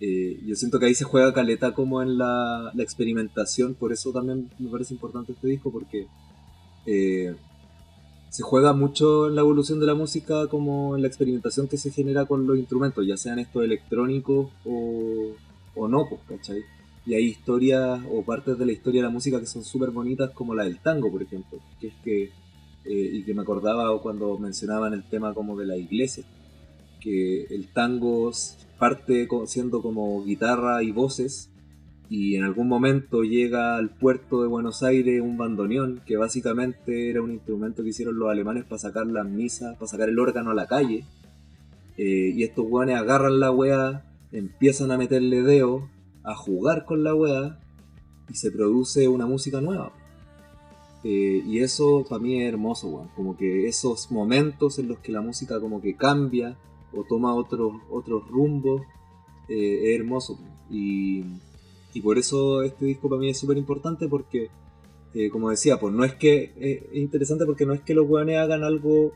[0.00, 4.12] Eh, yo siento que ahí se juega caleta como en la, la experimentación, por eso
[4.12, 6.06] también me parece importante este disco, porque
[6.86, 7.34] eh,
[8.34, 11.92] se juega mucho en la evolución de la música como en la experimentación que se
[11.92, 15.36] genera con los instrumentos, ya sean estos electrónicos o,
[15.76, 16.64] o no, pues, ¿cachai?
[17.06, 20.32] Y hay historias o partes de la historia de la música que son súper bonitas,
[20.32, 22.30] como la del tango, por ejemplo, que es que, eh,
[23.12, 26.24] y que me acordaba cuando mencionaban el tema como de la iglesia,
[27.00, 28.32] que el tango
[28.80, 31.50] parte siendo como guitarra y voces,
[32.10, 37.22] y en algún momento llega al puerto de Buenos Aires un bandoneón, que básicamente era
[37.22, 40.54] un instrumento que hicieron los alemanes para sacar las misas, para sacar el órgano a
[40.54, 41.04] la calle.
[41.96, 45.88] Eh, y estos weones agarran la weá, empiezan a meterle dedo,
[46.22, 47.58] a jugar con la weá,
[48.28, 49.92] y se produce una música nueva.
[51.04, 53.08] Eh, y eso para mí es hermoso, weón.
[53.16, 56.56] Como que esos momentos en los que la música como que cambia
[56.92, 58.82] o toma otros otros rumbos,
[59.48, 60.38] eh, es hermoso.
[61.94, 64.50] Y por eso este disco para mí es súper importante porque,
[65.14, 68.06] eh, como decía, pues no es que, eh, es interesante porque no es que los
[68.08, 69.12] weones hagan algo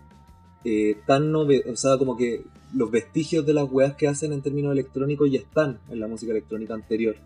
[0.64, 4.42] eh, tan novedoso, o sea, como que los vestigios de las weas que hacen en
[4.42, 7.16] términos electrónicos ya están en la música electrónica anterior.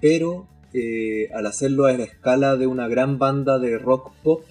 [0.00, 0.46] Pero
[1.34, 4.42] al hacerlo a la escala de una gran banda de rock pop,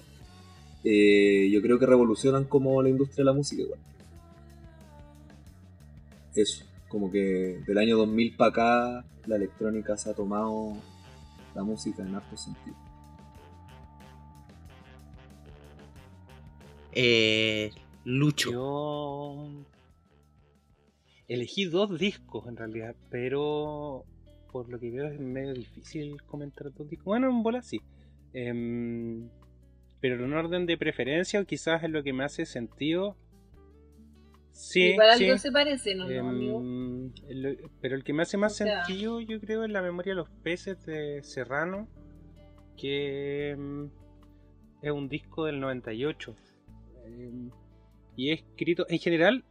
[0.84, 3.80] yo creo que revolucionan como la industria de la música igual.
[6.36, 10.74] Eso, como que del año 2000 para acá la electrónica se ha tomado
[11.54, 12.76] la música en harto sentido.
[16.92, 17.70] Eh,
[18.04, 18.50] Lucho.
[18.50, 19.64] Yo
[21.28, 24.04] elegí dos discos en realidad, pero
[24.50, 27.06] por lo que veo es medio difícil comentar dos discos.
[27.06, 27.80] Bueno, en bola sí.
[28.34, 29.28] Em,
[30.00, 33.16] pero en orden de preferencia, o quizás es lo que me hace sentido.
[34.52, 35.24] Sí, Igual sí.
[35.24, 36.62] algo se parece, ¿no, no, Em, amigo?
[37.28, 40.12] el- pero el que me hace más O sea- sentido, yo creo, es la memoria
[40.12, 41.88] de los peces de Serrano,
[42.76, 43.90] que em,
[44.82, 46.34] es un disco del 98.
[47.06, 47.50] Em,
[48.16, 49.44] y es escrito, en general,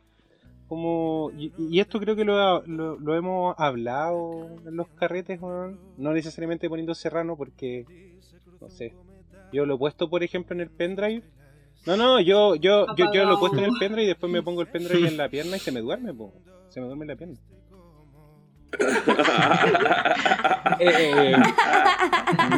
[0.68, 1.32] como.
[1.38, 5.80] Y, y esto creo que lo, lo- lo hemos hablado en los carretes, weón.
[5.98, 7.86] no necesariamente poniendo Serrano, porque.
[8.61, 8.94] No sé.
[9.52, 11.23] Yo lo he puesto, por ejemplo, en el pendrive.
[11.86, 14.62] No, no, yo, yo, yo, yo lo puesto en el pendrive y después me pongo
[14.62, 16.34] el pendrive en la pierna y se me duerme, po.
[16.70, 17.36] Se me duerme la pierna.
[20.80, 21.34] Eh,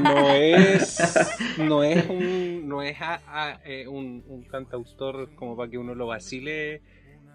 [0.03, 5.69] no es no es un no es a- a- eh, un, un cantautor como para
[5.69, 6.81] que uno lo vacile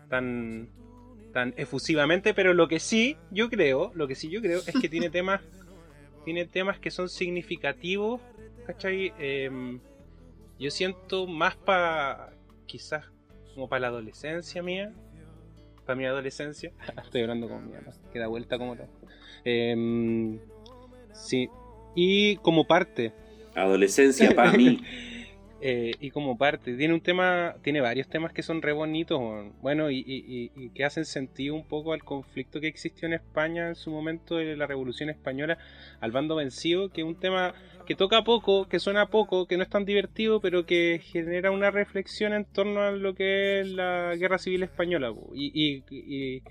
[0.09, 0.69] tan
[1.35, 4.89] tan efusivamente pero lo que sí yo creo lo que sí yo creo es que
[4.89, 5.43] tiene temas
[6.25, 8.21] tiene temas que son significativos
[8.67, 9.13] ¿cachai?
[9.19, 9.81] Em,
[10.59, 12.31] yo siento más para
[12.67, 13.05] quizás
[13.55, 14.93] como para la adolescencia mía
[15.85, 16.71] para mi adolescencia.
[17.05, 18.89] Estoy hablando con mi mamá que da vuelta como todo.
[21.13, 21.49] Sí
[21.95, 23.13] y como parte.
[23.55, 24.81] Adolescencia para mí.
[25.61, 29.21] Eh, y como parte, tiene un tema, tiene varios temas que son re bonitos,
[29.61, 33.67] bueno, y- y- y que hacen sentido un poco al conflicto que existió en España
[33.67, 35.59] en su momento de la Revolución Española,
[35.99, 37.55] al bando vencido, que es un tema
[37.89, 41.71] que toca poco, que suena poco, que no es tan divertido, pero que genera una
[41.71, 45.51] reflexión en torno a lo que es la Guerra Civil Española, y-
[45.89, 46.43] y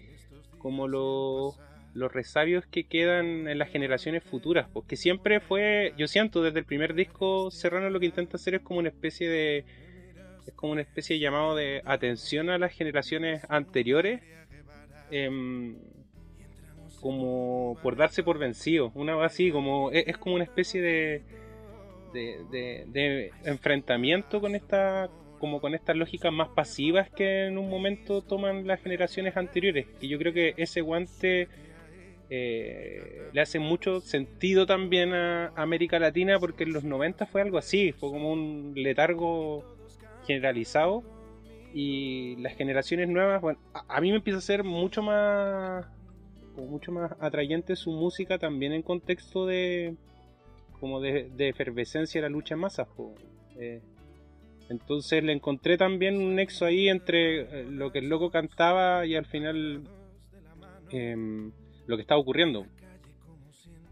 [0.57, 1.53] como lo-
[1.93, 6.65] los resabios que quedan en las generaciones futuras, porque siempre fue, yo siento desde el
[6.65, 9.65] primer disco Serrano lo que intenta hacer es como una especie de
[10.47, 14.21] es como una especie de llamado de atención a las generaciones anteriores,
[15.11, 15.75] em,
[17.01, 21.23] como por darse por vencido, una así, como es, es como una especie de
[23.43, 28.81] enfrentamiento con esta como con estas lógicas más pasivas que en un momento toman las
[28.81, 29.87] generaciones anteriores.
[30.01, 31.47] Y yo creo que ese guante
[32.29, 37.57] eh, le hace mucho sentido también a América Latina porque en los 90 fue algo
[37.57, 39.63] así, fue como un letargo
[40.25, 41.03] generalizado
[41.73, 45.85] y las generaciones nuevas, bueno, a, a mí me empieza a ser mucho más
[46.57, 49.95] como mucho más atrayente su música también en contexto de
[50.79, 52.87] como de, de efervescencia de la lucha en masas.
[53.59, 53.81] Eh,
[54.67, 59.15] entonces le encontré también un nexo ahí entre eh, lo que el loco cantaba y
[59.15, 59.83] al final
[60.89, 61.51] em,
[61.85, 62.65] lo que estaba ocurriendo.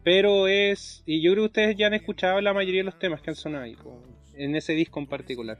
[0.03, 1.03] Pero es.
[1.05, 3.35] Y yo creo que ustedes ya han escuchado la mayoría de los temas que han
[3.35, 3.77] sonado ahí,
[4.33, 5.59] en ese disco en particular.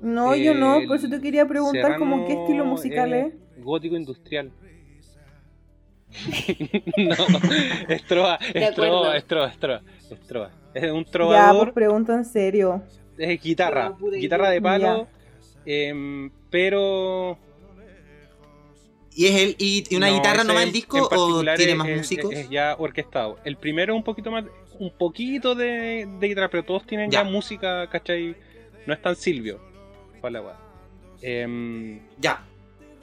[0.00, 3.34] No, yo no, por eso te quería preguntar como qué estilo Serrano musical es.
[3.62, 4.50] Gótico industrial.
[6.96, 7.14] no,
[7.88, 9.14] es trova, De es trova, acuerdo.
[9.14, 10.50] es trova, es trova, es trova.
[10.74, 12.82] Es un Ya, pues trovador, pregunto en serio.
[13.16, 15.08] es guitarra, guitarra de palo,
[15.64, 17.38] em, pero
[19.12, 21.88] ¿Y es él y, una No, guitarra nomás en- el disco o tiene es- más
[21.88, 22.32] es- músicos?
[22.32, 23.38] Es, ya orquestado.
[23.44, 24.44] El primero es un poquito más,
[24.78, 27.28] un poquito de, de guitarra, pero todos tienen ya, Ya.
[27.28, 28.34] música, ¿cachai?
[28.86, 29.60] No es tan Silvio.
[30.20, 30.56] para la.
[31.22, 32.46] Em, Ya.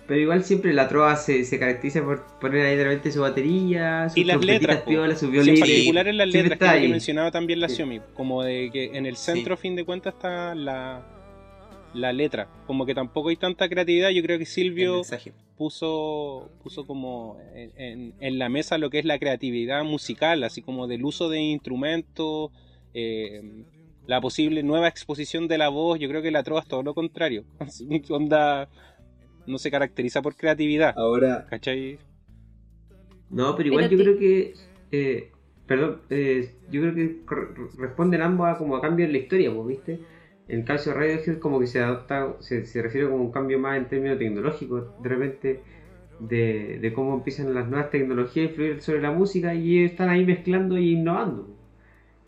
[0.07, 4.07] Pero igual siempre la trova se, se caracteriza por poner ahí de repente su batería,
[4.07, 7.31] sus y las letras, piolas, sus Sí, en particular en las siempre letras, que mencionaba
[7.31, 7.75] también la Sí.
[7.75, 11.05] Xiaomi, como de que en el centro, a fin de cuentas, está la,
[11.93, 12.47] la letra.
[12.67, 14.09] Como que tampoco hay tanta creatividad.
[14.11, 15.01] Yo creo que Silvio
[15.57, 20.61] puso, puso como en, en- en la mesa lo que es la creatividad musical, así
[20.61, 22.51] como del uso de instrumentos,
[22.93, 23.41] eh,
[24.05, 25.99] la posible nueva exposición de la voz.
[25.99, 27.43] Yo creo que la trova es todo lo contrario.
[28.09, 28.69] Onda
[29.47, 30.95] no se caracteriza por creatividad.
[30.95, 31.99] Ahora, ¿Cachai?
[33.29, 34.53] No, pero igual Pero yo te- creo que.
[34.91, 35.31] eh,
[35.65, 37.21] perdón, eh, yo creo que
[37.77, 39.99] responden ambos a como a cambios en la historia, pues, ¿viste?
[40.47, 43.59] En el caso de Radiohead, como que se adopta, se, se refiere como un cambio
[43.59, 45.63] más en términos tecnológicos, de repente,
[46.19, 50.09] de, de cómo empiezan las nuevas tecnologías a influir sobre la música y ellos están
[50.09, 51.49] ahí mezclando y innovando.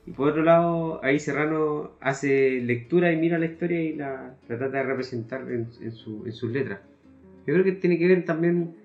[0.06, 4.58] Y por otro lado, ahí Serrano hace lectura y mira la historia y la, la
[4.58, 6.82] trata de representar en, en su- en sus letras.
[7.50, 8.76] Yo creo que tiene que ver también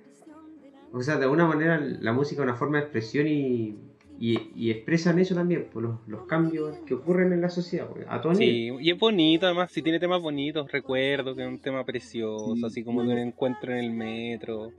[0.92, 3.76] o sea, de alguna manera la música es una forma de expresión y,
[4.20, 8.06] y, y expresan eso también, por los, los cambios que ocurren en la sociedad, pues,
[8.08, 8.78] a todo nivel.
[8.78, 12.54] Sí, y es bonito además, si tiene temas bonitos, recuerdo que es un tema precioso,
[12.54, 12.62] Sí.
[12.64, 14.70] así como de un encuentro en el metro,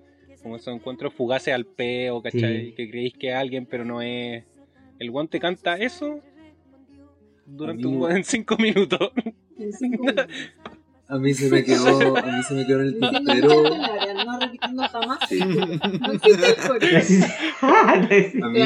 [0.41, 2.67] como esos encuentros fugaces al peo, ¿cachai?
[2.67, 2.71] Sí.
[2.77, 4.45] Que creéis que es alguien pero no es.
[4.99, 6.21] El guante canta eso
[7.45, 9.11] durante un, en cinco minutos.
[9.59, 10.27] En cinco minutos.
[11.07, 13.49] a mí se me quedó, a mí se me quedó en el tintero.
[14.25, 15.19] no repitiendo jamás.
[16.01, 16.55] No existe.
[17.61, 18.61] A mí,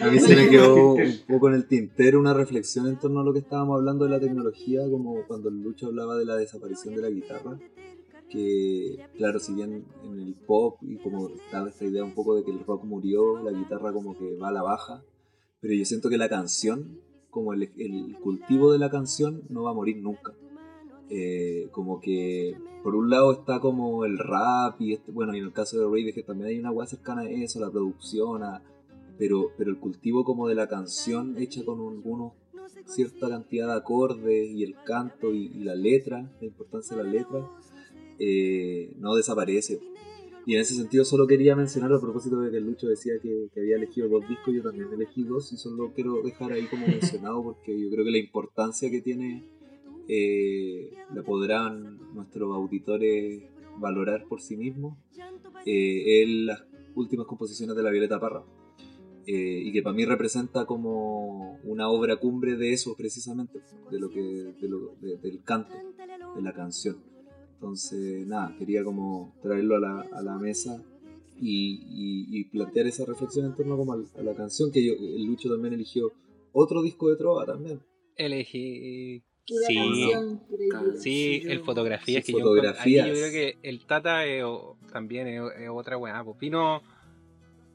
[0.00, 3.24] a mí se me quedó un poco en el tintero una reflexión en torno a
[3.24, 7.02] lo que estábamos hablando de la tecnología, como cuando Lucho hablaba de la desaparición de
[7.02, 7.58] la guitarra.
[8.28, 12.44] Que, claro, si bien en el pop y como estaba esta idea un poco de
[12.44, 15.02] que el rock murió, la guitarra como que va a la baja,
[15.60, 17.00] pero yo siento que la canción,
[17.30, 20.34] como el, el cultivo de la canción, no va a morir nunca.
[21.08, 25.44] Eh, como que por un lado está como el rap y este, bueno y en
[25.44, 28.60] el caso de Radiohead también hay una hueá cercana a eso la producción a-
[29.16, 32.32] pero pero el cultivo como de la canción hecha con algunos
[32.86, 37.10] cierta cantidad de acordes y el canto y, y la letra la importancia de la
[37.10, 37.48] letra
[38.18, 39.78] eh, no desaparece.
[40.44, 43.60] Y en ese sentido solo quería mencionar a propósito de que Lucho decía que, que
[43.60, 47.42] había elegido dos discos yo también elegí dos y solo quiero dejar ahí como mencionado
[47.42, 49.44] porque yo creo que la importancia que tiene
[50.08, 53.42] eh, la podrán nuestros auditores
[53.78, 54.96] valorar por sí mismos,
[55.66, 56.62] eh, es las
[56.94, 58.42] últimas composiciones de la Violeta Parra.
[59.28, 63.60] Eh, y que para mí representa como una obra cumbre de eso precisamente,
[63.90, 65.74] de lo que, de lo- de- del canto,
[66.36, 66.98] de la canción.
[67.54, 70.80] Entonces, nada, quería como traerlo a la, a la mesa
[71.40, 74.92] y, y- y plantear esa reflexión en torno como al- a, la canción que yo,
[75.26, 76.12] Lucho también eligió
[76.52, 77.80] otro disco de trova también.
[78.16, 79.24] Elegí.
[79.48, 80.40] Pura Sí, canción,
[80.98, 82.04] sí, el fotografía.
[82.06, 83.04] Sí, es que yo, fotografías.
[83.06, 86.22] ahí yo creo que el Tata es o- también es, es otra weá.
[86.24, 86.38] pues.
[86.38, 86.82] Vino,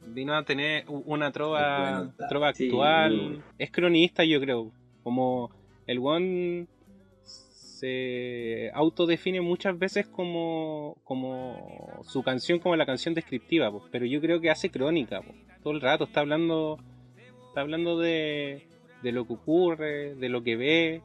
[0.08, 2.66] vino a tener una trova, bueno trova Sí.
[2.66, 3.44] actual.
[3.58, 4.72] Es cronista, yo creo.
[5.04, 5.50] Como
[5.88, 6.68] el one
[7.24, 14.22] se autodefine muchas veces como, como su canción, como la canción descriptiva, pues, pero yo
[14.22, 15.36] creo que hace crónica, pues.
[15.64, 16.78] todo el rato está hablando,
[17.48, 18.68] está hablando de,
[19.02, 21.02] de lo que ocurre, de lo que ve,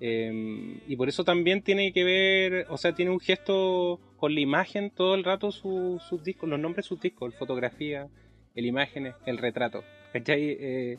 [0.00, 4.40] eh, y por eso también tiene que ver, o sea, tiene un gesto con la
[4.40, 8.08] imagen todo el rato su- sus discos, los nombres de sus discos, el fotografía,
[8.54, 9.82] el imágenes, el retrato.
[10.12, 10.56] ¿Cachai?
[10.60, 10.98] Eh,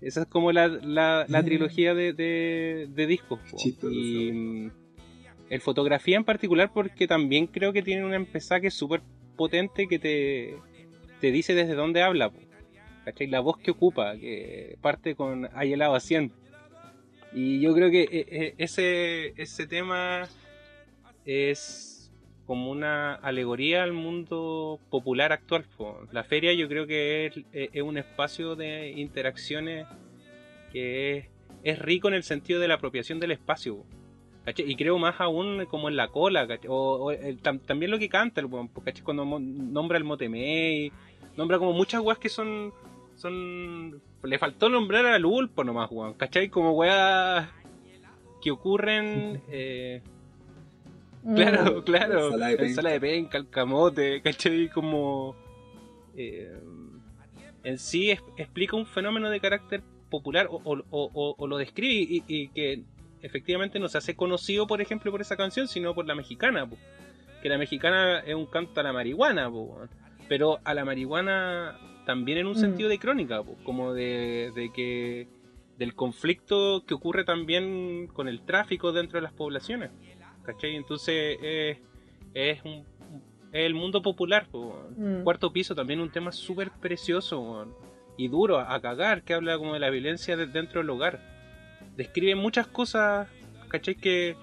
[0.00, 1.44] esa es como la, la, la Mm.
[1.44, 3.40] trilogía de, de, de discos.
[3.90, 4.70] Y mm,
[5.50, 9.00] el fotografía en particular porque también creo que tiene un empezaje súper
[9.36, 10.54] potente que te,
[11.20, 12.30] te dice desde dónde habla.
[13.04, 13.26] ¿Cachai?
[13.26, 16.30] La voz que ocupa, que parte con Hay helado a 100.
[17.32, 20.28] Y yo creo que eh, eh, ese, ese tema
[21.24, 22.10] es
[22.46, 25.64] como una alegoría al mundo popular actual.
[26.12, 29.86] La feria yo creo que es, es- un espacio de interacciones
[30.72, 31.26] que es,
[31.64, 33.84] es rico en el sentido de la apropiación del espacio.
[34.56, 38.08] Y creo más aún como en la cola, o, o el- tam- también lo que
[38.08, 38.48] canta, el
[39.04, 40.90] cuando nombra el Motemey,
[41.36, 42.72] nombra como muchas weas que son
[43.18, 46.48] son le faltó nombrar al Ulpo nomás, weón, ¿cachai?
[46.48, 47.48] Como weas
[48.42, 50.02] que ocurren eh,
[51.24, 51.34] Mm.
[51.34, 52.26] Claro, claro.
[52.26, 52.68] Ensalada de penca.
[52.70, 54.68] Ensalada de penca, el camote, ¿cachai?
[54.70, 55.34] Como.
[56.16, 56.56] eh,
[57.64, 61.58] en sí es- explica un fenómeno de carácter popular o, o- o- o- o lo
[61.58, 62.84] describe y, y que
[63.20, 66.66] efectivamente no se hace conocido, por ejemplo, por esa canción, sino por la mexicana.
[66.66, 66.76] po.
[67.42, 69.76] Que la mexicana es un canto a la marihuana, po,
[70.28, 71.76] pero a la marihuana
[72.08, 72.64] también en un Mm.
[72.66, 75.28] sentido de crónica, po, como de, de que
[75.76, 79.90] del conflicto que ocurre también con el tráfico dentro de las poblaciones.
[80.42, 80.74] ¿Cachai?
[80.74, 81.78] Entonces es,
[82.32, 82.76] es, un,
[83.52, 84.46] es el mundo popular.
[84.50, 84.88] po.
[84.96, 85.22] Mm.
[85.22, 87.66] Cuarto piso también un tema súper precioso
[88.16, 91.20] y duro a, a cagar, que habla como de la violencia de- dentro del hogar.
[91.98, 93.28] Describe muchas cosas,
[93.68, 93.96] ¿cachai?
[93.96, 94.34] Que,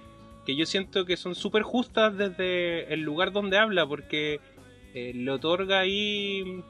[0.45, 4.39] que yo siento que son súper justas desde el lugar donde habla, porque
[4.93, 6.61] eh, le otorga ahí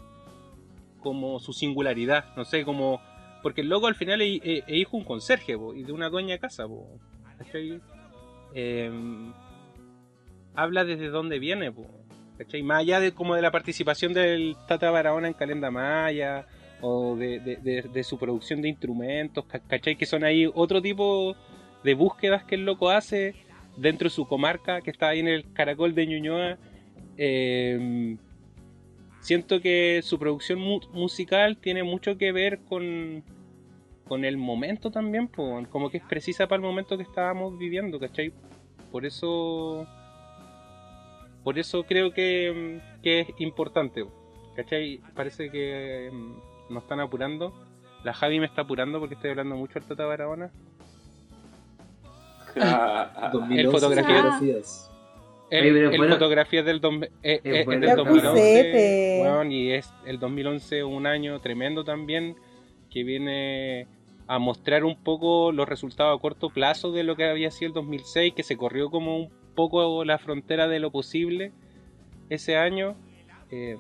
[1.06, 3.00] como su singularidad, no sé, como...
[3.44, 5.92] Porque el loco al final es, es- es hijo de un conserje po, y de
[5.92, 6.88] una dueña de casa, po,
[7.38, 7.80] ¿cachai?
[8.56, 9.32] Em,
[10.56, 11.72] habla desde dónde viene,
[12.40, 12.64] ¿cachai?
[12.64, 16.48] Más allá de como de la participación del Tata Barahona en Calenda Maya
[16.82, 19.96] o de, de- su producción de instrumentos, ca- ¿cachai?
[19.96, 21.36] Que son ahí otro tipo
[21.84, 23.36] de búsquedas que el loco hace
[23.78, 26.58] dentro de su comarca que está ahí en el Caracol de Ñuñoa.
[27.18, 28.18] Em,
[29.26, 33.24] siento que su producción mu- musical tiene mucho que ver con,
[34.08, 38.00] con el momento también, po, como que es precisa para el momento que estábamos viviendo,
[38.00, 38.32] ¿cachai?
[38.92, 39.88] Por eso
[41.44, 44.06] por eso creo que, que es importante,
[44.56, 45.00] ¿cachai?
[45.16, 47.52] Parece que mm, nos están apurando.
[48.04, 50.52] La Javi me está apurando porque estoy hablando mucho del Tata Barahona.
[53.34, 54.22] 2011 fotografía.
[55.50, 55.66] Fotografías.
[55.66, 56.14] El, el bueno.
[56.16, 57.88] fotografía es del, dos- eh, eh, bueno.
[57.88, 59.48] del 2011.
[59.52, 62.36] y es el 2011 un año tremendo también
[62.90, 63.88] que viene
[64.28, 67.74] a mostrar un poco los resultados a corto plazo de lo que había sido el
[67.74, 71.52] 2006, que se corrió como un poco la frontera de lo posible
[72.30, 72.96] ese año.
[73.52, 73.78] eh,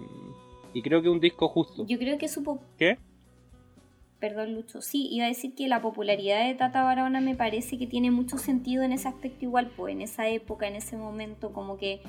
[0.73, 1.85] y creo que un disco justo.
[1.87, 2.59] Yo creo que supo.
[2.77, 2.97] ¿Qué?
[4.27, 4.81] Perdón, Lucho.
[4.81, 8.39] Sí, iba a decir que la popularidad de Tata Barahona me parece que tiene mucho
[8.39, 12.01] sentido en ese aspecto igual, pues en esa época, en ese momento, como que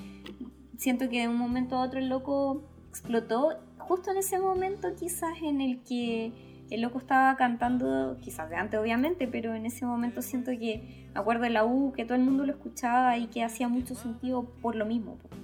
[0.79, 5.43] siento que de un momento a otro el loco explotó, justo en ese momento quizás
[5.43, 6.33] en el que
[6.71, 11.21] el loco estaba cantando, quizás de antes obviamente, pero en ese momento siento que, me
[11.21, 14.75] acuerdo la U, que todo el mundo lo escuchaba y que hacía mucho sentido por
[14.75, 15.19] lo mismo.
[15.19, 15.35] pues.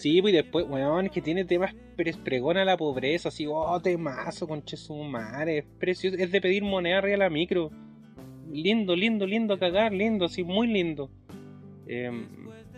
[0.00, 3.78] Sí, pues después, weón, es que tiene temas pero es pregona la pobreza, así, oh,
[3.82, 7.70] temazo, conche su madre, es precioso, es de pedir moneda arriba de la micro.
[8.50, 11.10] Lindo, lindo, lindo a cagar, lindo, así, muy lindo.
[11.86, 12.26] Em,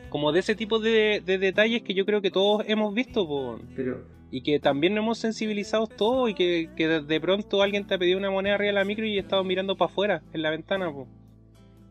[0.08, 3.60] como de ese tipo de, de detalles que yo creo que todos hemos visto, po,
[3.76, 7.94] Pero, y que también nos hemos sensibilizado todos, y que, que de, pronto alguien te
[7.94, 10.42] ha pedido una moneda arriba de la micro y he estado mirando para afuera, en
[10.42, 11.06] la ventana, po.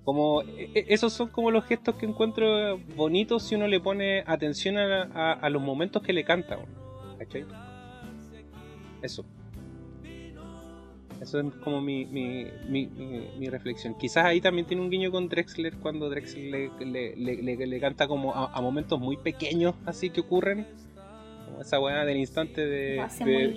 [0.03, 4.23] Como, e- e- esos son como los gestos que encuentro bonitos si uno le pone
[4.27, 6.57] atención a, a- a los momentos que le canta.
[6.57, 6.80] weón.
[7.21, 7.45] ¿Cachai?
[9.03, 9.23] Eso.
[11.21, 13.95] Eso es como mi, mi, mi, mi- mi reflexión.
[13.95, 17.79] Quizás ahí también tiene un guiño con Drexler cuando Drexler le, le- le- le- le
[17.79, 20.65] canta como a, a momentos muy pequeños así que ocurren.
[21.45, 22.95] Como esa weá del instante de.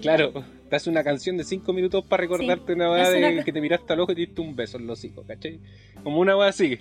[0.03, 3.53] Claro, te hace una canción de 5 minutos para recordarte una weá de una- que
[3.53, 5.59] te miraste al ojo y te diste un beso en los hijos, ¿cachai?
[6.03, 6.79] Como una weá así.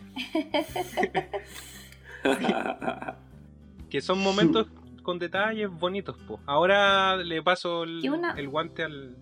[3.89, 4.67] Que son momentos
[5.03, 6.39] con detalles bonitos, po.
[6.45, 9.15] Ahora le paso el, Y una- el guante al,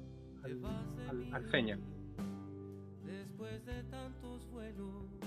[0.44, 0.60] al,
[1.10, 1.78] al- al Feña.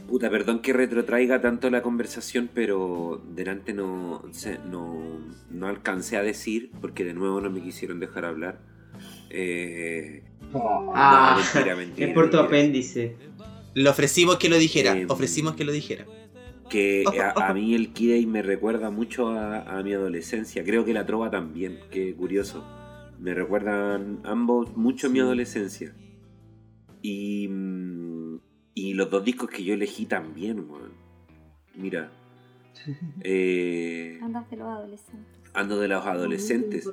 [0.09, 4.23] Puta, perdón que retrotraiga tanto la conversación, pero delante no,
[4.71, 5.19] no,
[5.51, 8.61] no alcancé a decir, porque de nuevo no me quisieron dejar hablar.
[9.31, 10.23] Eh,
[10.53, 12.07] no, mentira, mentira.
[12.09, 12.43] es por tu mentira.
[12.47, 13.17] apéndice.
[13.75, 14.97] Le ofrecimos que lo dijera.
[14.97, 16.05] Eh, ofrecimos que lo dijera.
[16.69, 20.65] Que a, a mí el Kidei me recuerda mucho a, a mi adolescencia.
[20.65, 22.65] Creo que la trova también, qué curioso.
[23.19, 25.95] Me recuerdan ambos mucho a mi adolescencia.
[27.03, 28.39] Y, mm,
[28.75, 30.93] y los dos discos que yo elegí también, weón.
[31.77, 32.11] Mira.
[33.23, 35.41] Eh, Andas de los adolescentes.
[35.55, 36.91] ando de los adolescentes.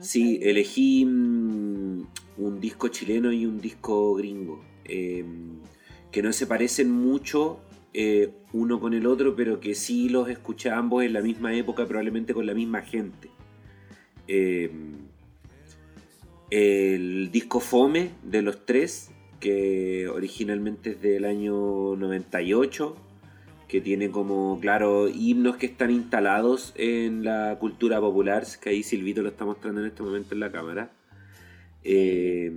[0.00, 2.02] Sí, elegí mm,
[2.38, 4.62] un disco chileno y un disco gringo.
[4.84, 5.24] eh,
[6.12, 7.60] que no se parecen mucho
[8.00, 11.52] eh, uno con el otro, pero que sí los escuché a ambos en la misma
[11.56, 13.28] época, probablemente con la misma gente.
[14.28, 14.70] Eh,
[16.48, 19.10] el disco Fome de los tres,
[19.40, 22.94] que originalmente es del año 98,
[23.66, 29.22] que tiene como, claro, himnos que están instalados en la cultura popular, que ahí Silvito
[29.22, 30.92] lo está mostrando en este momento en la cámara.
[31.82, 32.52] Eh,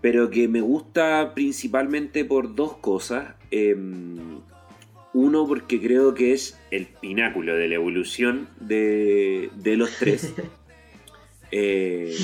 [0.00, 3.34] pero que me gusta principalmente por dos cosas.
[3.50, 3.76] Eh,
[5.12, 10.32] uno, porque creo que es el pináculo de la evolución de, de los tres.
[11.52, 12.14] Eh,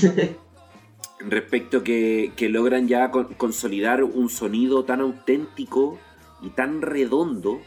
[1.19, 5.98] respecto que, que logran ya con- consolidar un sonido tan auténtico
[6.43, 7.61] y tan redondo,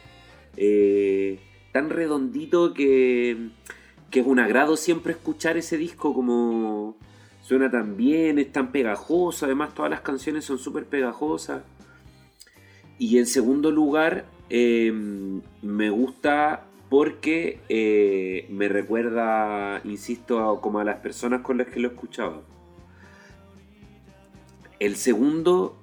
[0.56, 1.40] eh,
[1.73, 3.49] tan redondito que,
[4.10, 6.95] que es un agrado siempre escuchar ese disco como
[7.49, 11.63] suena tan bien, es tan pegajoso, además todas las canciones son súper pegajosas.
[12.99, 14.93] Y en segundo lugar, eh,
[15.63, 21.88] me gusta porque eh, me recuerda, insisto, como a las personas con las que lo
[21.88, 22.43] escuchaba.
[24.80, 25.76] El segundo,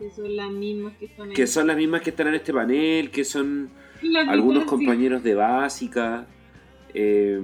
[0.00, 3.12] Que son las mismas que están que son las mismas que están en este panel,
[3.12, 3.70] que son
[4.26, 6.26] algunos compañeros de básica.
[6.92, 7.40] eh,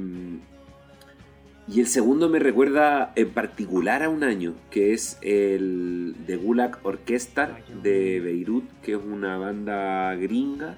[1.69, 6.79] y el segundo me recuerda en particular a un año, que es el de Gulag
[6.83, 10.77] Orchestra de Beirut, que es una banda gringa.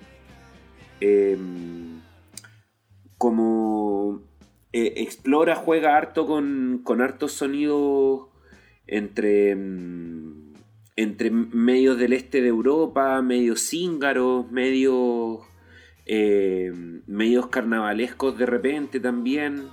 [1.00, 1.36] eh,
[3.20, 4.22] como
[4.72, 8.28] eh, explora, juega harto con, con hartos sonidos
[8.86, 10.54] entre, mm,
[10.96, 15.40] entre medios del este de Europa, medios cíngaros, medios,
[16.06, 16.72] eh,
[17.06, 19.68] medios carnavalescos de repente también.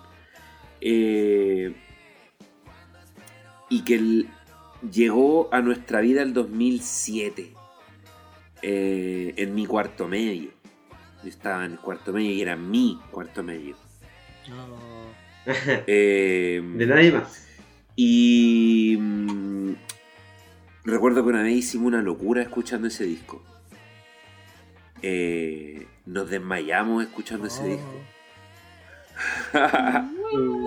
[0.82, 1.74] Eh,
[3.70, 4.30] y que el-
[4.92, 7.52] llegó a nuestra vida el 2007,
[8.62, 10.52] eh, en mi cuarto medio.
[11.24, 13.76] Yo estaba en el cuarto medio y era mi cuarto medio.
[15.46, 17.48] Eh, De nadie más.
[17.96, 19.74] y mm,
[20.86, 23.44] recuerdo que una vez hicimos una locura escuchando ese disco.
[25.02, 27.94] Eh, nos desmayamos escuchando ese disco.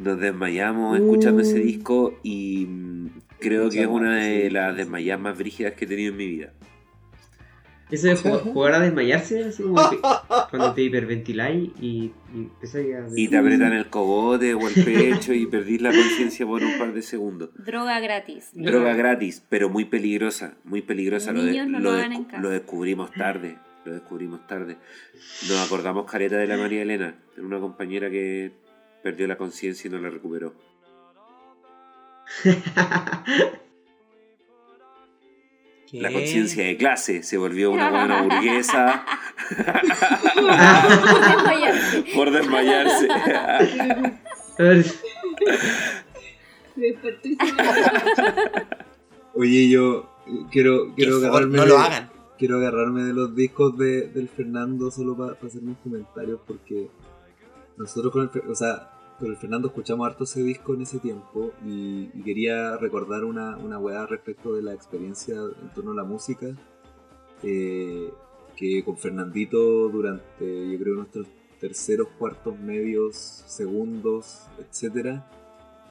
[0.00, 3.06] nos desmayamos escuchando ese disco y mm,
[3.38, 6.52] creo que es una de las desmayadas más brígidas que he tenido en mi vida.
[7.90, 9.98] Eso de ju- jugar a desmayarse, así como que
[10.50, 13.06] cuando te hiperventiláis y, y empezáis a...
[13.16, 16.92] Y te apretan el cogote o el pecho y perdís la conciencia por un par
[16.94, 17.50] de segundos.
[17.56, 18.50] Droga gratis.
[18.52, 21.32] Droga gratis, pero muy peligrosa, muy peligrosa.
[21.32, 22.40] Lo, de- Niños no lo lo de- hagan en casa.
[22.40, 24.76] lo descubrimos tarde, lo descubrimos tarde.
[25.48, 28.52] Nos acordamos careta de la María Elena, una compañera que
[29.02, 30.54] perdió la conciencia y no la recuperó.
[35.92, 39.04] La conciencia de clase se volvió una buena burguesa
[41.26, 42.04] Desmayarse.
[42.14, 43.08] por desmayarse.
[46.74, 47.54] Se despertó y se
[49.34, 50.08] Oye, yo
[50.52, 52.10] quiero, quiero agarrarme no de, lo hagan.
[52.38, 56.88] quiero agarrarme de los discos de, del Fernando solo para hacer unos comentarios porque
[57.80, 61.52] nosotros con el, o sea, con el Fernando escuchamos harto ese disco en ese tiempo
[61.64, 66.04] y, y quería recordar una, una weá respecto de la experiencia en torno a la
[66.04, 66.46] música
[67.42, 68.10] eh,
[68.56, 71.26] que con Fernandito durante yo creo nuestros
[71.58, 75.26] terceros, cuartos, medios, segundos, etcétera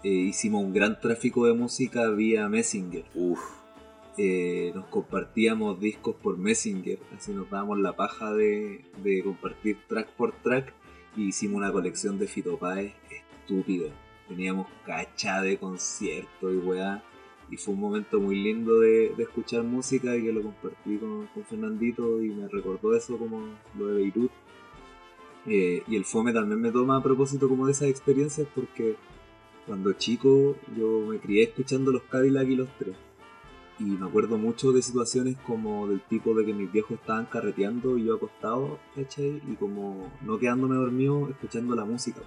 [0.03, 3.03] eh, hicimos un gran tráfico de música vía Messenger.
[3.16, 3.40] Uf,
[4.18, 10.10] eh, nos compartíamos discos por Messenger, así nos dábamos la paja de, de compartir track
[10.11, 10.74] por track
[11.15, 13.90] y hicimos una colección de Fito Páez estúpida.
[14.27, 17.03] Teníamos cacha de concierto y weá.
[17.52, 21.26] Y fue un momento muy lindo de, de escuchar música y que lo compartí con,
[21.27, 23.41] con Fernandito y me recordó eso como
[23.76, 24.31] lo de Beirut.
[25.48, 28.98] Eh, y el FOME también me toma a propósito como de esas experiencias porque
[29.65, 32.95] cuando chico yo me crié escuchando los Cadillac y los tres.
[33.80, 37.98] Y me acuerdo mucho de situaciones como del tipo de que mis viejos estaban carreteando
[37.98, 39.42] y yo acostado, ¿cachai?
[39.50, 42.20] Y como no quedándome dormido, escuchando la música,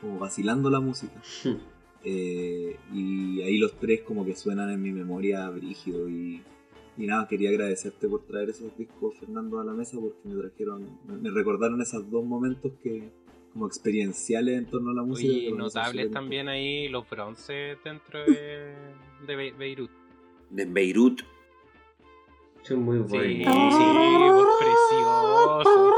[0.00, 1.20] como vacilando la música.
[2.02, 6.40] Eh, y ahí los tres como que suenan en mi memoria brígido y,
[6.96, 10.98] y nada, quería agradecerte por traer esos discos, Fernando, a la mesa porque me trajeron,
[11.20, 13.10] me, recordaron esos dos momentos que
[13.52, 15.48] como experienciales en torno a la música.
[15.48, 18.74] Son notables también ahí los bronces dentro de,
[19.26, 19.90] de Be- Beirut.
[20.50, 21.22] De Beirut.
[22.62, 24.44] Son muy Sí, sí, buenos.
[24.44, 25.92] pues, precioso.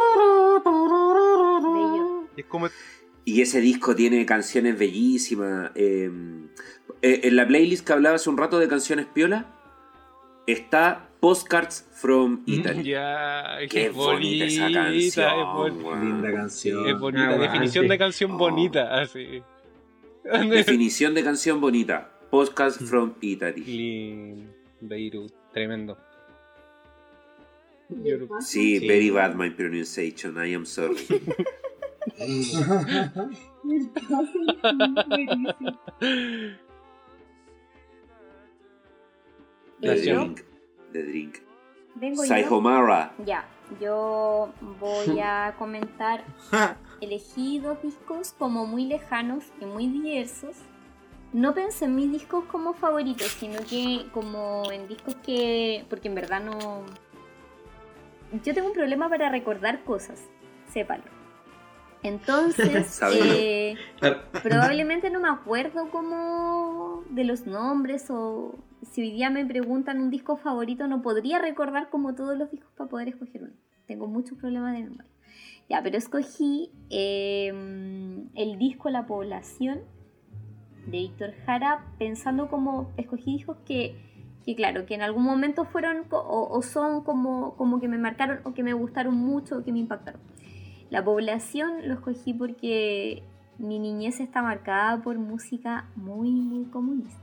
[1.75, 2.25] Bello.
[2.37, 2.69] Es como
[3.25, 5.71] Y ese disco tiene canciones bellísimas.
[5.75, 6.11] eh,
[7.03, 9.47] eh, en la playlist que hablaba hace un rato de canciones piola,
[10.47, 12.83] está Postcards from Italy.
[12.91, 15.67] Ya, Qué qué bonita esa canción.
[15.67, 16.05] es bon-.
[16.05, 16.89] Linda canción.
[16.89, 17.89] Es bonita, Ah, definición sí.
[17.89, 18.39] de canción Oh.
[18.39, 19.43] bonita, así.
[20.51, 22.11] Definición de canción bonita.
[22.31, 23.65] Postcards from Italy.
[23.67, 25.97] Lin- Beirut, tremendo.
[28.41, 28.87] Sí, Sí.
[28.87, 30.37] very bad my pronunciation.
[30.39, 30.99] I am sorry.
[39.81, 40.45] The drink.
[40.93, 41.43] The drink.
[41.95, 42.29] Vengo yo.
[42.29, 43.13] Saihomara.
[43.25, 43.45] Ya,
[43.81, 46.25] yo voy a comentar.
[47.01, 50.57] Elegí dos discos como muy lejanos y muy diversos.
[51.33, 55.85] No pensé en mis discos como favoritos, sino que como en discos que.
[55.91, 56.83] Porque en verdad no.
[58.45, 60.23] Yo tengo un problema para recordar cosas,
[60.71, 61.05] sépalo.
[62.03, 63.77] Entonces, eh,
[64.43, 68.55] probablemente no me acuerdo como de los nombres o
[68.91, 72.71] si hoy día me preguntan un disco favorito no podría recordar como todos los discos
[72.77, 73.53] para poder escoger uno.
[73.87, 75.11] Tengo muchos problemas de memoria.
[75.69, 77.49] Ya, pero escogí eh,
[78.35, 79.81] el disco La Población
[80.91, 83.97] de Víctor Jara pensando como escogí discos que,
[84.45, 88.41] que claro, que en algún momento fueron o, o son como, como que me marcaron
[88.45, 90.21] o que me gustaron mucho o que me impactaron.
[90.91, 93.23] La población lo escogí porque
[93.59, 97.19] mi niñez está marcada por música muy, muy comunista.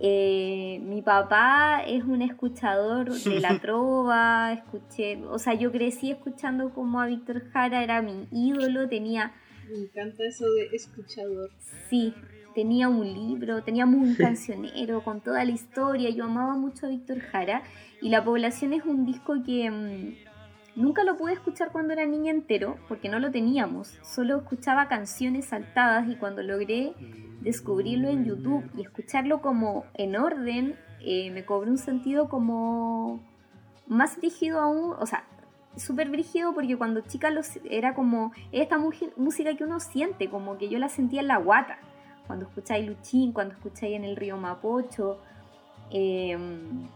[0.00, 6.70] Eh, mi papá es un escuchador de la trova, escuché, o sea, yo crecí escuchando
[6.70, 9.32] como a Víctor Jara, era mi ídolo, tenía,
[9.70, 11.50] Me encanta eso de escuchador.
[11.88, 12.14] sí,
[12.54, 17.20] tenía un libro, teníamos un cancionero con toda la historia, yo amaba mucho a Víctor
[17.20, 17.62] Jara
[18.00, 20.14] y La Población es un disco que mm,
[20.74, 25.46] nunca lo pude escuchar cuando era niña entero, porque no lo teníamos, solo escuchaba canciones
[25.46, 26.94] saltadas y cuando logré
[27.40, 33.22] descubrirlo en YouTube y escucharlo como en orden, eh, me cobró un sentido como
[33.86, 35.24] más rígido aún, o sea,
[35.76, 40.68] súper brígido porque cuando chica los, era como esta música que uno siente, como que
[40.68, 41.78] yo la sentía en la guata,
[42.26, 45.18] cuando escucháis Luchín, cuando escucháis en el río Mapocho.
[45.90, 46.88] em,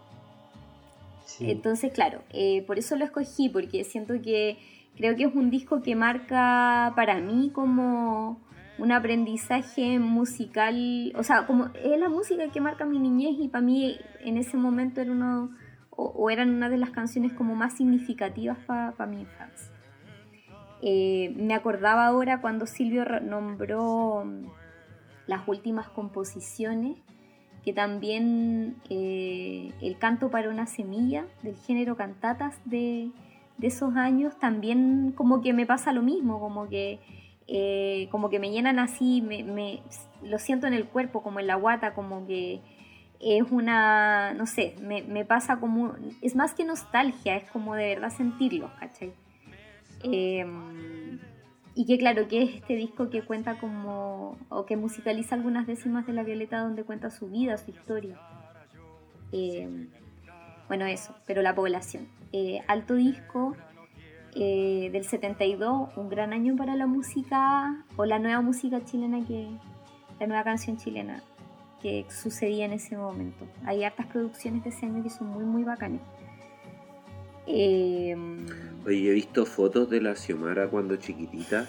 [1.24, 1.50] Sí.
[1.50, 4.58] entonces, claro, eh, por eso lo escogí, porque siento que
[4.96, 8.38] creo que es un disco que marca para mí como
[8.78, 13.62] un aprendizaje musical, o sea, como es la música que marca mi niñez y para
[13.62, 15.50] mí en ese momento era uno,
[15.96, 19.72] o, eran una de las canciones como más significativas para mi infancia.
[20.80, 24.46] Eh, me acordaba ahora cuando Silvio nombró mm,
[25.26, 26.98] las últimas composiciones
[27.64, 33.10] que también eh, el canto para una semilla del género cantatas de,
[33.58, 36.98] de esos años también como que me pasa lo mismo, como que,
[37.46, 39.80] eh, como que me llenan así, me-
[40.24, 42.60] lo siento en el cuerpo, como en la guata, como que
[43.22, 47.94] es una, no sé, me, me pasa como, es más que nostalgia, es como de
[47.94, 49.12] verdad sentirlo, ¿cachai?
[50.02, 51.20] Em,
[51.74, 56.04] y que claro, que es este disco que cuenta como, o que musicaliza algunas décimas
[56.06, 58.18] de la Violeta donde cuenta su vida, su historia.
[59.30, 59.88] Eh,
[60.66, 62.08] bueno, eso, pero la población.
[62.32, 63.56] Eh, alto disco
[64.34, 69.48] eh, del 72, un gran año para la música, o la nueva música chilena que,
[70.18, 71.22] la nueva canción chilena
[71.82, 73.46] que sucedía en ese momento.
[73.64, 76.00] Hay hartas producciones de ese año que son muy, muy bacanas.
[77.46, 78.16] Eh,
[78.86, 81.66] Oye, he visto fotos de la Xiomara cuando chiquitita.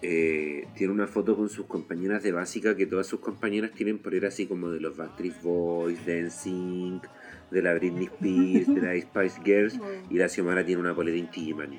[0.00, 4.14] Eh, tiene una foto con sus compañeras de básica que todas sus compañeras tienen por
[4.14, 7.08] ir así como de los Backstreet Boys, de NSYNC,
[7.50, 9.80] de la Britney Spears, de la Spice Girls
[10.10, 11.78] y la Xiomara tiene una polera Inti Gimani.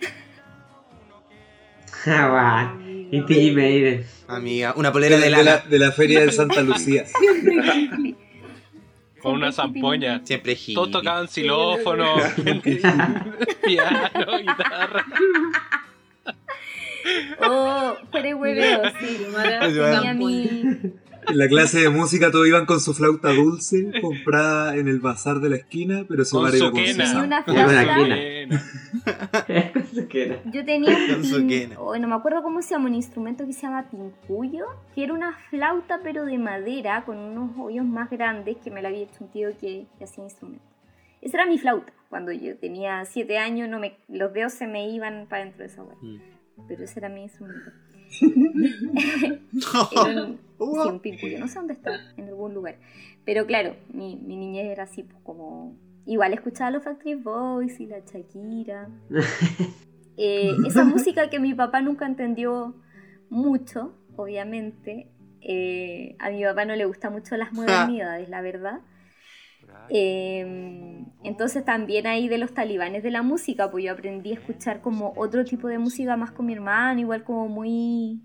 [3.11, 3.51] Inti.
[3.51, 4.05] Maiden.
[4.27, 7.05] Amiga, una polera De, de de la, de la feria de Santa Lucía.
[9.21, 10.21] Con una zampoña.
[10.23, 10.75] Siempre hippie.
[10.75, 12.15] Todos tocaban xilófono,
[13.65, 15.05] piano, guitarra.
[17.41, 19.25] Oh, hueveo, sí.
[19.73, 20.61] Tenía mi,
[21.29, 25.39] En la clase de música todos iban con su flauta dulce, comprada en el bazar
[25.39, 27.67] de la esquina, pero su Con madre su iba con su y una Con la
[27.67, 28.15] flauta.
[30.09, 30.41] quena.
[30.51, 31.79] Yo tenía Con su un, quena.
[31.79, 34.65] oh, no me acuerdo cómo se llama, un instrumento que se llama pincuyo,
[34.95, 38.89] que era una flauta pero de madera con unos hoyos más grandes que me la
[38.89, 40.63] había hecho un tío que, que hacía instrumento.
[41.21, 41.91] Esa era mi flauta.
[42.09, 45.65] Cuando yo tenía 7 años, no me, los dedos se me iban para dentro de
[45.67, 45.95] esa hueá.
[46.01, 46.17] Mm.
[46.67, 47.71] Pero ese era mi instrumento.
[49.91, 52.77] Era un, sí, un pincuyo, no sé dónde está, en algún lugar.
[53.25, 55.75] Pero claro, mi, mi niñez era así, pues como.
[56.05, 58.89] Igual escuchaba los Factory Boys y la Shakira.
[60.21, 62.75] Eh, esa música que mi papá nunca entendió
[63.29, 65.07] mucho, obviamente.
[65.39, 68.81] Eh, a mi papá no le gustan mucho las modernidades, la verdad.
[69.87, 74.81] Eh, entonces también ahí de los talibanes de la música, pues yo aprendí a escuchar
[74.81, 78.21] como otro tipo de música más con mi hermano, igual como muy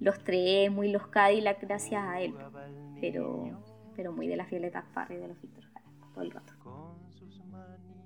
[0.00, 2.34] los tres, muy los Cadillac gracias a él.
[3.00, 3.50] Pero,
[3.96, 6.52] pero muy de las Violetas Parra y de los Víctor Jara, todo el rato.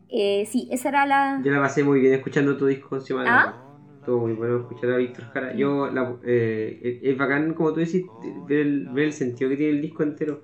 [0.09, 1.41] Eh, sí, esa era la...
[1.45, 3.41] Yo la pasé muy bien escuchando tu disco Xiomara.
[3.41, 3.61] ¿Ah?
[3.99, 5.55] Estuvo muy bueno escuchar a Víctor Jara.
[5.57, 9.83] Yo, la, eh, es- bacán, como tú ver el, ver el sentido que tiene el
[9.83, 10.43] disco entero.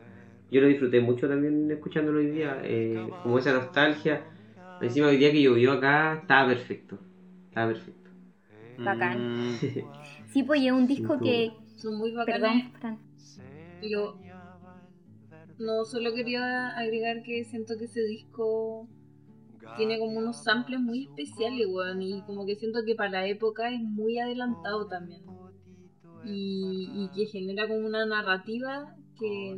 [0.51, 4.27] Yo lo disfruté mucho también escuchándolo hoy día, eh, como esa nostalgia.
[4.81, 6.99] Encima hoy día que llovió acá, estaba perfecto.
[7.49, 8.11] Estaba perfecto.
[8.85, 9.19] Bacán.
[9.19, 9.57] Mm,
[10.33, 11.53] Sí, pues es un disco que...
[11.77, 12.41] Son muy bacanes.
[12.41, 12.99] Perdón, Fran.
[13.83, 14.19] Lo-
[15.59, 18.89] No, solo quería agregar que siento que ese disco
[19.77, 23.71] tiene como unos samples muy especiales, weón, y como que siento que para la época
[23.73, 25.23] es muy adelantado también.
[26.23, 29.57] Y, y que genera como una narrativa que,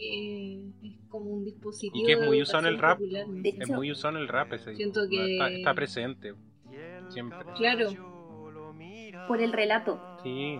[0.00, 2.02] eh, es como un dispositivo.
[2.02, 2.98] Y que es muy usado en el rap.
[2.98, 3.24] popular.
[3.44, 4.74] Es muy usado en el rap ese.
[4.74, 6.34] Siento que- Está, está presente.
[7.10, 7.38] Siempre.
[7.56, 7.88] Claro,
[9.26, 10.00] por el relato.
[10.22, 10.58] Sí.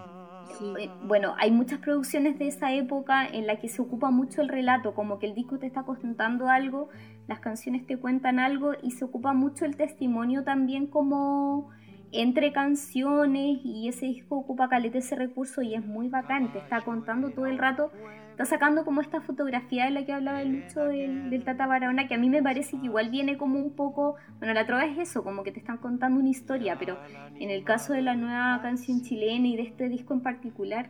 [0.59, 0.65] sí.
[0.81, 4.49] Eh, Bueno, hay muchas producciones de esa época en la que se ocupa mucho el
[4.49, 6.89] relato, como que el disco te está contando algo,
[7.29, 11.71] las canciones te cuentan algo y se ocupa mucho el testimonio también como
[12.13, 16.81] entre canciones y ese disco ocupa caleta ese recurso y es muy bacán, te está
[16.81, 17.91] contando todo el rato,
[18.31, 22.09] está sacando como esta fotografía de la que hablaba el Lucho del, del Tata Barahona,
[22.09, 24.99] que a mí me parece que igual viene como un poco, bueno, la trova es
[24.99, 26.99] eso, como que te están contando una historia, pero
[27.39, 30.89] en el caso de la nueva canción chilena y de este disco en particular,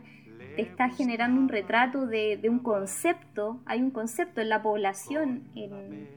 [0.55, 5.43] te está generando un retrato de, de un concepto, hay un concepto en la población,
[5.55, 6.07] en,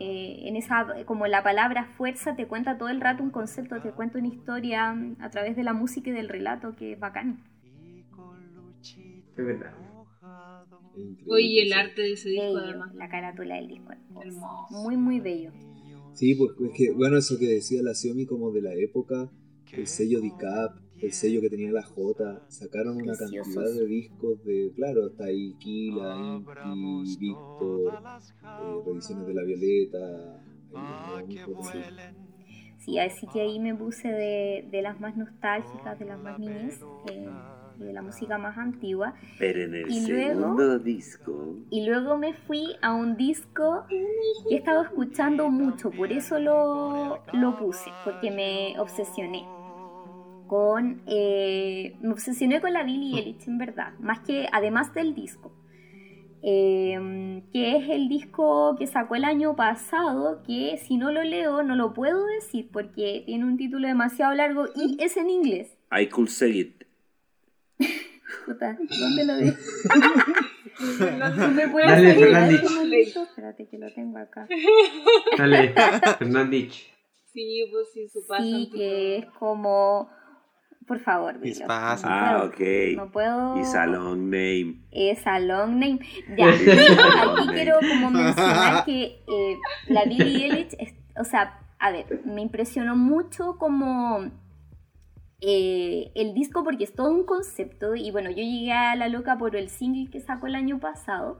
[0.00, 3.92] eh, en esa, como la palabra fuerza te cuenta todo el rato un concepto, te
[3.92, 7.42] cuenta una historia mm, a través de la música y del relato, que es bacán.
[9.36, 9.72] Es verdad.
[10.96, 11.74] Increíble, Oye, el sí.
[11.74, 12.94] arte de ese disco Bello, además.
[12.96, 14.26] la carátula del disco, hermoso.
[14.26, 14.82] Hermoso.
[14.82, 15.52] muy muy bello.
[16.14, 19.30] Sí, pues es que, bueno, eso que decía la Xiaomi como de la época,
[19.72, 23.54] el sello DICAP, el sello que tenía la J, sacaron una Preciosos.
[23.54, 26.40] cantidad de discos de, claro, está ahí Kila,
[26.74, 27.94] Inti, Víctor,
[28.42, 30.42] eh, Revisiones de la Violeta,
[31.26, 32.28] de-
[32.78, 36.80] Sí, así que ahí me puse de, de las más nostálgicas, de las más niñas,
[37.10, 37.28] eh,
[37.78, 39.14] y de la música más antigua.
[39.38, 41.56] Pero en el Y luego- segundo disco.
[41.70, 44.02] Y luego me fui a un disco que
[44.50, 49.44] he estado escuchando mucho, por eso lo, lo puse, porque me obsesioné
[50.48, 51.02] con...
[51.06, 55.52] eh, me obsesioné con la Billie Eilish, en verdad, más que además del disco.
[56.42, 61.62] eh, que es el disco que sacó el año pasado, que si no lo leo
[61.64, 65.76] no lo puedo decir porque tiene un título demasiado largo y es en inglés.
[65.92, 66.84] I could say it.
[68.46, 69.58] Puta, ¿dónde lo dejo?
[70.78, 73.16] ¿Tú me puedes Dale, Fernandich.
[73.16, 74.46] Espérate que lo tengo acá.
[75.36, 75.74] Dale,
[76.18, 76.92] Fernandich.
[77.32, 78.42] Sí, pues sí, su paso.
[78.44, 80.08] Sí, que es como...
[80.88, 81.68] Por favor, Mis dilo.
[81.68, 82.96] No Ah, puedo, ok.
[82.96, 83.58] No puedo...
[83.60, 84.80] It's a long name.
[84.90, 86.00] Es a long name.
[86.36, 89.58] Ya, aquí quiero como mencionar que eh,
[89.88, 94.30] la Billie Eilish, es- o sea, a ver, me impresionó mucho como
[95.40, 99.36] eh, el disco porque es todo un concepto y bueno, yo llegué a La Loca
[99.38, 101.38] por el single que sacó el año pasado,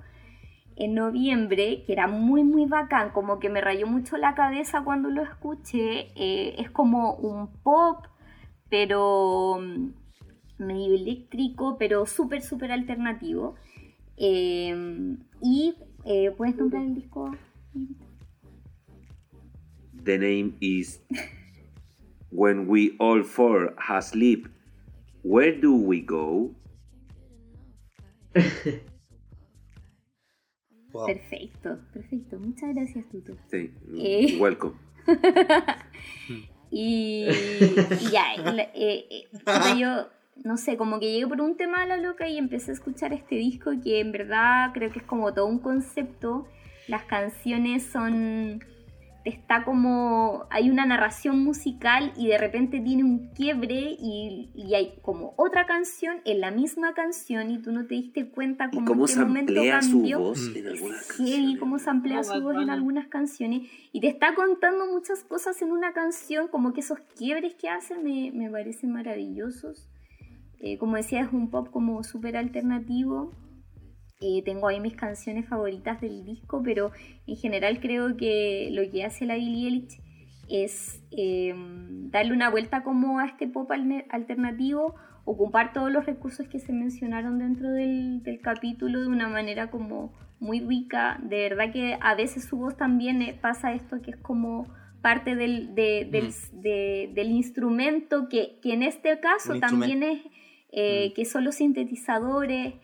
[0.77, 5.11] en noviembre, que era muy muy bacán, como que me rayó mucho la cabeza cuando
[5.11, 8.05] lo escuché, eh, es como un pop,
[8.71, 9.93] pero mm,
[10.59, 13.55] medio eléctrico, pero súper súper alternativo.
[14.17, 15.75] Eh, y
[16.05, 17.31] eh, puedes nombrar el disco.
[20.05, 21.01] The name is
[22.31, 24.49] When we all four asleep,
[25.23, 26.55] where do we go?
[30.93, 31.07] Wow.
[31.07, 32.39] Perfecto, perfecto.
[32.39, 33.37] Muchas gracias, Tuto.
[33.51, 34.39] Sí, Eh.
[34.41, 34.75] welcome.
[36.71, 37.27] y,
[38.01, 40.09] y ya, eh, eh, puta, yo
[40.45, 43.13] no sé, como que llegué por un tema a la loca y empecé a escuchar
[43.13, 46.47] este disco que en verdad creo que es como todo un concepto.
[46.87, 48.65] Las canciones son.
[49.29, 50.47] Está como.
[50.51, 55.67] Hay una narración musical y de repente tiene un quiebre y, y hay como otra
[55.67, 59.15] canción en la misma canción y tú no te diste cuenta ¿Y como cómo en
[59.15, 60.19] qué momento samplea su cambió.
[60.21, 64.35] voz en algunas Sí, cómo se amplía su voz en algunas canciones y te está
[64.35, 68.93] contando muchas cosas en una canción, como que esos quiebres que hace me, me parecen
[68.93, 69.89] maravillosos.
[70.61, 73.33] Eh, como decía, es un pop como súper alternativo.
[74.21, 76.91] Eh, tengo ahí mis canciones favoritas del disco, pero
[77.29, 80.01] en general creo que lo que hace la Billie Eilish
[80.49, 81.55] es eh,
[82.11, 83.71] darle una vuelta como a este pop
[84.11, 89.71] alternativo, ocupar todos los recursos que se mencionaron dentro del, del capítulo de una manera
[89.71, 91.21] como muy rica.
[91.23, 94.67] De verdad que a veces su voz también eh, pasa esto que es como
[95.01, 100.19] parte del, de- del, de- del instrumento, que, que en este caso también es
[100.73, 101.15] eh, Mm.
[101.15, 102.75] que son los sintetizadores,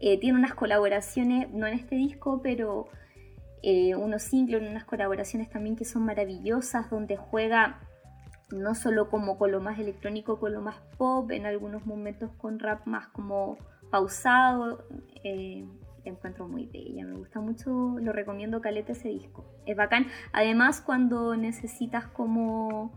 [0.00, 2.88] eh, tiene unas colaboraciones, no en este disco, pero
[3.62, 7.80] eh, unos singles, unas colaboraciones también que son maravillosas, donde juega
[8.50, 12.58] no solo como con lo más electrónico, con lo más pop, en algunos momentos con
[12.58, 13.58] rap más como
[13.90, 14.84] pausado.
[15.22, 15.66] Eh,
[16.04, 19.44] la encuentro muy bella, me gusta mucho, lo recomiendo caleta ese disco.
[19.66, 20.06] Es bacán.
[20.32, 22.92] Además, cuando necesitas como.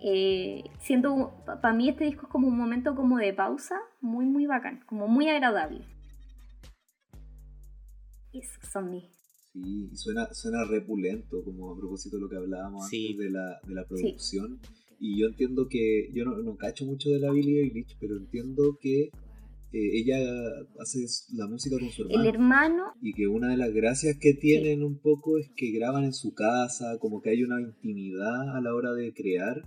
[0.00, 4.46] Eh, siento, para mí este disco es como un momento como de pausa, muy, muy
[4.46, 5.84] bacán, como muy agradable.
[8.72, 9.04] Son mis
[9.52, 13.08] Sí, y suena, suena repulento, como a propósito de lo que hablábamos Sí.
[13.12, 14.60] antes de la, de la producción.
[15.00, 18.76] Y yo entiendo que, yo no, no cacho mucho de la Billie Eilish, pero entiendo
[18.80, 19.04] que
[19.72, 20.16] eh, ella
[20.80, 21.04] hace
[21.34, 22.20] la música con su hermano.
[22.22, 26.04] El hermano, Y que una de las gracias que tienen un poco es que graban
[26.04, 29.62] en su casa, como que hay una intimidad a la hora de crear,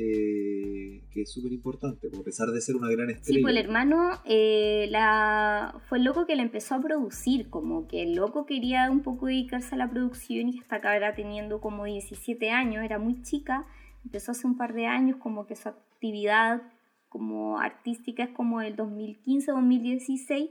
[0.00, 3.38] eh, que es súper importante, a pesar de ser una gran estrella.
[3.38, 7.88] sí, pues el hermano eh, la, fue el loco que la empezó a producir, como
[7.88, 11.84] que el loco quería un poco dedicarse a la producción y esta cabra teniendo como
[11.84, 13.66] 17 años, era muy chica,
[14.04, 16.62] empezó hace un par de años, como que su actividad
[17.08, 20.50] como artística es como el 2015-2016,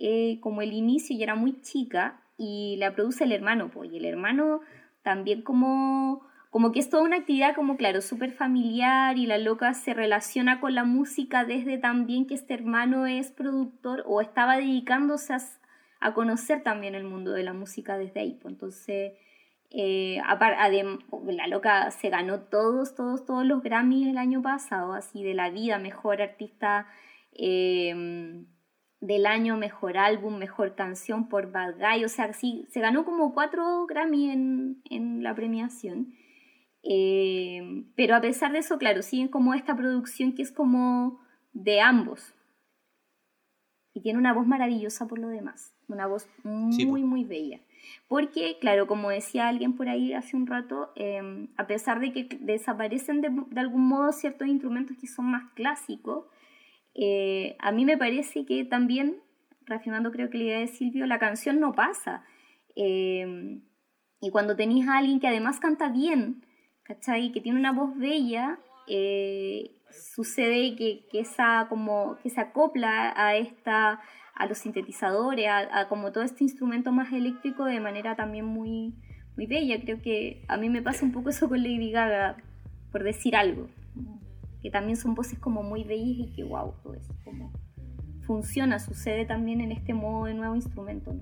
[0.00, 3.98] eh, como el inicio y era muy chica y la produce el hermano, pues, y
[3.98, 4.60] el hermano
[5.04, 9.72] también como, como que es toda una actividad como claro, súper familiar y la loca
[9.72, 15.32] se relaciona con la música desde también que este hermano es productor o estaba dedicándose
[16.00, 19.14] a, conocer también el mundo de la música desde ahí, pues, entonces...
[19.74, 20.20] Eh,
[21.28, 25.48] la loca se ganó todos, todos, todos los Grammys el año pasado, así de la
[25.48, 26.86] vida, mejor artista
[27.32, 28.44] eh,
[29.00, 33.32] del año, mejor álbum, mejor canción por Bad Guy, o sea, sí, se ganó como
[33.32, 36.12] cuatro Grammy en, en la premiación.
[36.82, 41.20] Eh, pero a pesar de eso, claro, siguen como esta producción que es como
[41.52, 42.34] de ambos.
[43.94, 47.60] Y tiene una voz maravillosa por lo demás, una voz muy, Sí, muy bella.
[48.08, 52.28] Porque, claro, como decía alguien por ahí hace un rato, eh, a pesar de que
[52.40, 56.26] desaparecen de, de algún modo ciertos instrumentos que son más clásicos,
[56.94, 59.20] eh, a mí me parece que también,
[59.64, 62.24] reafirmando creo que la idea de Silvio, la canción no pasa.
[62.76, 63.60] Eh,
[64.20, 66.46] y cuando tenéis a alguien que además canta bien,
[66.84, 67.32] ¿cachai?
[67.32, 73.36] Que tiene una voz bella, eh, sucede que, que, esa, como, que se acopla a
[73.36, 74.00] esta
[74.34, 78.94] a los sintetizadores, a, como todo este instrumento más eléctrico de manera también muy,
[79.36, 79.80] muy bella.
[79.80, 82.36] Creo que a mí me pasa un poco eso con Lady Gaga,
[82.90, 83.68] por decir algo.
[84.62, 87.52] Que también son voces como muy bellas y que wow, todo eso como
[88.26, 91.14] funciona, sucede también en este modo de nuevo instrumento.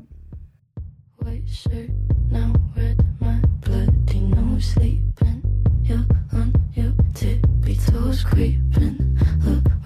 [5.90, 9.18] You're on your tippy toes, creeping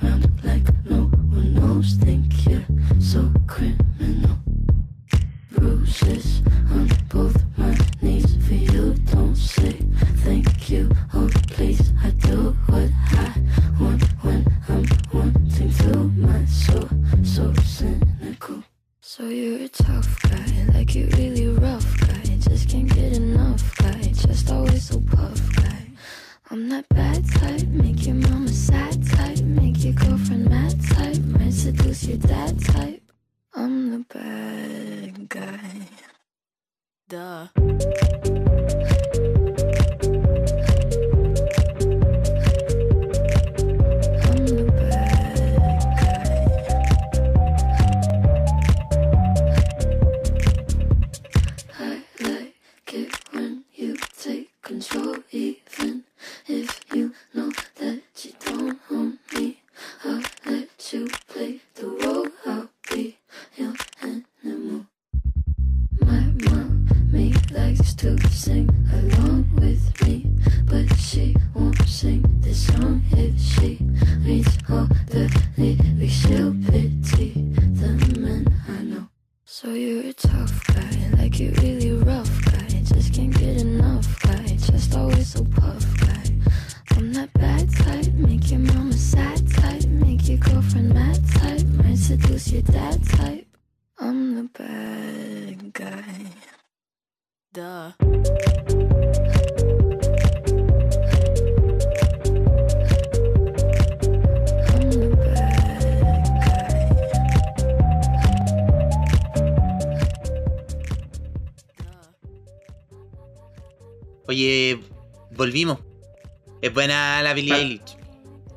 [0.02, 1.94] around like no one knows.
[1.94, 2.62] Think you're
[3.00, 4.36] so criminal.
[5.52, 6.90] Bruises on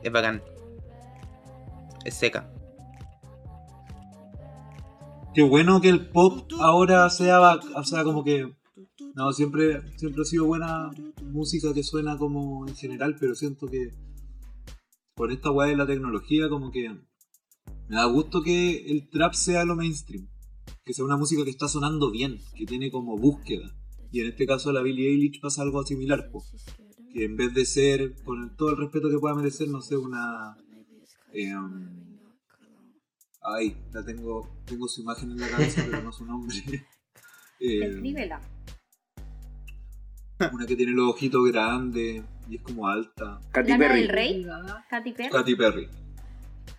[0.08, 0.42] Es bacán.
[2.06, 2.52] Es seca.
[5.34, 8.54] Qué bueno que el pop ahora sea, va- o sea, como que.
[9.16, 10.90] No, siempre, siempre ha sido buena
[11.24, 13.90] música que suena como en general, pero siento que
[15.16, 16.90] por esta weá de la tecnología, como que
[17.90, 20.28] me da gusto que el trap sea lo mainstream.
[20.86, 23.76] Que sea una música que está sonando bien, que tiene como búsqueda.
[24.12, 26.44] Y en este caso la Billie Eilish pasa algo similar, po.
[27.18, 30.56] Que en vez de ser, con todo el respeto que pueda merecer, no sé, una...
[31.34, 32.20] em,
[33.42, 36.56] ay, la tengo, tengo su imagen en la cabeza, pero no su nombre.
[37.60, 38.40] Eh, Escríbela.
[40.54, 43.42] una que tiene los ojitos grandes y es como alta.
[43.52, 44.02] Katy Lana Perry.
[44.02, 44.46] del Rey.
[44.92, 45.30] Katy Perry.
[45.32, 45.90] Katy Perry.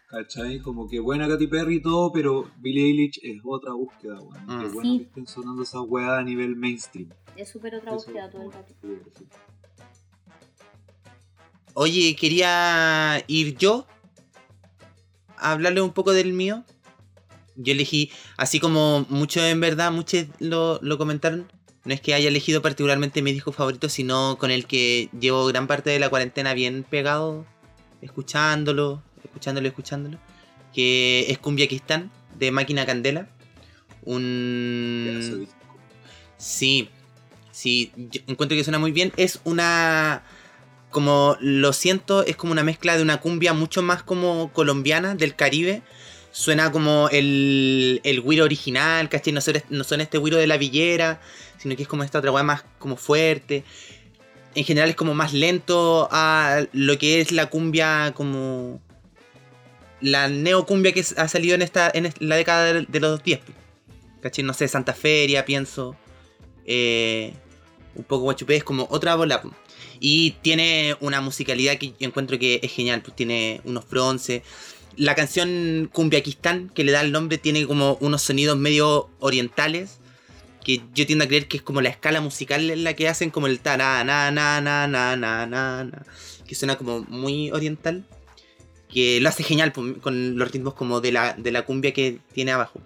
[0.08, 0.60] ¿Cachai?
[0.60, 4.46] Como que buena Katy Perry y todo, pero Billie Eilish es otra búsqueda, weón.
[4.46, 4.98] Qué bueno Sí.
[4.98, 7.08] que estén sonando esas weas a nivel mainstream.
[7.34, 8.72] Es súper otra Eso, búsqueda todo el rato.
[11.80, 13.86] Oye, quería ir yo
[15.36, 16.64] a hablarle un poco del mío.
[17.54, 21.46] Yo elegí, así como muchos en verdad, muchos lo, lo comentaron.
[21.84, 25.68] No es que haya elegido particularmente mi disco favorito, sino con el que llevo gran
[25.68, 27.46] parte de la cuarentena bien pegado,
[28.02, 30.18] escuchándolo, escuchándolo, escuchándolo.
[30.74, 33.28] Que es Cumbiaquistán, de Máquina Candela.
[34.02, 35.46] Un...
[36.38, 36.88] Sí,
[37.52, 37.92] sí,
[38.26, 39.12] encuentro que suena muy bien.
[39.16, 40.24] Es una.
[40.90, 45.36] Como lo siento, es como una mezcla de una cumbia mucho más como colombiana, del
[45.36, 45.82] Caribe.
[46.30, 49.32] Suena como el, el güiro original, ¿cachai?
[49.32, 49.40] No
[49.70, 51.20] no son este güiro de la villera,
[51.58, 53.64] sino que es como esta otra weá más como fuerte.
[54.54, 58.80] En general es como más lento a lo que es la cumbia como...
[60.00, 63.40] La neocumbia que ha salido en esta en la década de de los 10.
[64.20, 64.44] ¿Cachai?
[64.44, 65.96] No sé, Santa Feria, pienso.
[66.64, 67.32] Eh,
[67.94, 69.42] un poco guachupé, es como otra bola.
[70.00, 74.42] Y tiene una musicalidad que yo encuentro que es genial, pues tiene unos bronces.
[74.96, 79.98] La canción Cumbiaquistán, que le da el nombre, tiene como unos sonidos medio orientales,
[80.64, 83.30] que yo tiendo a creer que es como la escala musical en la que hacen,
[83.30, 86.04] como el ta na na na na na na na,
[86.46, 88.04] que suena como muy oriental,
[88.88, 92.18] que lo hace genial pues, con los ritmos como de la, de la cumbia que
[92.32, 92.80] tiene abajo.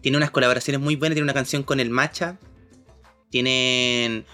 [0.00, 2.38] Tiene unas colaboraciones muy buenas, tiene una canción con el Macha,
[3.30, 4.24] tienen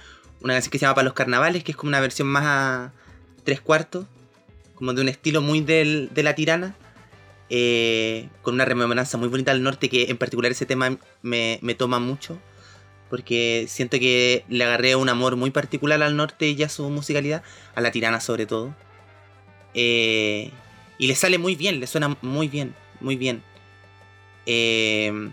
[0.43, 2.93] una canción que se llama Para los Carnavales, que es como una versión más a
[3.45, 4.07] tres cuartos.
[4.75, 6.75] Como de un estilo muy del- de la tirana.
[7.49, 11.75] eh, con una rememoranza muy bonita al norte, que en particular ese tema me, me
[11.77, 12.39] toma mucho.
[13.09, 17.45] Porque siento que le agarré un amor muy particular al norte y a su musicalidad.
[17.77, 18.75] A la tirana sobre todo.
[19.75, 20.51] Eh,
[20.99, 23.43] y le sale muy bien, le suena muy bien, muy bien.
[24.47, 25.31] Eh,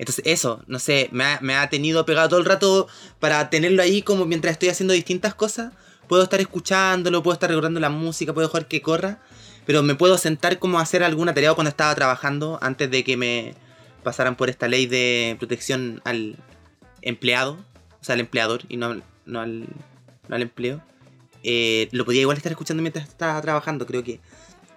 [0.00, 3.82] entonces eso, no sé, me ha, me ha tenido pegado todo el rato para tenerlo
[3.82, 5.74] ahí como mientras estoy haciendo distintas cosas.
[6.08, 9.20] Puedo estar escuchándolo, puedo estar recordando la música, puedo dejar que corra.
[9.66, 13.18] Pero me puedo sentar como a hacer alguna tarea cuando estaba trabajando antes de que
[13.18, 13.54] me
[14.02, 16.36] pasaran por esta ley de protección al
[17.02, 17.58] empleado,
[18.00, 19.66] o sea, al empleador y no, no, al,
[20.28, 20.82] no al empleo.
[21.42, 24.18] Eh, lo podía igual estar escuchando mientras estaba trabajando, creo que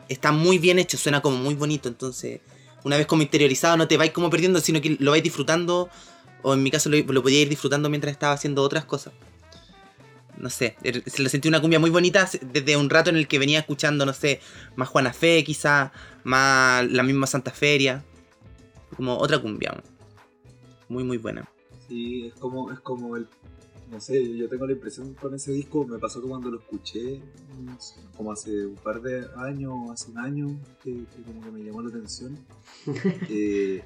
[0.09, 2.41] está muy bien hecho, suena como muy bonito, entonces
[2.83, 5.89] una vez como interiorizado no te vais como perdiendo, sino que lo vais disfrutando,
[6.41, 9.13] o en mi caso lo, podía ir disfrutando mientras estaba haciendo otras cosas.
[10.37, 13.27] No sé, er- se lo sentí una cumbia muy bonita desde un rato en el
[13.27, 14.41] que venía escuchando, no sé,
[14.75, 15.91] más Juana Fe quizá,
[16.23, 18.03] más la misma Santa Feria,
[18.97, 19.81] como otra cumbia,
[20.89, 21.47] muy muy buena.
[21.87, 23.27] Sí, es como, es como el.
[23.93, 27.21] No sé, yo tengo la impresión con ese disco, me pasó que cuando lo escuché,
[28.17, 31.83] como hace un par de años, hace un año, que, que como que me llamó
[31.83, 32.35] la atención.
[33.29, 33.83] eh,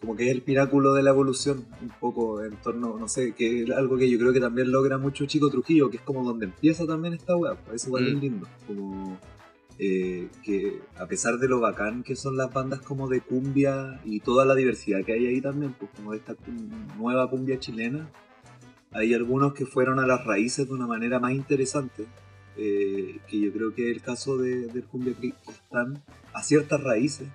[0.00, 3.62] como que es el pináculo de la evolución, un poco en torno, no sé, que
[3.62, 6.46] es algo que yo creo que también logra mucho Chico Trujillo, que es como donde
[6.46, 8.20] empieza también esta weá, pues igual es Mm.
[8.20, 9.18] lindo, como
[9.78, 14.20] eh, que a pesar de lo bacán que son las bandas como de cumbia y
[14.20, 16.34] toda la diversidad que hay ahí también, pues como de esta
[16.98, 18.10] nueva cumbia chilena,
[18.92, 22.06] hay algunos que fueron a las raíces de una manera más interesante,
[22.56, 26.02] eh, que yo creo que es el caso de, del cumbia que están
[26.32, 27.28] a ciertas raíces.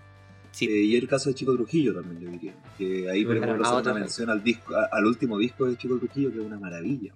[0.51, 0.65] Sí.
[0.67, 2.55] Eh, y el caso de Chico Trujillo también, yo diría.
[2.77, 5.97] Que ahí, por ejemplo, a una mención al, disco, a- al último disco de Chico
[5.97, 7.13] Trujillo, que es una maravilla.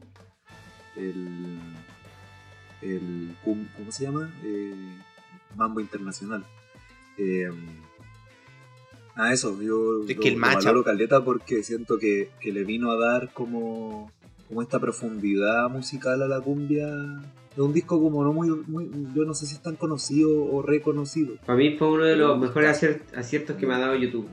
[0.98, 1.57] El,
[2.82, 4.34] el ¿Cómo se llama?
[4.44, 4.74] Eh,
[5.56, 6.44] Mambo Internacional.
[7.18, 7.49] Eh,
[9.16, 12.64] ah, eso, yo Es lo, que el lo valoro caleta porque siento que, que le
[12.64, 14.11] vino a dar como,
[14.49, 16.88] como esta profundidad musical a la cumbia.
[17.51, 20.61] Es un disco como no muy, muy, yo no sé si es tan conocido o
[20.61, 21.35] reconocido.
[21.45, 24.27] Para mí fue uno de los mejores acier- aciertos que me ha dado YouTube.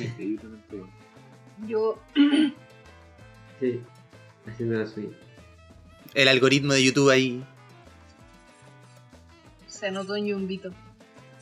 [0.00, 0.92] Increíblemente bueno.
[1.66, 1.98] Yo,
[3.60, 3.80] Sí,
[4.46, 5.08] haciendo la suya.
[6.14, 7.44] El algoritmo de YouTube ahí.
[9.66, 10.70] se anotó en Yumbito.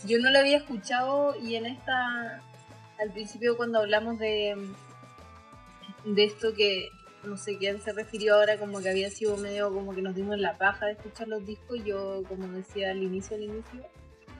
[0.06, 2.42] Yo no lo había escuchado y en esta,
[3.00, 4.56] al principio cuando hablamos de,
[6.04, 6.88] de esto que
[7.26, 10.38] no sé quién se refirió ahora como que había sido medio como que nos dimos
[10.38, 13.82] la paja de escuchar los discos, yo como decía al inicio, al inicio,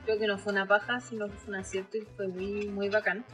[0.05, 2.89] creo que no fue una paja, sino que fue un acierto y fue muy, muy
[2.89, 3.25] bacán.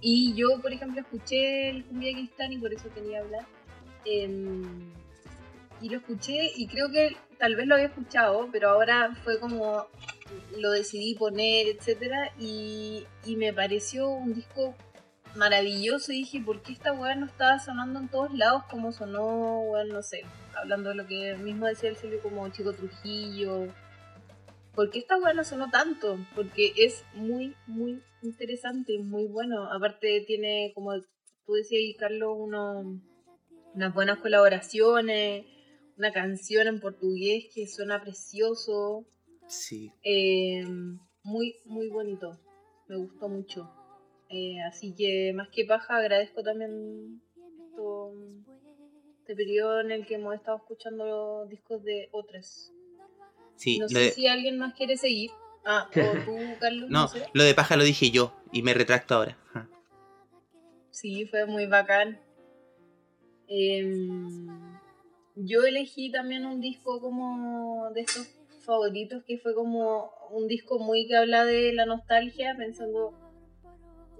[0.00, 3.46] Y yo, por ejemplo, escuché el Cumbia Cristán y por eso quería hablar.
[4.04, 4.92] Em,
[5.80, 9.86] y lo escuché y creo que tal vez lo había escuchado, pero ahora fue como
[10.58, 14.74] lo decidí poner, etcétera, y, y me pareció un disco
[15.36, 19.60] maravilloso y dije, ¿por qué esta weá no estaba sonando en todos lados como sonó,
[19.62, 20.22] weón, no sé,
[20.54, 23.68] hablando de lo que mismo decía el Silvio como Chico Trujillo?
[24.74, 26.18] ¿Por qué esta weá no sonó tanto?
[26.34, 29.70] Porque es muy, muy interesante, muy bueno.
[29.72, 30.92] Aparte tiene, como
[31.46, 33.00] tú decías, Carlos, uno,
[33.74, 35.46] unas buenas colaboraciones,
[35.96, 39.06] una canción en portugués que suena precioso.
[39.46, 39.92] Sí.
[40.02, 40.64] Eh,
[41.22, 42.40] muy, muy bonito.
[42.88, 43.83] Me gustó mucho.
[44.34, 47.22] Eh, así que más que paja, agradezco también
[47.70, 48.12] esto-
[49.20, 52.72] este periodo en el que hemos estado escuchando los discos de otras.
[53.54, 55.30] Sí, no sé de, si alguien más quiere seguir.
[55.64, 56.90] Ah, o tú, Carlos.
[56.90, 57.22] No, no, sé.
[57.32, 59.38] lo de paja lo dije yo y me retracto ahora.
[60.90, 62.18] Sí, fue muy bacán.
[63.46, 64.48] Em,
[65.36, 68.28] yo elegí también un disco como de estos
[68.64, 73.23] favoritos que fue como un disco muy que habla de la nostalgia, pensando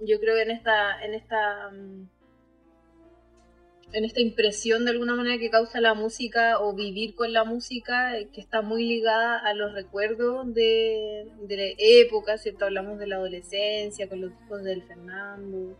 [0.01, 2.07] yo creo en esta en esta mm,
[3.93, 8.17] en esta impresión de alguna manera que causa la música o vivir con la música
[8.17, 12.65] eh, que está muy ligada a los recuerdos de, de la época, ¿cierto?
[12.65, 15.77] Hablamos de la adolescencia con los discos del Fernando.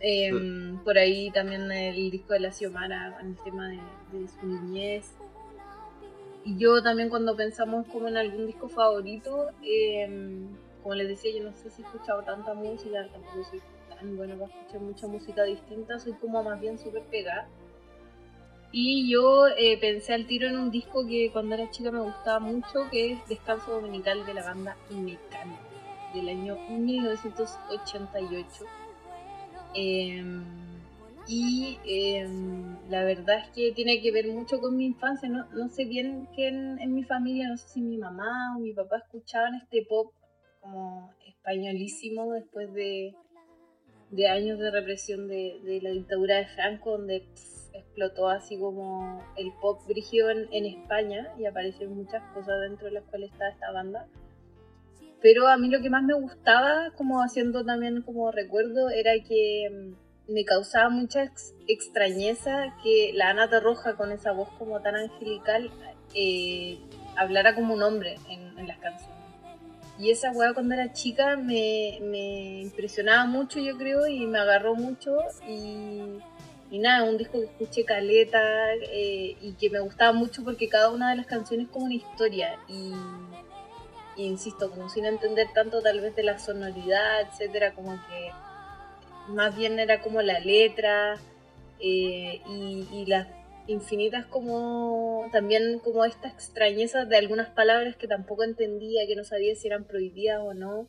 [0.00, 3.80] Em, por ahí también el disco de la Xiomara con el tema de,
[4.12, 5.12] de su niñez.
[6.44, 10.46] Y yo también cuando pensamos como en algún disco favorito, em,
[10.88, 13.60] como les decía, yo no sé si he escuchado tanta música, tampoco soy
[13.90, 17.46] tan buena para escuchar mucha música distinta, soy como más bien súper pegada.
[18.72, 22.38] Y yo eh, pensé al tiro en un disco que cuando era chica me gustaba
[22.38, 25.58] mucho, que es Descanso Dominical de la banda Mecano,
[26.14, 28.64] del año 1988.
[29.74, 30.42] Em,
[31.26, 35.28] y em, la verdad es que tiene que ver mucho con mi infancia.
[35.28, 38.96] No, sé bien quién en mi familia, no sé si mi mamá o mi papá
[38.96, 40.12] escuchaban este pop
[40.60, 43.14] como españolísimo después de,
[44.10, 49.22] de años de represión de, de la dictadura de Franco, donde pf, explotó así como
[49.36, 53.48] el pop brígido en, en España y aparecieron muchas cosas dentro de las cuales está
[53.48, 54.06] esta banda.
[55.20, 59.68] Pero a mí lo que más me gustaba, como haciendo también como recuerdo, era que
[59.70, 64.94] mm, me causaba mucha ex- extrañeza que la Ana Roja con esa voz como tan
[64.94, 65.70] angelical
[66.14, 66.78] eh,
[67.16, 69.17] hablara como un hombre en, en las canciones.
[69.98, 74.74] Y esa weá cuando era chica me, me impresionaba mucho, yo creo, y me agarró
[74.76, 75.18] mucho.
[75.48, 76.20] Y,
[76.78, 78.40] nada, un disco que escuché caleta
[78.92, 81.94] eh, y que me gustaba mucho porque cada una de las canciones es como una
[81.94, 82.58] historia.
[82.68, 82.92] Y,
[84.16, 88.30] y insisto, como sin entender tanto tal vez de la sonoridad, etcétera, como que
[89.28, 91.16] más bien era como la letra
[91.80, 93.26] eh, y, y las
[93.68, 99.54] infinitas como también como esta extrañeza de algunas palabras que tampoco entendía, que no sabía
[99.54, 100.88] si eran prohibidas o no.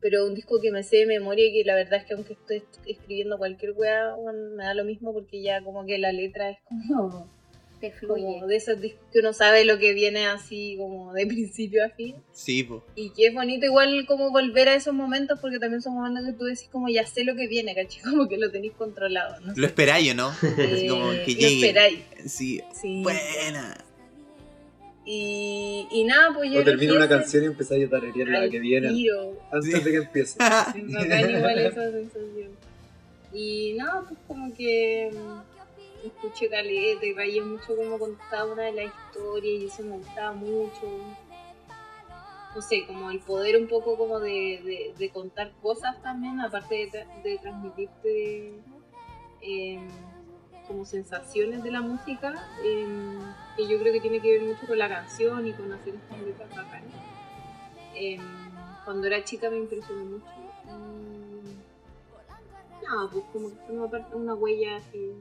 [0.00, 2.32] Pero un disco que me sé de memoria y que la verdad es que aunque
[2.32, 4.16] estoy escribiendo cualquier weá,
[4.56, 7.28] me da lo mismo porque ya como que la letra es como
[7.80, 8.22] Te fluye.
[8.22, 11.88] Como de esos discos que uno sabe lo que viene así como de principio a
[11.88, 12.14] fin.
[12.32, 12.84] Sí, po.
[12.94, 16.32] Y que es bonito igual como volver a esos momentos porque también son momentos que
[16.34, 18.02] tú decís como ya sé lo que viene, ¿cachai?
[18.10, 19.40] Como que lo tenéis controlado.
[19.40, 20.28] No Lo esperáis, ¿o ¿no?
[20.28, 21.54] Así Eh, como que lo llegue.
[21.66, 21.98] esperáis.
[22.26, 22.60] Sí.
[22.80, 23.02] Sí.
[23.02, 23.76] Buena.
[25.06, 28.60] Y, y nada, pues yo O termina una canción y empezáis a tararear la que
[28.60, 29.40] viene tiro.
[29.50, 29.80] antes Sí.
[29.80, 30.38] de que empiece.
[30.76, 32.48] Igual esa sensación.
[33.32, 35.49] Y nada, pues como que mm,
[36.04, 40.32] escuché caleta y rayé mucho como contaba una de las historias y eso me gustaba
[40.32, 40.86] mucho.
[42.54, 46.90] No sé, como el poder un poco como de, de, de contar cosas también, aparte
[46.90, 48.54] de, de transmitirte
[49.40, 49.88] em,
[50.66, 53.20] como sensaciones de la música, em,
[53.56, 56.20] que yo creo que tiene que ver mucho con la canción y con hacer estas
[56.22, 56.90] letras bacanas.
[57.94, 58.20] Em,
[58.84, 60.24] cuando era chica me impresionó mucho.
[62.82, 65.12] No, pues como que una, parte- una huella así.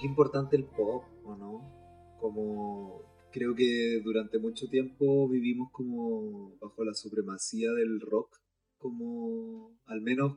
[0.00, 2.16] Qué importante el pop, ¿o no?
[2.20, 3.02] Como
[3.32, 8.36] creo que durante mucho tiempo vivimos como bajo la supremacía del rock,
[8.78, 10.36] como al menos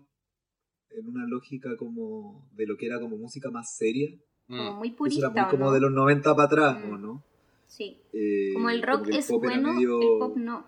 [0.91, 4.09] en una lógica como de lo que era como música más seria.
[4.47, 5.71] Como muy Eso purista, era muy ¿o como no?
[5.71, 6.91] de los 90 para atrás, Mm.
[6.93, 7.23] ¿o no?
[7.67, 7.97] Sí.
[8.13, 10.65] Eh, Como el rock es bueno, medio- el pop no.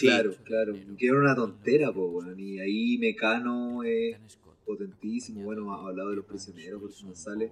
[0.00, 0.74] Claro, claro.
[0.98, 2.38] Que era una tontera, po, weón.
[2.40, 4.18] Y ahí Mecano es
[4.66, 5.42] potentísimo.
[5.44, 7.50] Bueno, ha hablado de los prisioneros, no sale.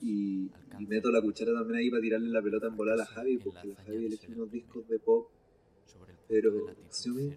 [0.00, 3.38] Y, y meto la cuchara también ahí para tirarle la pelota en volar a Javi,
[3.38, 5.28] porque la Javi elegí unos discos de pop.
[6.28, 6.52] Pero,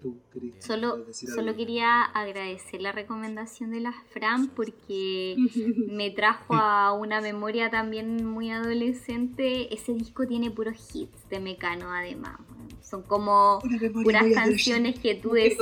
[0.01, 5.35] ¿tú querés Solo, solo quería agradecer la recomendación de la Fran porque
[5.87, 9.73] me trajo a una memoria también muy adolescente.
[9.73, 12.37] Ese disco tiene puros hits de Mecano además.
[12.81, 13.61] Son como
[14.03, 15.57] puras canciones que tú decís,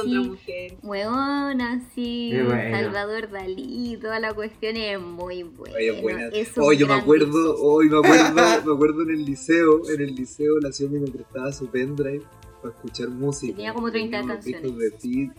[0.82, 2.76] weón, así, bueno.
[2.76, 5.76] Salvador Dalí, toda la cuestión es muy buena.
[6.58, 8.34] Hoy yo me acuerdo, hoy me acuerdo,
[8.66, 12.24] me acuerdo en el liceo, en el liceo la Xiaomi me prestaba su pendrive
[12.62, 13.56] para escuchar música.
[13.56, 14.78] Tenía como 30 Tenía unos canciones.
[14.78, 15.32] de Pete.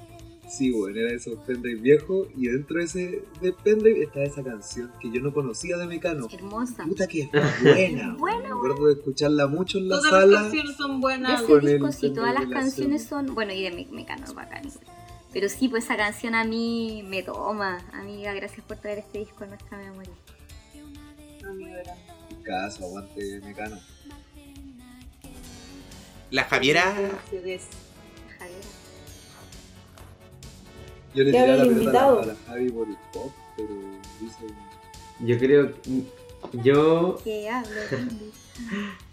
[0.51, 4.90] Sí, bueno, era esos pendrive viejos y dentro de ese de pendrive estaba esa canción
[5.01, 6.26] que yo no conocía de Mecano.
[6.32, 6.84] Hermosa.
[6.86, 7.30] Puta que es
[7.62, 8.16] buena.
[8.16, 10.40] Buena, Me acuerdo de escucharla mucho en la Todas las sala.
[10.42, 11.40] canciones son De buenas.
[11.42, 13.86] ese con el disco sí, todas de las la canciones son, bueno, y de Me-
[13.92, 14.62] Mecano es bacán.
[15.32, 17.78] Pero sí, pues esa canción a mí me toma.
[17.92, 20.10] Amiga, gracias por traer este disco a nuestra memoria.
[21.48, 21.94] Amigo, era-
[22.42, 23.76] Caso, aguante Mecano.
[26.31, 26.94] La Javiera.
[31.12, 32.16] Yo le ¿Qué tiré la el invitado?
[32.16, 33.69] la, a la Javi por el pop, pero
[34.20, 34.44] dice...
[35.20, 35.73] Yo creo
[36.52, 37.69] yo Que hablo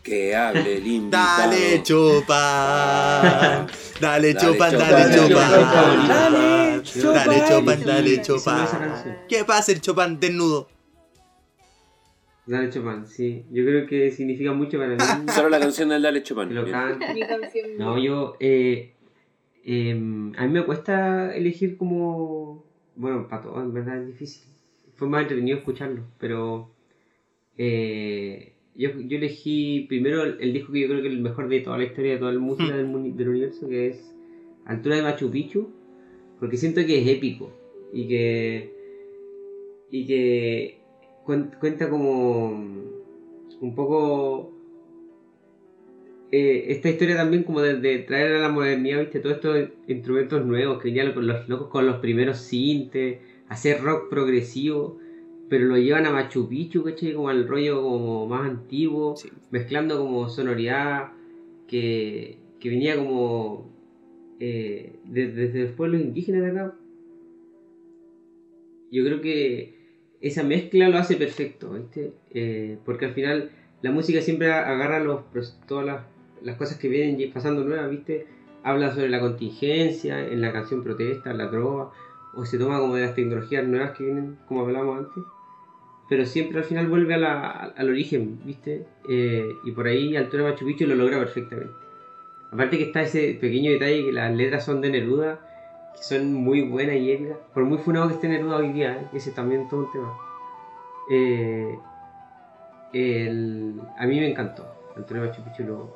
[0.04, 1.50] Que hable el invitado.
[1.52, 3.68] Dale, chupan.
[4.00, 6.08] Dale, chupan, dale, chupan.
[6.08, 9.18] Dale, chupan, dale, canción.
[9.28, 10.70] ¿Qué pasa el chupan desnudo?
[12.48, 13.44] Dale Chopin, sí.
[13.52, 14.98] Yo creo que significa mucho para mí.
[15.36, 16.54] Solo la canción del Dale Chopin.
[16.56, 16.66] lo.
[17.78, 18.36] No, yo.
[18.40, 18.94] Eh,
[19.66, 22.64] em, a mí me cuesta elegir como.
[22.96, 24.44] Bueno, para todo, en verdad es difícil.
[24.96, 26.72] Fue más entretenido escucharlo, pero.
[27.58, 31.50] eh, yo, yo elegí primero el, el disco que yo creo que es el mejor
[31.50, 34.14] de toda la historia de toda la música del, muni- del universo, que es
[34.66, 35.68] Altura de Machu Picchu,
[36.40, 37.52] porque siento que es épico
[37.92, 38.72] y que.
[39.90, 40.77] y que
[41.28, 42.50] cuenta como.
[43.62, 44.54] un poco
[46.32, 50.46] eh, esta historia también como de, de traer a la modernidad, viste, todos estos instrumentos
[50.46, 54.98] nuevos que venían con los locos con los primeros sintes, hacer rock progresivo,
[55.50, 57.14] pero lo llevan a Machu Picchu, ¿cachai?
[57.14, 59.30] Como al rollo como más antiguo, Sí.
[59.52, 61.14] mezclando como sonoridad
[61.68, 63.70] que, que venía como
[64.40, 66.76] eh, de- desde los pueblos indígenas de acá.
[68.92, 69.77] Yo creo que
[70.22, 72.14] esa mezcla lo hace perfecto, ¿viste?
[72.34, 75.22] Eh, porque al final la música siempre agarra los,
[75.68, 76.02] todas las,
[76.42, 78.26] las cosas que vienen pasando nuevas, ¿viste?
[78.64, 81.92] Habla sobre la contingencia, en la canción protesta, la trova,
[82.34, 85.24] o se toma como de las tecnologías nuevas que vienen, como hablábamos antes.
[86.10, 88.86] Pero siempre al final vuelve a la- al origen, ¿viste?
[89.10, 91.74] Eh, y por ahí Altura Machu Picchu lo logra perfectamente.
[92.52, 95.42] Aparte que está ese pequeño detalle que las letras son de Neruda,
[96.02, 97.38] son muy buenas y épicas.
[97.54, 99.08] Por muy funado que esté Neruda hoy día, ¿eh?
[99.14, 100.14] ese también es todo un tema.
[101.10, 101.78] Eh,
[102.94, 104.66] el- a mí me encantó.
[104.96, 105.94] Antonio Machu Picchu lo,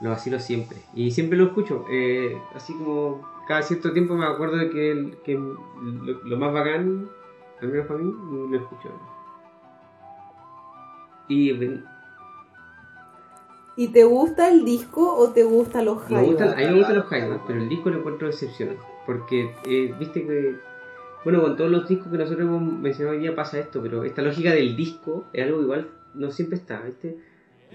[0.00, 0.78] lo siempre.
[0.94, 1.84] Y siempre lo escucho.
[1.90, 7.08] eh, así como cada cierto tiempo me acuerdo de que, que lo, más bacán,
[7.60, 8.12] al menos para mí,
[8.50, 8.90] lo escucho.
[11.28, 11.52] Y
[13.80, 16.96] ¿Y te gusta el disco o te gustan los me gustan- a mí me gustan
[16.96, 18.76] los highlights, pero el disco lo encuentro excepcional.
[19.06, 20.56] Porque, eh, viste que,
[21.24, 24.20] bueno, con todos los discos que nosotros hemos mencionado hoy día pasa esto, pero esta
[24.20, 27.16] lógica del disco es algo que igual no siempre está, ¿viste?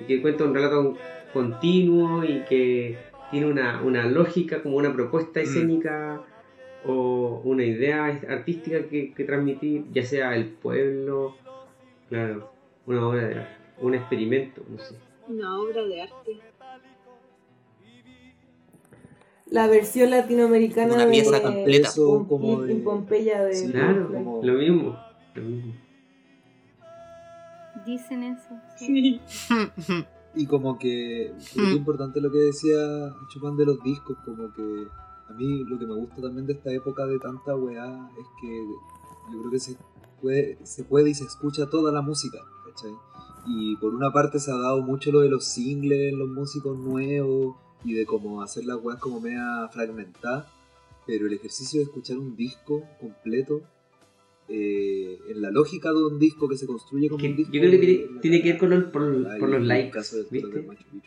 [0.08, 0.96] que cuenta un relato
[1.34, 3.00] continuo y que
[3.32, 5.44] tiene una, una lógica, como una propuesta Mm.
[5.44, 6.22] escénica
[6.86, 11.36] o una idea artística que, que transmitir, ya sea el pueblo,
[12.10, 12.52] claro,
[12.86, 14.94] una obra de arte, un experimento, no sé.
[15.28, 16.40] Una obra de arte.
[19.48, 21.88] La versión latinoamericana Una de pieza completa.
[21.88, 25.00] Eso como y- de- y Pompeya de Sí, Claro, como- lo mismo,
[25.36, 25.74] lo mismo.
[27.86, 28.50] Dicen eso.
[28.78, 29.22] sí.
[30.38, 32.76] Y como que, pero qué importante lo que decía
[33.30, 34.88] Chupán de los discos, como que
[35.30, 38.66] a mí lo que me gusta también de esta época de tanta weá es que
[39.32, 39.78] yo creo que se
[40.22, 42.92] puede, se puede y se escucha toda la música, ¿cachai?
[43.48, 47.56] Y por una parte se ha dado mucho lo de los singles, los músicos nuevos
[47.84, 50.48] y de cómo hacer las weas como media fragmentadas,
[51.06, 53.62] pero el ejercicio de escuchar un disco completo
[54.48, 57.54] eh, en la lógica de un disco que se construye como Que un disco.
[57.54, 59.68] yo creo que tiene, la tiene que ver con, los- por, Ay, por los el
[59.68, 60.00] likes.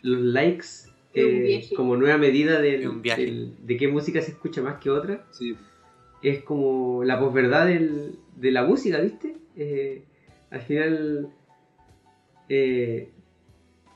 [0.01, 0.65] Los likes
[1.13, 5.25] eh, como nueva medida del- del- de qué música se escucha más que otra.
[5.31, 5.55] Sí,
[6.21, 9.35] es como la posverdad del, de la música, ¿viste?
[9.55, 10.03] Eh,
[10.51, 11.29] al final,
[12.49, 13.09] eh,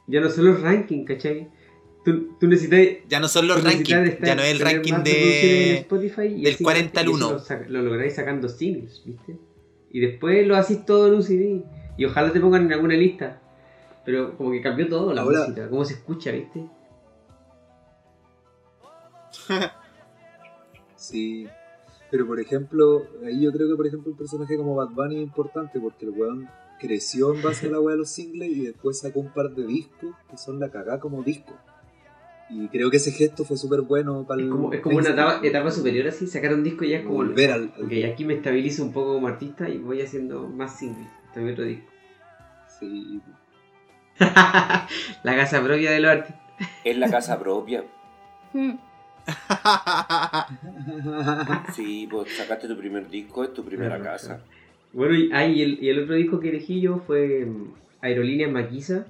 [0.07, 1.49] ya no son los rankings, ¿cachai?
[2.05, 3.07] Tú, tú necesitas.
[3.09, 5.77] Ya no son los rankings, estar- ya no es el ranking de...
[5.79, 7.37] Spotify y del así, 40 al y eso 1.
[7.69, 9.37] Lo, lo lográis sacando singles, ¿viste?
[9.91, 11.63] Y después lo haces todo en un CD.
[11.97, 13.39] Y ojalá te pongan en alguna lista.
[14.05, 16.65] Pero como que cambió todo la Ahora- música, cómo se escucha, ¿viste?
[20.95, 21.47] Sí.
[22.11, 25.23] Pero por ejemplo, ahí yo creo que por ejemplo un personaje como Bad Bunny es
[25.23, 26.47] importante porque el weón
[26.87, 29.65] creció en base a la weá de los singles y después sacó un par de
[29.65, 31.53] discos que son la cagá como disco.
[32.49, 35.09] Y creo que ese gesto fue súper bueno para Es el como, es como una
[35.09, 37.15] etapa, etapa superior así, sacar un disco y ya es como...
[37.15, 40.77] Volver al, al- Ok, aquí me estabilizo un poco como artista y voy haciendo más
[40.77, 41.07] singles.
[41.35, 41.85] Es mi otro disco.
[42.79, 43.21] Sí.
[44.19, 46.41] la casa propia de los artistas.
[46.83, 47.83] Es la casa propia.
[48.53, 48.73] Mm.
[51.73, 54.41] Sí, pues sacaste tu primer disco, es tu primera casa.
[54.93, 58.51] Bueno, y, ah, y el, y el otro disco que elegí yo fue mm, Aerolíneas
[58.51, 59.07] Maquisa,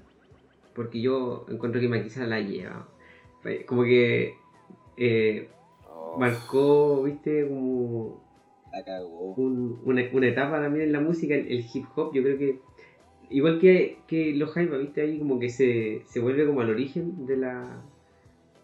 [0.76, 2.88] porque yo encuentro que Maquisa la lleva.
[3.68, 4.34] Como que
[4.98, 5.50] eh,
[5.90, 8.22] Oh, marcó, viste, como
[8.72, 9.34] La cagó.
[9.36, 12.60] un- una, una etapa también en la música, el, el hip hop, yo creo que
[13.30, 17.26] igual que, que los Jaima, viste ahí como que se, se vuelve como al origen
[17.26, 17.82] de la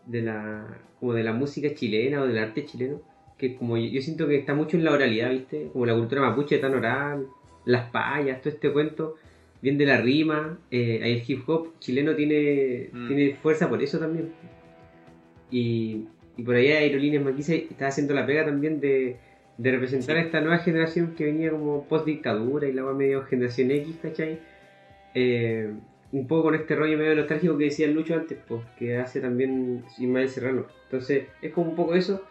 [0.05, 3.01] de la como de la música chilena o del arte chileno,
[3.39, 6.21] que como yo, yo siento que está mucho en la oralidad, viste, como la cultura
[6.21, 7.25] mapuche tan oral,
[7.65, 9.15] las payas, todo este cuento,
[9.61, 13.07] bien de la rima, eh, ahí el hip hop chileno tiene, Mm.
[13.07, 14.31] tiene fuerza por eso también.
[15.51, 16.05] Y,
[16.37, 19.17] y por ahí Aerolíneas Maquisa está haciendo la pega también de,
[19.57, 23.23] de representar a esta nueva generación que venía como post dictadura y la va medio
[23.23, 24.39] generación X, ¿cachai?
[25.15, 25.71] Eh,
[26.11, 29.83] un poco con este rollo medio nostálgico que decía Lucho antes, pues, que hace también
[29.97, 30.65] Ismael Serrano.
[30.85, 32.23] Entonces, es como un poco eso.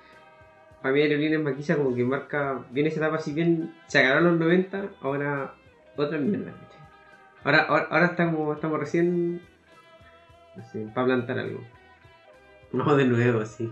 [0.83, 4.41] Para mí Aerolíneas Maquisa como que marca bien esa etapa, si bien se agarraron los
[4.41, 5.55] 90, ahora
[5.97, 6.53] otra mierda.
[7.45, 9.41] Ahora, ahora, ahora estamos, estamos recién
[10.59, 11.61] no sé, para plantar algo.
[12.73, 13.71] Vamos de nuevo, sí.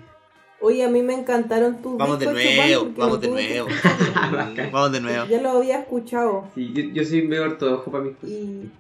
[0.61, 3.69] Oye, a mí me encantaron tus Vamos de nuevo, vamos de nuevo.
[4.73, 5.27] Vamos de nuevo.
[5.27, 6.49] Ya lo había escuchado.
[6.55, 8.31] Sí, yo, yo soy medio ortodoxo para mis cosas.
[8.31, 8.71] Y.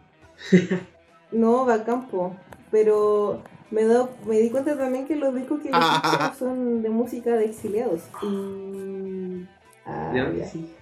[1.33, 2.37] No, bacán, po.
[2.71, 5.71] Pero me, do- me di cuenta también que los discos que
[6.39, 8.03] son de música de exiliados.
[8.23, 9.47] Y.
[9.85, 10.47] Ah, ¿Ya?
[10.47, 10.73] Sí.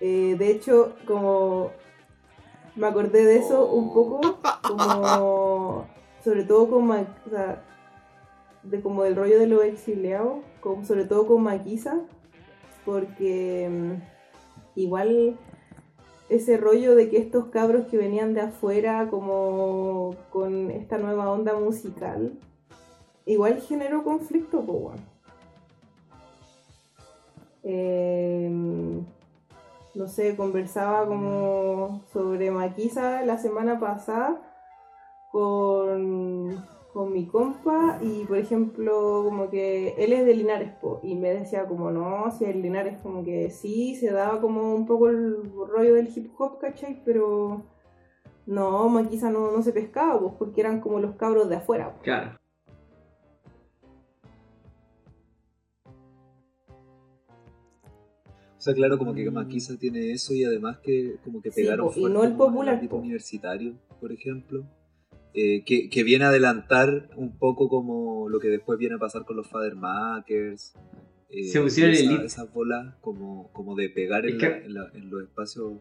[0.00, 1.70] Eh, de hecho, como
[2.76, 5.86] me acordé de eso un poco, como
[6.22, 7.62] sobre todo con o sea,
[8.62, 12.00] de como el rollo de los exiliados, como, sobre todo con Maquisa,
[12.84, 15.38] porque mm, igual
[16.34, 21.54] ese rollo de que estos cabros que venían de afuera como con esta nueva onda
[21.58, 22.32] musical,
[23.26, 25.00] igual generó conflicto, pues
[29.94, 34.40] no sé, conversaba como sobre Maquisa la semana pasada
[35.30, 36.62] con,
[36.94, 41.30] con mi compa y por ejemplo como que él es de Linares po, y me
[41.34, 45.42] decía como no, si el Linares como que sí, se daba como un poco el
[45.68, 47.02] rollo del hip hop, ¿cachai?
[47.04, 47.64] Pero
[48.46, 51.92] no, Maquisa no, no se pescaba pues porque eran como los cabros de afuera.
[51.96, 52.02] po.
[52.02, 52.38] Claro.
[58.56, 61.86] O sea, claro, como que Maquisa tiene eso y además que como que Sí, pegaron
[61.88, 62.96] po, y fuerte no el popular, po.
[62.98, 64.64] universitario, por ejemplo.
[65.34, 69.24] Eh, que, que viene a adelantar un poco como lo que después viene a pasar
[69.24, 70.74] con los Fathermakers.
[71.30, 72.24] Eh, Se pusieron esa- elite.
[72.26, 75.72] esas bolas como, como de pegar en, que- la- en la- en los espacios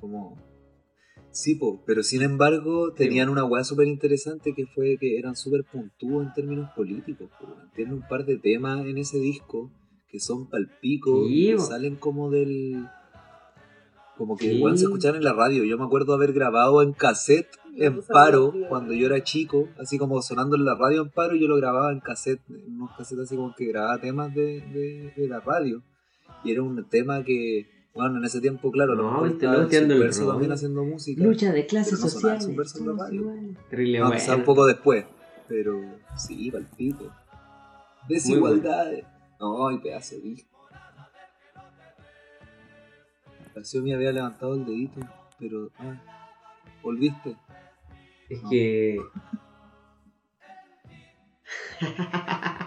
[0.00, 0.36] como...
[1.30, 5.62] Sí, po, pero sin embargo tenían una weá súper interesante que fue que eran súper
[5.64, 7.28] puntúos en términos políticos.
[7.74, 9.70] Tienen un par de temas en ese disco
[10.10, 12.86] que son palpico Sí, y que salen como del...
[14.18, 14.60] Como que Sí.
[14.60, 15.64] weón, se escuchaban en la radio.
[15.64, 18.68] Yo me acuerdo haber grabado en cassette en paro sabía.
[18.68, 21.92] cuando yo era chico, así como sonando en la radio en paro, yo lo grababa
[21.92, 25.82] en cassette, en unos cassettes así como que grababa temas de, de, de la radio.
[26.44, 29.68] Y era un tema que, bueno, en ese tiempo, claro, No, lo mejor estaba loco
[29.68, 30.26] tirando el rol.
[30.32, 31.22] también haciendo música.
[31.22, 32.44] Lucha de clases Pero no sociales.
[32.44, 33.34] Subverso en la radio.
[33.70, 34.36] Terrible No, bueno.
[34.36, 35.04] un poco después,
[35.48, 35.80] pero
[36.16, 37.12] sí, palpito.
[38.08, 39.04] Desigualdades.
[39.40, 40.47] No, y pedazo de disco.
[43.60, 45.00] La me había levantado el dedito,
[45.38, 45.70] pero.
[45.78, 45.94] Ah,
[46.82, 47.36] volviste.
[48.28, 48.98] Es que.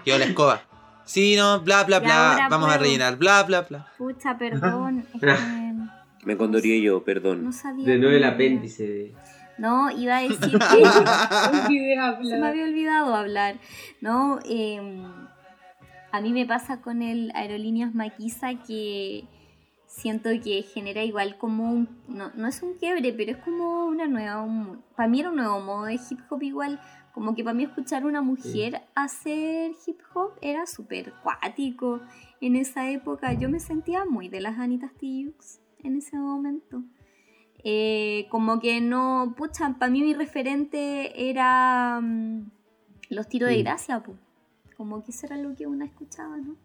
[0.04, 0.62] Quedó la escoba.
[1.06, 2.48] Sí, no, bla, bla, bla.
[2.50, 3.88] Vamos a rellenar, bla, bla, bla.
[3.98, 5.06] Pucha, perdón.
[5.14, 5.72] Es que
[6.26, 7.44] Me condorié yo, perdón.
[7.44, 7.86] no sabía.
[7.86, 9.16] De nuevo el apéndice de.
[9.58, 10.40] No, iba a decir
[10.72, 13.56] que se me había olvidado hablar.
[14.02, 14.80] No, Eh,
[16.12, 19.24] a mí me pasa con el Aerolíneas Maquisa que
[19.92, 21.90] siento que genera igual como un.
[22.08, 24.48] No, no es un quiebre, pero es como una nueva.
[24.96, 26.80] para mí era un nuevo modo de hip hop igual.
[27.14, 32.00] Como que para mí escuchar a una mujer hacer hip hop era súper cuático
[32.40, 33.34] en esa época.
[33.34, 36.84] Yo me sentía muy de las Anitas Tijoux en ese momento.
[37.64, 42.50] Eh, como que no, pucha, para mí mi referente era mm,
[43.10, 44.16] los tiros de gracia, po.
[44.78, 46.56] como que eso era lo que una escuchaba, ¿no?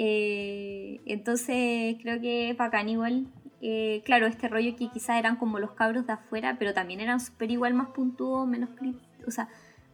[0.00, 3.26] Eh, entonces creo que bacán igual.
[3.60, 7.18] Eh, claro, este rollo que quizás eran como los cabros de afuera, pero también eran
[7.18, 8.70] súper igual más puntuos, menos
[9.26, 9.48] o sea,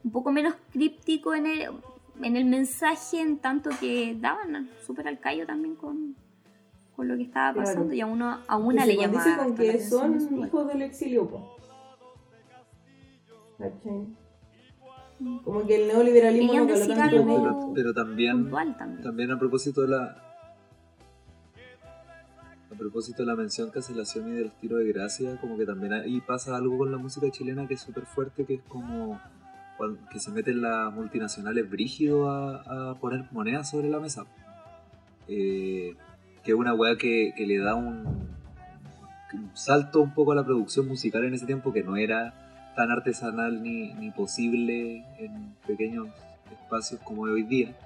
[0.05, 1.71] un poco menos críptico en el,
[2.23, 6.15] en el mensaje, en tanto que daban súper al callo también con,
[6.95, 7.67] con lo que estaba Claro.
[7.69, 11.27] pasando y a uno a una Que le llamaba con que son hijos del exilio.
[15.45, 17.55] Como que el neoliberalismo no caló decir tanto en algo- ellos.
[17.57, 19.03] Pero, pero también, también.
[19.03, 20.17] también a propósito de la.
[22.73, 25.57] A propósito de la mención que hace la Xiaomi de los tiros de gracia, como
[25.57, 28.61] que también ahí pasa algo con la música chilena que es súper fuerte, que es
[28.67, 29.21] como
[30.11, 34.25] que se meten las multinacionales brígidos a, a poner monedas sobre la mesa.
[35.29, 35.95] Eh,
[36.43, 38.05] que es una weá que, que le da un,
[39.35, 42.44] un salto un poco a la producción musical en ese tiempo que no era
[42.75, 46.09] tan artesanal ni, ni posible en pequeños
[46.51, 47.77] espacios como hoy día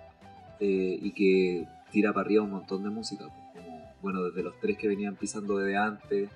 [0.60, 4.58] eh, y que tira para arriba un montón de música pues, como, bueno desde los
[4.60, 6.30] tres que venían pisando desde antes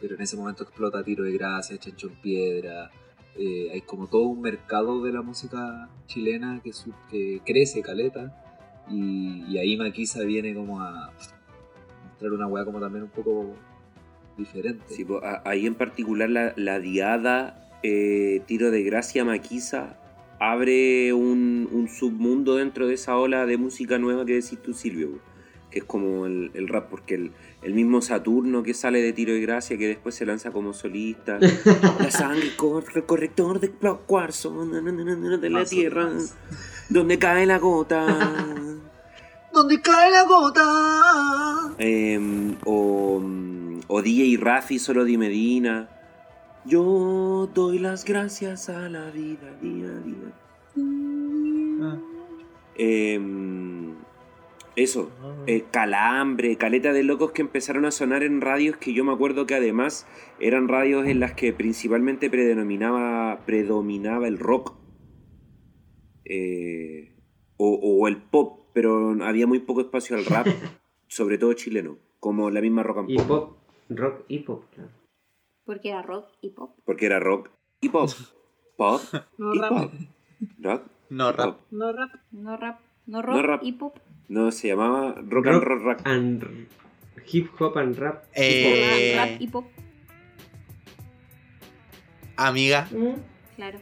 [0.00, 2.90] pero en ese momento explota Tiro de Gracia, Chancho en Piedra
[3.38, 8.34] eh, hay como todo un mercado de la música chilena que, su- que crece caleta
[8.90, 11.10] y, y ahí Maquisa viene como a
[12.08, 13.54] mostrar una weá como también un poco
[14.38, 14.84] diferente.
[14.88, 19.96] Sí, a- ahí en particular la, la diada eh, Tiro de Gracia Maquisa
[20.38, 25.18] abre un, un submundo dentro de esa ola de música nueva que decís tú, Silvio,
[25.70, 27.32] que es como el, el rap, porque el,
[27.62, 31.38] el mismo Saturno que sale de Tiro de Gracia, que después se lanza como solista,
[31.98, 36.10] la sangre corre el corrector de cuarzo de la tierra,
[36.88, 38.06] donde cae la gota.
[39.56, 41.74] ¿Dónde cae la gota?
[41.78, 43.22] Em, o,
[43.86, 45.88] o DJ Rafi, solo di Medina.
[46.66, 50.34] Yo doy las gracias a la vida día a día.
[52.74, 53.94] Em,
[54.74, 55.10] eso,
[55.46, 59.46] eh, Calambre, caleta de locos que empezaron a sonar en radios que yo me acuerdo
[59.46, 60.08] que además
[60.40, 64.74] eran radios en las que principalmente predominaba, predominaba el rock.
[66.24, 67.12] Eh,
[67.58, 70.46] o, o el pop, pero había muy poco espacio al rap,
[71.06, 73.56] sobre todo chileno, como la misma rock and Y pop, pop.
[73.88, 75.05] Rock y pop, claro.
[75.66, 76.76] Porque era rock y pop.
[76.84, 78.08] porque era rock y pop,
[78.76, 79.00] pop
[79.38, 79.68] No y rap.
[79.70, 79.92] pop,
[80.60, 81.46] rock, No, rap.
[81.46, 81.60] pop.
[81.70, 82.10] No rap.
[82.32, 82.80] No rap.
[83.06, 83.62] No rock, rap.
[83.62, 83.98] y pop.
[84.28, 86.00] No, se llamaba rock, and roll rap.
[86.06, 86.68] and
[87.26, 88.24] hip hop and rap.
[88.34, 89.66] Eh, Rap y pop,
[92.36, 93.14] amiga, ¿Mm?
[93.56, 93.80] claro.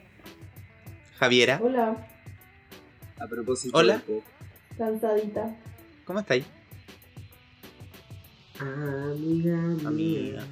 [1.19, 2.07] Javiera, Hola,
[3.19, 4.03] A propósito Hola.
[4.77, 5.57] cansadita.
[6.05, 6.45] ¿cómo estáis?
[8.61, 10.45] Amiga, Amiga.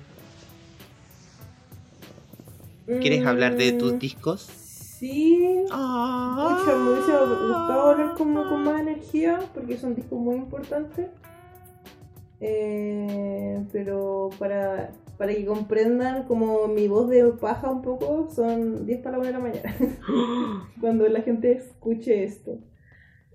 [2.86, 4.40] ¿Quieres hablar de tus Mm, discos?
[4.42, 5.64] Sí.
[5.70, 6.56] Ah.
[6.64, 11.10] Mucho, me hubiese gustado hablar como con más energía porque es un disco muy importante.
[12.40, 19.00] Eh, pero para, para que comprendan como mi voz de paja un poco, son 10
[19.02, 19.76] para la 1 de la mañana.
[20.80, 22.58] Cuando la gente escuche esto.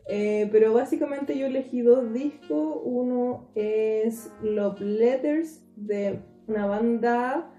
[0.10, 2.80] Eh, pero básicamente yo elegí dos discos.
[2.84, 7.52] Uno es Love Letters de una banda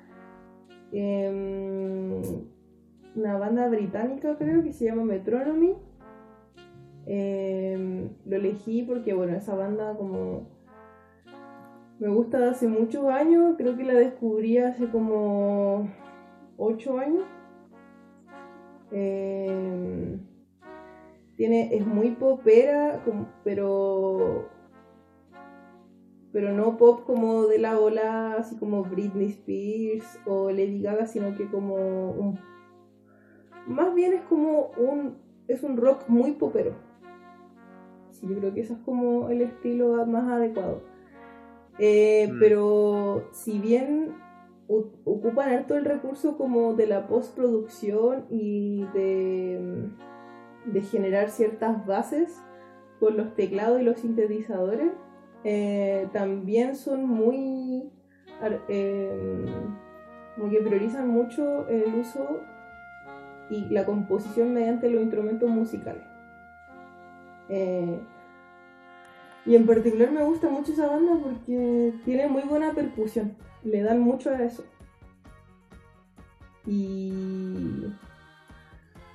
[0.93, 2.23] em,
[3.15, 5.75] una banda británica creo que se llama Metronomy.
[7.07, 10.47] Em, lo elegí porque bueno, esa banda como
[11.99, 15.89] me gusta de hace muchos años, creo que la descubrí hace como
[16.57, 17.25] 8 años.
[18.93, 20.21] Em,
[21.37, 23.03] tiene, es muy popera,
[23.43, 24.49] pero
[26.33, 31.35] pero no pop como de la ola, así como Britney Spears o Lady Gaga, sino
[31.37, 32.39] que como un...
[33.67, 35.17] Más bien es como un...
[35.47, 36.75] es un rock muy popero.
[38.11, 40.83] Sí, yo creo que eso es como el estilo más adecuado.
[41.79, 42.39] Eh, Mm.
[42.39, 44.15] Pero si bien
[44.69, 49.89] ocupan harto el recurso como de la postproducción y de,
[50.67, 52.43] de generar ciertas bases
[53.01, 54.93] con los teclados y los sintetizadores,
[55.45, 57.91] eh, también son muy
[58.69, 59.45] eh,
[60.37, 62.41] como que priorizan mucho el uso
[63.51, 66.05] y la composición mediante los instrumentos musicales.
[67.49, 67.99] Eh,
[69.47, 73.35] y en particular me gusta mucho esa banda porque tiene muy buena percusión,
[73.65, 74.65] le dan mucho a eso.
[76.67, 77.87] Y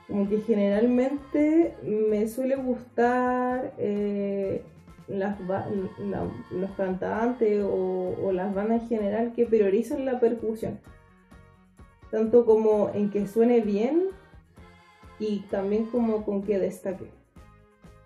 [0.08, 4.64] como que generalmente me suele gustar eh,
[5.08, 5.68] las la-
[6.52, 10.80] los cantantes o, o las bandas en general que priorizan la percusión.
[12.12, 14.10] Tanto como en que suene bien
[15.20, 17.10] y también como con que destaque.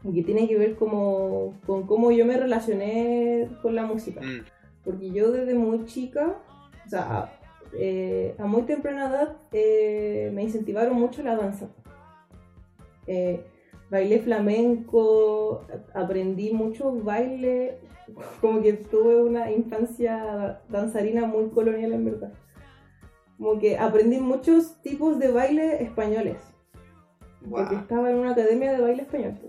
[0.03, 4.21] Y que tiene que ver como con cómo yo me relacioné con la música.
[4.21, 4.45] Mm.
[4.85, 6.37] Porque yo desde muy chica,
[6.85, 7.33] o sea, a,
[7.73, 11.67] eh, a muy temprana edad, eh, me incentivaron mucho la danza.
[13.07, 13.43] Eh,
[13.89, 17.79] bailé flamenco, aprendí mucho baile,
[18.41, 22.33] como que tuve una infancia danzarina muy colonial en verdad.
[23.37, 26.37] Como que aprendí muchos tipos de baile españoles.
[27.49, 29.39] Porque estaba en una academia de baile español.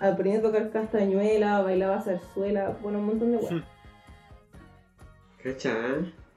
[0.00, 3.62] Aprendí a tocar castañuela, bailaba zarzuela, bueno, un montón de cosas.
[5.42, 5.76] ¿Cacha?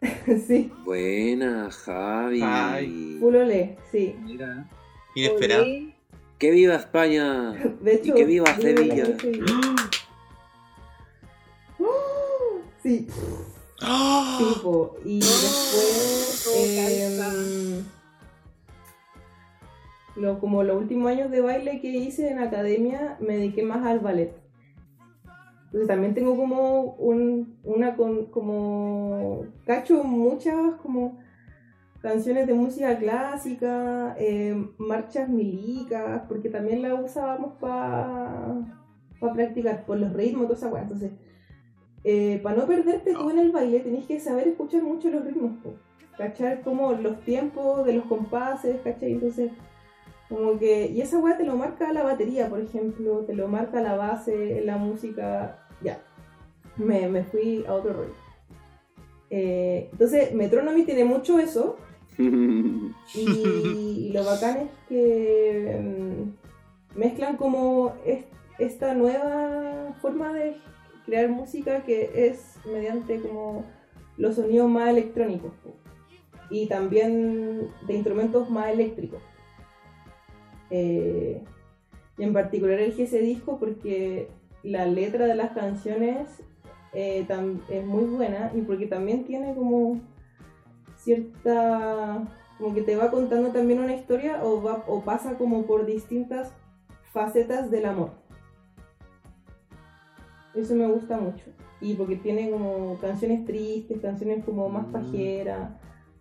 [0.48, 2.42] sí, Buena, Javi.
[2.44, 3.18] Ay.
[3.20, 4.16] full olé, sí.
[4.24, 4.70] Mira,
[5.16, 5.64] Inesperado.
[5.64, 5.95] Olé.
[6.38, 7.52] ¡Que viva España!
[7.82, 9.06] De hecho, y que viva Sevilla.
[12.84, 13.08] Sí,
[13.82, 14.38] ¡Ah!
[14.38, 14.98] sí, po.
[15.04, 17.84] Y después, em,
[20.16, 24.02] lo, como los últimos años de baile que hice en academia, me dediqué más al
[24.02, 24.36] ballet.
[25.66, 31.20] Entonces también tengo como un, una con, como cacho muchas como
[32.06, 38.54] canciones de música clásica, eh, marchas milicas, porque también la usábamos para
[39.34, 40.84] practicar por los ritmos, toda esa weá.
[40.84, 41.12] Entonces,
[42.44, 45.54] para no perderte tú en el baile, tenés que saber escuchar mucho los ritmos,
[46.16, 49.14] cachar como los tiempos de los compases, ¿cachai?
[49.14, 49.52] Entonces,
[50.30, 53.82] como que, y esa weá te lo marca la batería, por ejemplo, te lo marca
[53.82, 55.98] la base la música, ya.
[56.78, 58.14] Me, me fui a otro rollo.
[59.32, 61.78] Eh, entonces, Metronomy tiene mucho eso,
[63.14, 68.26] y lo bacán es que mm, mezclan como es-
[68.60, 70.56] esta nueva forma de
[71.06, 73.66] crear música que es mediante como
[74.18, 75.52] los sonidos más electrónicos
[76.50, 79.22] y también de instrumentos más eléctricos.
[80.70, 81.44] Eh,
[82.18, 84.30] y en particular elegí ese disco porque
[84.64, 86.28] la letra de las canciones
[86.94, 87.28] eh,
[87.70, 90.00] es muy buena y porque también tiene como
[91.06, 92.28] cierta
[92.58, 96.52] como que te va contando también una historia o va o pasa como por distintas
[97.14, 98.12] facetas del amor
[100.56, 101.46] eso me gusta mucho
[101.80, 104.92] y porque tiene como canciones tristes canciones como más Mm.
[104.92, 105.72] pajeras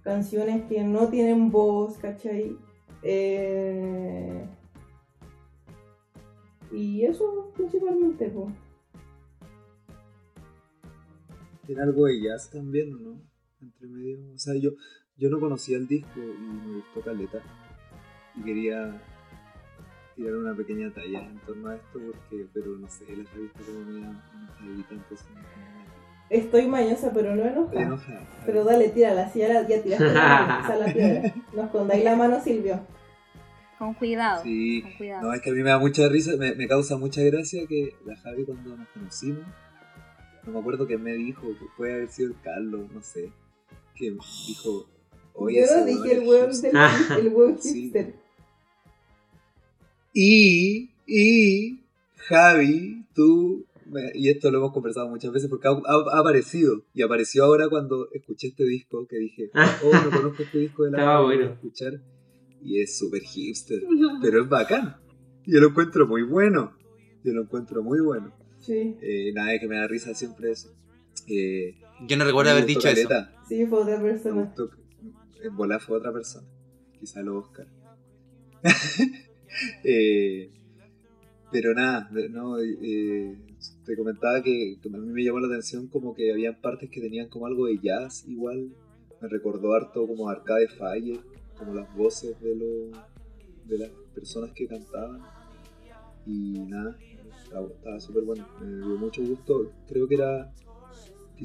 [0.02, 2.56] canciones que no tienen voz ¿cachai?
[3.02, 4.44] Eh,
[6.72, 8.52] y eso principalmente pues.
[11.66, 13.33] Tiene algo de jazz también, ¿o ¿no?
[13.64, 14.18] Entre medio.
[14.34, 14.70] O sea, yo,
[15.16, 17.40] yo no conocía el disco y me gustó Caleta.
[18.36, 19.00] Y quería
[20.16, 23.80] tirar una pequeña talla en torno a esto, porque, pero no sé, la revista como
[23.80, 25.26] me enojadita, entonces
[26.30, 28.26] estoy mañosa pero no enojada.
[28.46, 31.34] Pero dale, tírala, si ya, la- ya tiraste la, la piedra.
[31.52, 32.80] No escondáis la mano, Silvio.
[33.78, 34.42] Con cuidado.
[34.42, 35.22] Sí, Con cuidado.
[35.28, 37.94] no, es que a mí me da mucha risa, me, me causa mucha gracia que
[38.04, 39.44] la Javi cuando nos conocimos,
[40.46, 43.32] no me acuerdo que me dijo, que puede haber sido el Carlos, no sé,
[43.96, 44.10] que
[44.48, 44.88] dijo,
[45.34, 46.72] oye, Yo no dije el es hueón hipster".
[46.72, 47.82] del el hueón Sí.
[47.82, 48.14] hipster.
[50.12, 51.80] Y, y,
[52.16, 53.66] Javi, tú
[54.14, 56.84] y esto lo hemos conversado muchas veces porque ha, ha- ha aparecido.
[56.94, 60.92] Y apareció ahora cuando escuché este disco que dije, oh, no conozco este disco de
[60.92, 61.52] la Estaba lo voy a bueno.
[61.52, 62.00] escuchar.
[62.62, 63.82] Y es súper hipster,
[64.22, 64.96] pero es bacán.
[65.46, 66.72] Yo lo encuentro muy bueno.
[67.22, 68.32] Yo lo encuentro muy bueno.
[68.60, 70.70] Sí, Eh, nada, que me da risa siempre eso.
[71.28, 71.74] Eh,
[72.06, 73.08] Yo no recuerdo me haber dicho eso.
[73.08, 73.32] caleta.
[73.48, 74.42] sí, fue otra Me persona.
[74.42, 74.70] gustó
[75.42, 76.46] En volar fue otra persona.
[76.98, 77.66] Quizá lo Oscar.
[79.84, 80.50] Eh,
[81.52, 83.38] pero nada, no, eh,
[83.84, 87.00] te comentaba que, que a mí me llamó la atención como que habían partes que
[87.00, 88.70] tenían como algo de jazz igual.
[89.20, 91.20] Me recordó harto como Arcade Fire,
[91.56, 92.98] como las voces de, los
[93.66, 95.20] de las personas que cantaban.
[96.26, 96.96] Y nada,
[97.44, 98.44] estaba, estaba súper bueno.
[98.60, 99.70] Me dio mucho gusto.
[99.86, 100.52] Creo que era,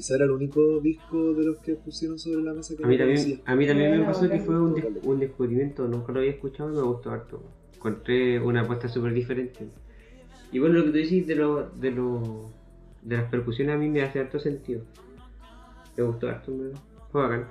[0.00, 2.96] quizá era el único disco de los que pusieron sobre la mesa que A mí
[2.96, 6.20] no también, a mí también me pasó que fue un, des- un descubrimiento, nunca lo
[6.20, 7.42] había escuchado y me gustó harto.
[7.74, 9.66] Encontré una apuesta súper diferente.
[10.50, 12.22] Y bueno, lo que tú decís de, lo, de, lo,
[13.02, 14.80] de las percusiones a mí me hace harto sentido.
[15.98, 16.70] Me gustó harto, me
[17.12, 17.44] fue bacán.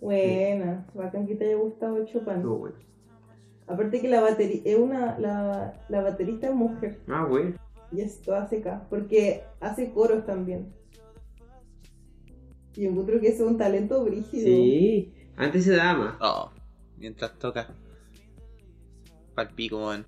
[0.00, 2.34] Buena, bacán que te haya gustado Chopin.
[2.34, 2.76] Estuvo bueno.
[3.66, 7.56] Aparte que la batería es una la, la baterista es mujer Ah, bueno.
[7.92, 10.72] Y es toda seca, porque hace coros también.
[12.76, 14.46] Y encuentro que es un talento brígido.
[14.46, 16.14] Sí, antes se daba más.
[16.20, 16.50] Oh,
[16.96, 17.68] mientras toca.
[19.34, 20.06] Palpico, weón.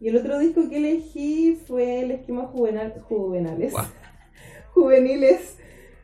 [0.00, 3.72] Y el otro disco que elegí fue el esquema juvenal, juvenales.
[3.72, 3.86] Guau.
[4.72, 5.58] juveniles.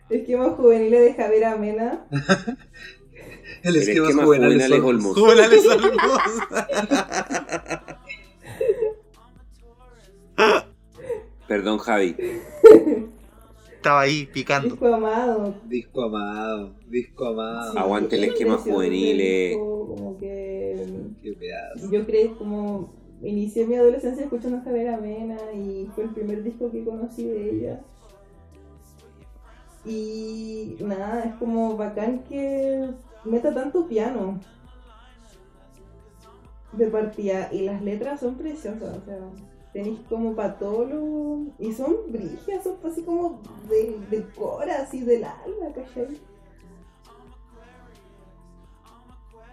[0.08, 2.06] Esquema juveniles de Javier Amena.
[3.62, 5.16] El El esquema, esquema juvenal juvenal es es Olmos.
[5.16, 5.18] Olmos.
[5.18, 6.20] Juvenales Olmos.
[11.50, 12.14] Perdón, Javi.
[13.74, 14.68] Estaba ahí picando.
[14.68, 15.54] Disco amado.
[15.64, 17.72] Disco amado, disco amado.
[17.72, 19.56] Sí, Aguante el es esquema juvenil, eh.
[19.58, 20.86] Como que
[21.20, 21.90] Qué pedazo.
[21.90, 26.70] yo creí como inicié mi adolescencia escuchando a Javier Amena y fue el primer disco
[26.70, 27.80] que conocí de ella.
[29.84, 32.90] Y nada, es como bacán que
[33.24, 34.38] meta tanto piano
[36.74, 39.18] de partida y las letras son preciosas, o sea,
[39.72, 40.58] tenéis como para
[41.58, 46.18] y son brígidas, son así como de, de cora, así del alma, ¿cachai?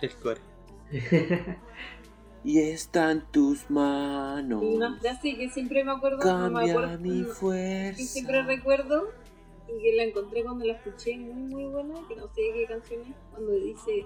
[0.02, 0.42] El core.
[2.44, 4.64] Y está en tus manos.
[4.64, 8.04] Y una frase que siempre me acuerdo, no me Cambia acuerdo, mi que fuerza.
[8.04, 9.10] siempre recuerdo
[9.68, 13.02] y que la encontré cuando la escuché muy muy buena, que no sé qué canción
[13.02, 14.06] es, cuando dice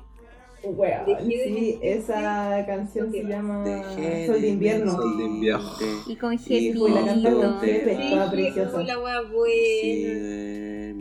[0.63, 4.91] Weón, de sí, esa canción se llama Dejé Sol de invierno.
[4.91, 5.71] Sol de invierno.
[6.07, 6.87] Y con Y Jefito.
[6.89, 8.31] la estaba vas.
[8.31, 8.79] preciosa.
[8.79, 10.93] "Sí, la wea buena,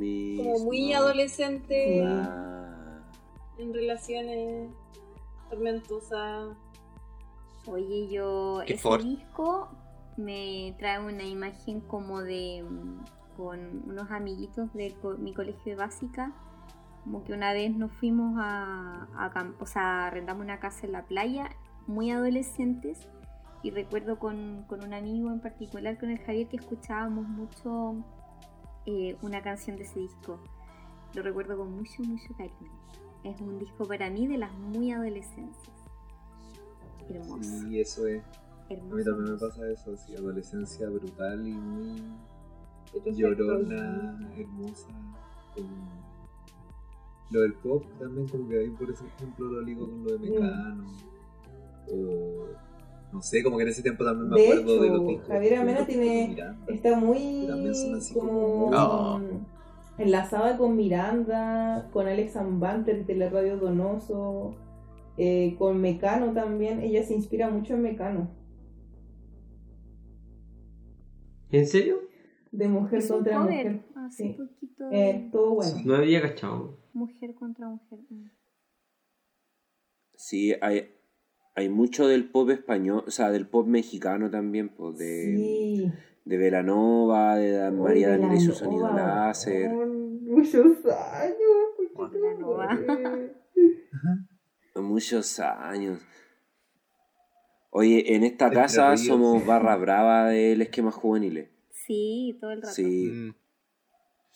[0.43, 1.99] como muy adolescente
[3.59, 4.71] en relaciones
[5.51, 6.57] tormentosas.
[7.67, 9.69] Oye, yo Qué ese disco
[10.17, 15.77] me trae una imagen como de mm, con unos amiguitos de co- mi colegio de
[15.77, 16.33] básica,
[17.05, 20.93] como que una vez nos fuimos a, a cam- o sea, arrendamos una casa en
[20.93, 21.51] la playa,
[21.87, 23.09] muy adolescentes,
[23.63, 27.95] y recuerdo con, con un amigo en particular, con el Javier, que escuchábamos mucho
[28.87, 30.39] eh, una canción de ese disco.
[31.15, 32.71] Lo recuerdo con mucho, mucho cariño.
[33.25, 35.77] Es un disco para mí de las muy adolescencias.
[37.09, 37.43] Hermoso.
[37.43, 38.23] Sí, eso es.
[38.23, 38.97] A hermoso.
[38.97, 42.03] mí también me pasa eso, sí, adolescencia brutal y muy
[43.15, 44.89] llorona, hermosa.
[45.55, 46.10] como-
[47.31, 50.85] Lo del pop también como que ahí por ejemplo lo ligo con lo de Mecano.
[51.93, 52.47] O
[53.13, 55.29] no sé, como que en ese tiempo también me De acuerdo de los hecho, discos.
[55.29, 56.65] Javier Amena tiene- Miranda.
[56.73, 59.47] Está muy Que también son así como como- No.
[59.99, 64.55] enlazada con Miranda, con Alex Banter de la radio Donoso,
[65.17, 66.81] eh, con Mecano también.
[66.81, 68.31] Ella se inspira mucho en Mecano,
[71.51, 71.97] ¿En serio?
[72.53, 73.83] de mujer contra mujer.
[73.97, 74.33] hace Sí.
[74.39, 74.85] poquito.
[74.93, 75.73] Eh, todo bueno.
[75.85, 76.79] No había cachado.
[76.93, 77.99] Mujer contra mujer.
[78.11, 78.31] mm.
[80.15, 80.91] Sí, hay,
[81.55, 85.93] hay mucho del pop español, o sea, del pop mexicano también, pues de, Sí.
[86.27, 89.71] de Velanova, de Dan- Oh, María Daniela y su sonido láser.
[89.73, 91.41] Oh, muchos años.
[94.77, 96.01] Muchos años.
[97.71, 101.49] Oye, en esta casa somos barra brava del esquema juveniles.
[101.71, 102.75] Sí, todo el rato.
[102.75, 103.11] Sí.
[103.13, 103.35] Mm.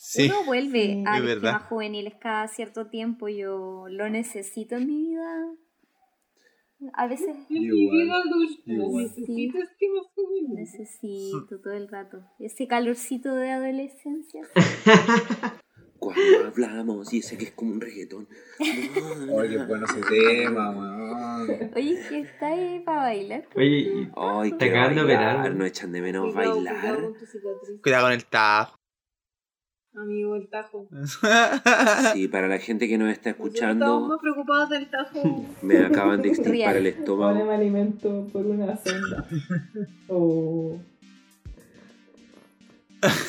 [0.06, 0.26] Sí.
[0.28, 1.04] Uno vuelve Sí.
[1.06, 1.34] a verdad.
[1.36, 3.28] esquemas juveniles cada cierto tiempo.
[3.28, 5.46] Yo lo necesito en mi vida.
[6.92, 10.72] A veces En mi vida necesito juveniles.
[10.78, 12.22] necesito todo el rato.
[12.38, 14.42] Ese calorcito de adolescencia.
[15.98, 18.28] Cuando hablamos, y sé que es como un reggaetón.
[19.32, 21.70] Oye, qué bueno ese tema, weón.
[21.74, 23.48] Oye, ¿qué está ahí para bailar?
[23.56, 25.64] Oye, y- Ay, operar, bailar, ¿no?
[25.64, 26.80] echan de menos Cuidado, bailar.
[26.80, 27.80] cuidado con tu cicatriz.
[27.82, 28.78] Cuidado con el tajo.
[29.96, 30.86] Amigo, el tajo.
[32.14, 35.46] Sí, para la gente que nos está Nosotros estamos escuchando, más preocupados del tajo.
[35.62, 36.76] me acaban de extirpar Real.
[36.76, 37.44] el Ahora estómago.
[37.46, 39.24] me alimento por una sonda.
[40.08, 40.78] Oh,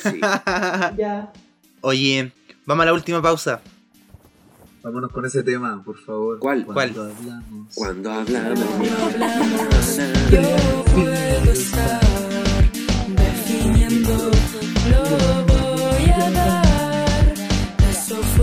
[0.02, 0.20] Sí.
[0.96, 1.30] ya.
[1.82, 2.32] Oye,
[2.64, 3.60] vamos a la última pausa.
[4.82, 6.38] Vámonos con ese tema, por favor.
[6.38, 6.64] ¿Cuál?
[6.64, 6.92] ¿Cuál?
[6.94, 7.74] Cuando hablamos.
[7.74, 8.58] Cuando hablamos,
[10.30, 12.00] Yo puedo estar
[13.16, 14.30] definiendo,
[14.90, 15.35] lo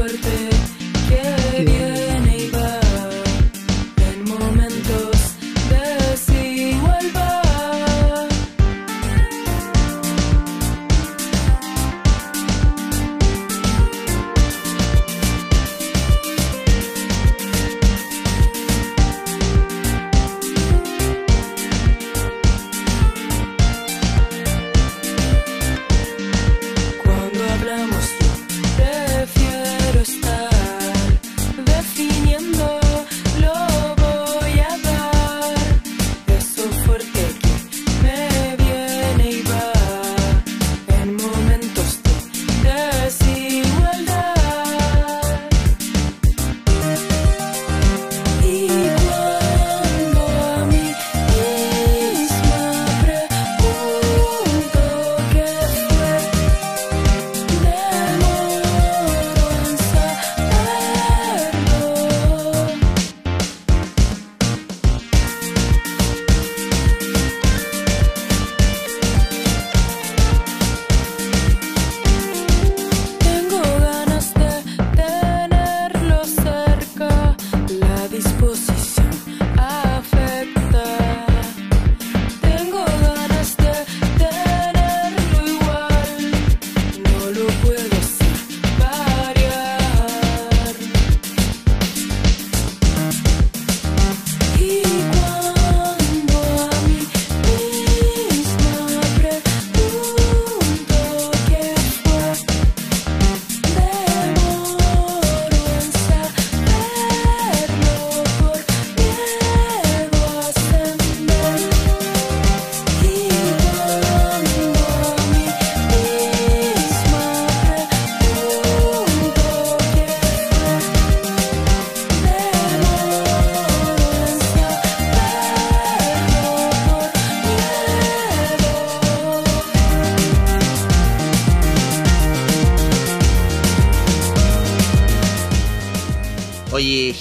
[0.03, 0.72] fuerte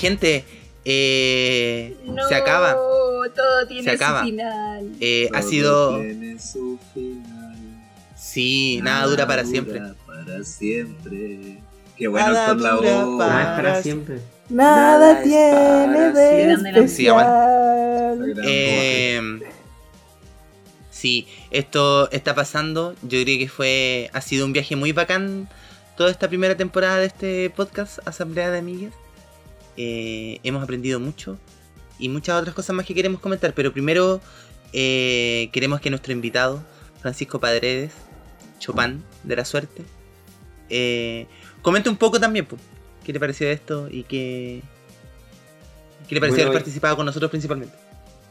[0.03, 0.45] gente,
[0.85, 2.73] eh, No, se acaba.
[2.75, 4.21] Todo tiene Se acaba.
[4.21, 4.93] su final.
[5.01, 5.97] Eh, ha sido.
[5.99, 7.57] tiene su final.
[8.17, 9.81] Sí, nada dura para siempre.
[10.07, 11.59] Para siempre.
[11.97, 13.19] Qué bueno Nada con la dura voz.
[13.19, 14.19] para- nada es para siempre.
[14.49, 16.89] Nada tiene de siempre.
[16.89, 18.13] Sí, aguanta.
[18.13, 18.35] especial.
[18.35, 19.21] Gran Eh,
[20.91, 22.95] sí, esto está pasando.
[23.03, 24.11] Yo creo que fue.
[24.13, 25.49] Ha sido un viaje muy bacán
[25.97, 28.93] toda esta primera temporada de este podcast, Asamblea de Amigas.
[29.76, 31.39] Eh, hemos aprendido mucho
[31.99, 33.55] y muchas otras cosas más que queremos comentar.
[33.55, 34.20] Pero primero
[34.73, 36.62] eh, queremos que nuestro invitado,
[37.01, 37.92] Francisco Padredes,
[38.59, 39.83] Chopin de la Suerte,
[40.68, 41.26] eh,
[41.62, 42.60] comente un poco también pues,
[43.05, 44.62] qué le pareció esto y qué,
[46.09, 47.75] qué le pareció Bueno, haber participado con nosotros principalmente.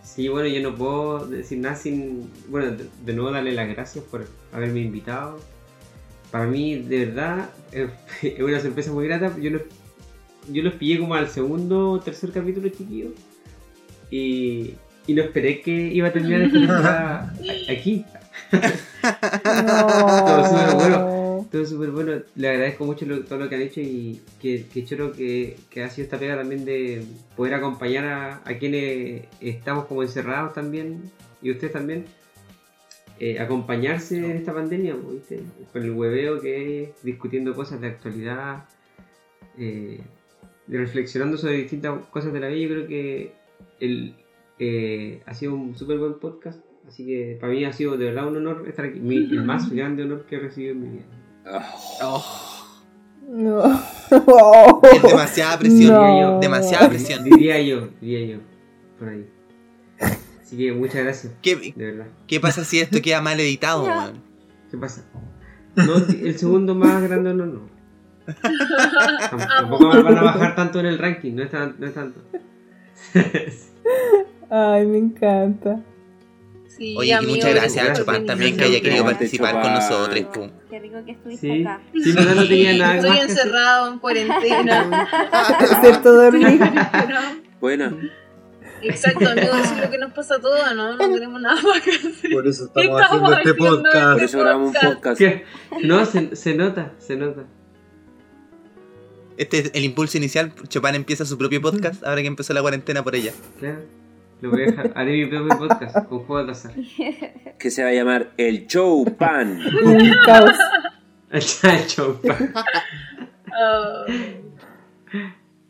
[0.04, 2.30] Sí, bueno, yo no puedo decir nada sin.
[2.50, 5.40] Bueno, de, de nuevo darle las gracias por haberme invitado.
[6.32, 7.90] Para mí, de verdad, es
[8.40, 9.38] una sorpresa muy grata.
[9.40, 9.62] Yo los,
[10.50, 13.10] yo los pillé como al segundo o tercer capítulo, chiquillo.
[14.10, 14.74] Y,
[15.08, 17.34] y no esperé que iba a terminar esta temporada
[17.70, 18.06] aquí.
[18.52, 21.48] Todo súper bueno.
[21.52, 22.22] Todo súper bueno.
[22.36, 25.84] Le agradezco mucho lo- todo lo que han hecho y que, que choro que, que
[25.84, 27.04] ha sido esta pega también de
[27.36, 31.12] poder acompañar a, a quienes estamos como encerrados también
[31.42, 32.06] y ustedes también.
[33.20, 35.42] eh, acompañarse en esta pandemia, ¿viste?
[35.72, 38.66] Con el hueveo que es discutiendo cosas de actualidad,
[39.58, 40.00] eh,
[40.78, 42.60] reflexionando sobre distintas cosas de la vida.
[42.68, 43.34] Yo creo que
[43.80, 44.16] el,
[44.60, 46.60] eh, ha sido un súper buen podcast.
[46.88, 49.00] Así que para mí ha sido de verdad un honor estar aquí.
[49.00, 51.06] Mi- el más grande honor que he recibido en mi vida.
[53.30, 53.64] No.
[54.92, 55.94] Es demasiada presión.
[55.94, 56.40] No.
[56.40, 57.24] Demasiada presión.
[57.24, 58.42] Diría yo, diría yo.
[59.00, 59.26] Por ahí.
[60.42, 61.34] Así que muchas gracias.
[61.42, 62.08] ¿Qué, De verdad.
[62.28, 64.22] qué pasa si esto queda mal editado, weón?
[64.70, 65.06] ¿Qué pasa?
[65.76, 67.81] No, el segundo más grande honor no.
[68.26, 71.94] Tam- Tampoco me van a bajar tanto en el ranking, no es, tan- no es
[71.94, 72.22] tanto.
[74.50, 75.80] Ay, me encanta.
[76.68, 79.12] Sí, Oye, y muchas gracias a Chopin también que haya querido Chopin.
[79.18, 80.50] participar con nosotros.
[80.70, 81.62] Qué rico que estuviste Sí.
[81.62, 81.82] acá.
[81.94, 83.38] Sí, no, no tenía nada Estoy más que hacer.
[83.46, 85.08] encerrado en cuarentena.
[85.60, 86.60] Excepto dormir.
[87.60, 87.96] Buena.
[88.84, 90.94] Exacto, amigo, eso es lo que nos pasa a todos, ¿no?
[90.98, 92.32] No tenemos nada más que hacer.
[92.32, 94.14] Por eso ¿Qué estamos haciendo este haciendo podcast.
[94.14, 94.94] Por eso grabamos un podcast?
[94.96, 95.18] podcast.
[95.20, 95.44] ¿Qué?
[95.84, 97.44] No, se, se nota, se nota.
[99.42, 100.54] Este es el impulso inicial.
[100.68, 103.34] Chopin empieza su propio podcast ahora que empezó la cuarentena por ella.
[103.58, 103.82] Claro.
[104.40, 104.94] Lo voy a dejar.
[104.96, 106.74] Haré mi propio podcast con juegos de azar.
[107.58, 109.60] Que se va a llamar El Show Pan.
[110.00, 110.56] Y caos.
[111.32, 112.20] El show.
[113.52, 114.06] Ah,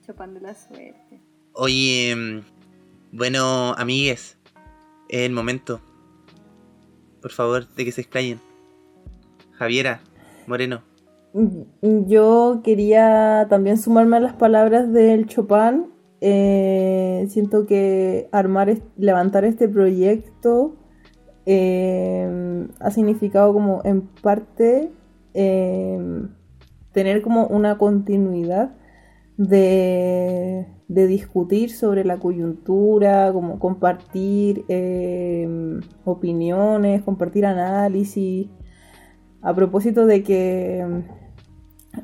[0.06, 1.22] Chopando la suerte.
[1.53, 2.41] Oye, mm,
[3.14, 4.38] bueno, amigues,
[5.08, 5.80] es el momento.
[7.22, 8.41] Por favor, de que se explayen.
[9.53, 10.01] Javiera,
[10.45, 10.91] Moreno.
[11.34, 15.88] Yo quería también sumarme a las palabras del Chopin.
[16.19, 20.76] Eh, siento que armar, levantar este proyecto
[21.45, 24.92] eh, ha significado como en parte
[25.34, 26.27] eh,
[26.92, 28.76] tener como una continuidad
[29.38, 34.66] de, de discutir sobre la coyuntura, como compartir
[36.03, 38.50] opiniones, compartir análisis.
[39.42, 40.85] A propósito de que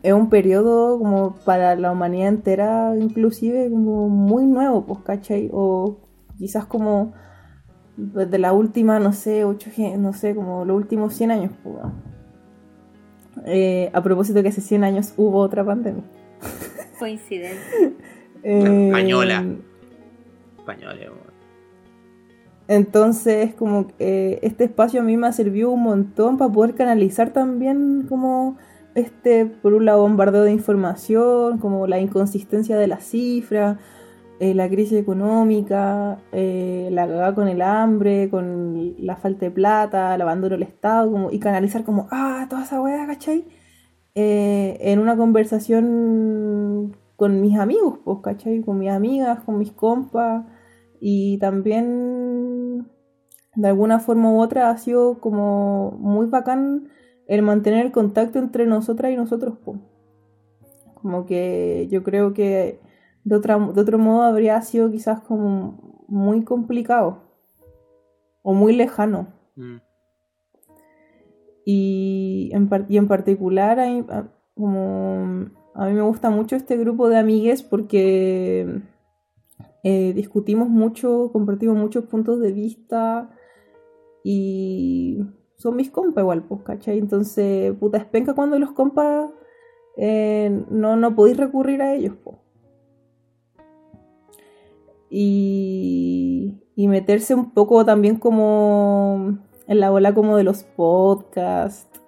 [0.03, 5.49] es un periodo como para la humanidad entera, inclusive como muy nuevo, pues, ¿cachai?
[5.53, 5.97] O
[6.37, 7.13] quizás como
[7.95, 11.75] de la última, no sé, ocho, gen- no sé, como los últimos 100 años, pues.
[13.45, 16.03] Eh, a propósito que hace 100 años hubo otra pandemia.
[16.99, 17.59] Coincidencia.
[18.43, 19.43] Eh, Española.
[20.59, 21.09] Español, eh,
[22.67, 27.31] Entonces, como que este espacio a mí me ha servido un montón para poder canalizar
[27.31, 28.57] también como
[28.97, 33.77] este, por un lado, bombardeo de información, como la inconsistencia de las cifras,
[34.39, 40.15] eh, la crisis económica, eh, la cagada con el hambre, con la falta de plata,
[40.15, 43.45] el abandono del Estado, como, y canalizar como, ah, toda esa weá, ¿cachai?
[44.15, 48.61] Eh, en una conversación con mis amigos, pues, ¿cachai?
[48.61, 50.45] Con mis amigas, con mis compas.
[50.99, 52.87] Y también,
[53.55, 56.89] de alguna forma u otra, ha sido como muy bacán
[57.27, 59.57] el mantener el contacto entre nosotras y nosotros.
[59.63, 59.77] po.
[60.95, 62.79] Como que yo creo que
[63.23, 67.23] de, otra, de otro modo habría sido quizás como muy complicado
[68.41, 69.27] o muy lejano.
[69.55, 69.77] Mm.
[71.65, 76.77] Y en, y en particular, a, mí- a- como a mí me gusta mucho este
[76.77, 78.81] grupo de amigues porque
[79.83, 83.29] eh, discutimos mucho, compartimos muchos puntos de vista
[84.23, 85.19] y
[85.57, 86.99] son mis compas igual, pues, ¿cachai?
[86.99, 89.31] Entonces, puta, es penca cuando los compas
[89.97, 92.37] eh, no, no podéis recurrir a ellos, pues.
[95.09, 102.01] Y, y meterse un poco también como en la bola como de los podcasts,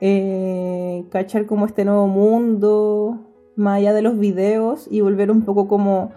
[0.00, 3.20] eh, cachar como este nuevo mundo,
[3.54, 6.12] más allá de los videos y volver un poco como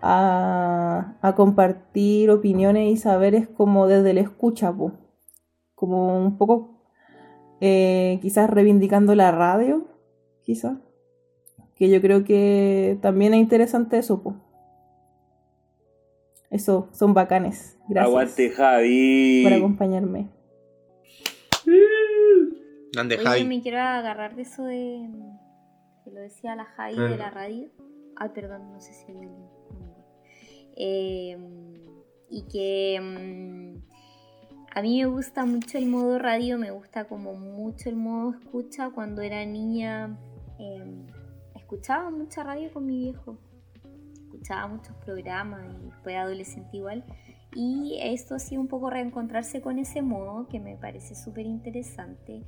[0.00, 4.92] a, a compartir opiniones y saberes como desde el escucha, po.
[5.82, 6.70] Como un poco
[7.60, 9.86] eh, quizás reivindicando la radio,
[10.44, 10.78] quizás,
[11.76, 14.36] que yo creo que también es interesante eso, po.
[16.50, 17.78] Eso, son bacanes.
[17.88, 19.40] Gracias Aguante, Javi.
[19.44, 20.28] por acompañarme.
[22.92, 23.44] Grande Oye, Javi.
[23.44, 25.08] me quiero agarrar de eso de.
[26.04, 27.02] que lo decía la Javi Ah.
[27.04, 27.68] de la radio.
[28.16, 29.46] Ay, perdón, no sé si hay alguien.
[30.76, 31.36] Eh,
[32.30, 33.80] y que.
[34.74, 38.88] A mí me gusta mucho el modo radio, me gusta como mucho el modo escucha.
[38.90, 40.16] Cuando era niña,
[40.58, 41.06] eh,
[41.54, 43.36] escuchaba mucha radio con mi viejo.
[44.22, 47.04] Escuchaba muchos programas y fue adolescente igual.
[47.54, 52.42] Y esto ha sido un poco reencontrarse con ese modo que me parece súper interesante.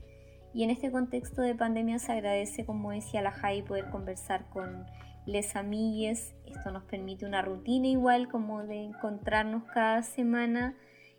[0.54, 4.86] Y en este contexto de pandemia se agradece, como decía la Jai, poder conversar con
[5.26, 6.34] les amigues.
[6.46, 10.74] Esto nos permite una rutina igual, como de encontrarnos cada semana.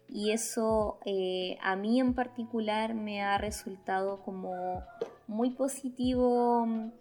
[0.07, 4.83] Y eso eh, a mí en particular me ha resultado como
[5.27, 6.91] muy positivo mm,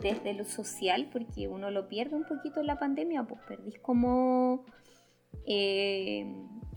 [0.00, 4.64] desde lo social, porque uno lo pierde un poquito en la pandemia, pues perdís como
[5.46, 6.26] eh,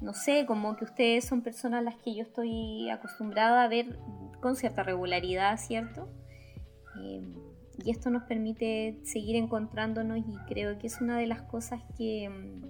[0.01, 3.97] no sé, como que ustedes son personas a las que yo estoy acostumbrada a ver
[4.41, 6.09] con cierta regularidad, ¿cierto?
[7.01, 7.21] Eh,
[7.83, 12.29] y esto nos permite seguir encontrándonos y creo que es una de las cosas que,
[12.29, 12.63] mm,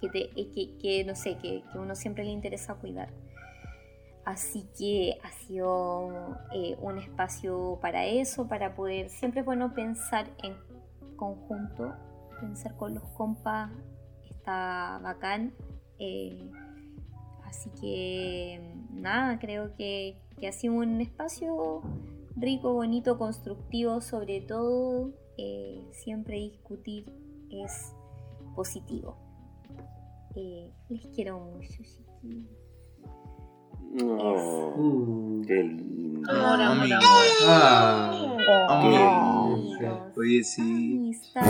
[0.00, 3.08] que, te- eh, que- que, no sé, que, que uno siempre le interesa cuidar.
[4.24, 10.28] Así que ha sido eh, un espacio para eso, para poder, siempre es bueno pensar
[10.42, 10.54] en
[11.16, 11.94] conjunto,
[12.40, 13.70] pensar con los compas,
[14.28, 15.54] está bacán.
[15.98, 16.50] Eh,
[17.44, 18.60] así que
[18.90, 21.80] nada, creo que, que ha sido un espacio
[22.36, 25.10] rico, bonito, constructivo, sobre todo
[25.92, 27.04] siempre discutir
[27.50, 27.92] es
[28.56, 29.16] positivo.
[30.36, 32.50] Eh, les quiero mucho, chiquillos.
[34.02, 35.42] Oh, Uh.
[35.46, 36.30] qué lindo.
[36.30, 37.02] Amor, amor, amor.
[37.46, 38.10] Ah.
[38.68, 40.96] Amigos, Oye, sí.
[40.96, 41.42] amistad.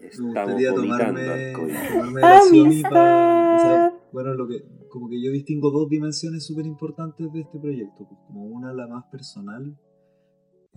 [0.00, 2.90] Me Estamos gustaría tomarme, tomarme la Xiaomi Amistad.
[2.90, 7.40] pa- o sea, bueno, lo que, como que yo distingo dos dimensiones súper importantes de
[7.42, 8.06] este proyecto.
[8.08, 9.76] pues, como una, la más personal,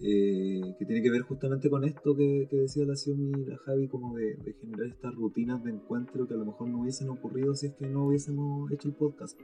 [0.02, 3.58] eh, que tiene que ver justamente con esto que, que decía la Xiaomi y la
[3.58, 7.10] Javi, como de, de generar estas rutinas de encuentro que a lo mejor no hubiesen
[7.10, 9.40] ocurrido si es que no hubiésemos hecho el podcast.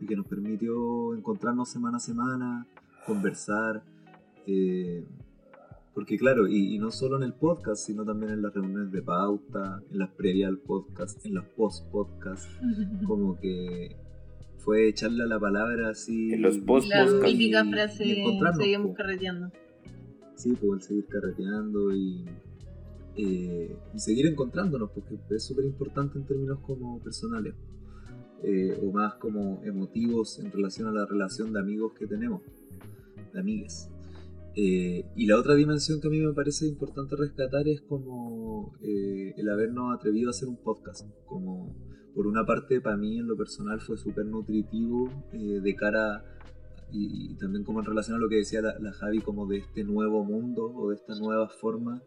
[0.00, 2.66] Y que nos permitió encontrarnos semana a semana,
[3.06, 3.82] conversar.
[4.46, 5.04] eh,
[5.94, 9.02] porque claro, y, y no solo en el podcast, sino también en las reuniones de
[9.02, 12.48] pauta, en las previas al podcast, en las post-podcast,
[13.06, 13.94] como que
[14.56, 16.32] fue echarle a la palabra así...
[16.32, 18.04] En los post- La mítica frase,
[18.64, 19.52] seguimos carreteando.
[20.34, 22.24] Sí, pues el seguir carreteando y,
[23.16, 27.54] eh, y seguir encontrándonos, porque es súper importante en términos como personales,
[28.42, 32.42] eh, o más como emotivos en relación a la relación de amigos que tenemos,
[33.32, 33.88] de amigues.
[34.54, 39.32] Eh, y la otra dimensión que a mí me parece importante rescatar es como eh,
[39.36, 41.06] el habernos atrevido a hacer un podcast.
[41.24, 41.74] Como
[42.14, 46.22] por una parte para mí en lo personal fue súper nutritivo eh, de cara
[46.92, 49.58] y, y también como en relación a lo que decía la, la Javi como de
[49.58, 52.02] este nuevo mundo o de esta nueva forma.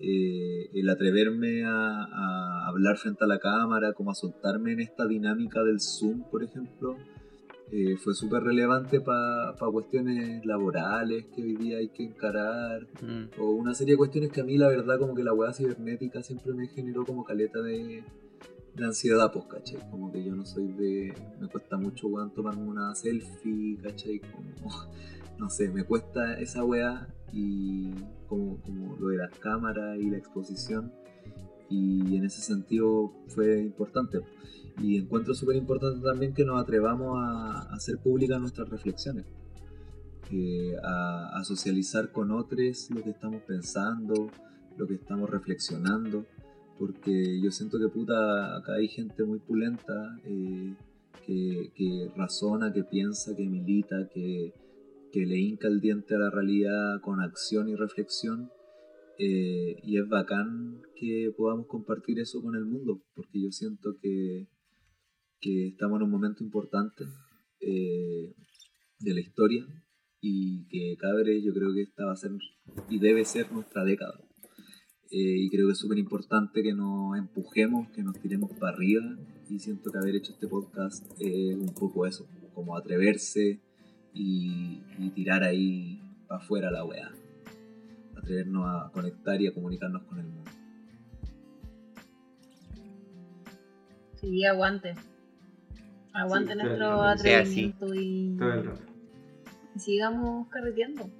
[0.00, 5.06] eh, el atreverme a, a hablar frente a la cámara, como a soltarme en esta
[5.06, 6.96] dinámica del Zoom, por ejemplo,
[7.70, 13.40] eh, fue súper relevante para cuestiones laborales que hoy día hay que encarar, Mm.
[13.40, 16.22] o una serie de cuestiones que a mí la verdad como que la weá cibernética
[16.22, 18.02] siempre me generó como caleta de,
[18.76, 19.78] de ansiedad, pues, ¿cachai?
[19.90, 21.14] Como que yo no soy de...
[21.40, 24.20] me cuesta mucho, weón, tomarme una selfie, ¿cachai?
[24.20, 24.50] Como,
[25.38, 27.90] no sé, me cuesta esa weá y
[28.28, 30.92] como, como lo de las cámaras y la exposición
[31.68, 34.20] y en ese sentido fue importante.
[34.78, 39.24] Y encuentro súper importante también que nos atrevamos a, a hacer públicas nuestras reflexiones,
[40.30, 44.30] eh, a, a socializar con otros lo que estamos pensando,
[44.76, 46.26] lo que estamos reflexionando,
[46.78, 50.74] porque yo siento que puta, acá hay gente muy pulenta, eh,
[51.26, 54.52] que, razona, que piensa, que milita, que,
[55.14, 58.50] le hinca el diente a la realidad con acción y reflexión.
[59.18, 64.48] eh, y es bacán que podamos compartir eso con el mundo, porque yo siento que,
[65.40, 67.04] estamos en un momento importante
[67.60, 68.34] eh,
[68.98, 69.66] de la historia
[70.20, 72.30] y que cabre yo creo que esta va a ser
[72.88, 74.23] y debe ser nuestra década.
[75.10, 79.16] Eh, y creo que es súper importante que nos empujemos, que nos tiremos para arriba
[79.48, 83.60] y siento que haber hecho este podcast es un poco eso, como atreverse
[84.12, 87.12] y, y tirar ahí para afuera la weá,
[88.16, 90.50] atrevernos a conectar y a comunicarnos con el mundo.
[94.16, 94.94] Sí, aguante.
[96.12, 98.82] Aguante Sí, nuestro atrevimiento y, Todo el rato.
[99.74, 101.10] y sigamos carreteando.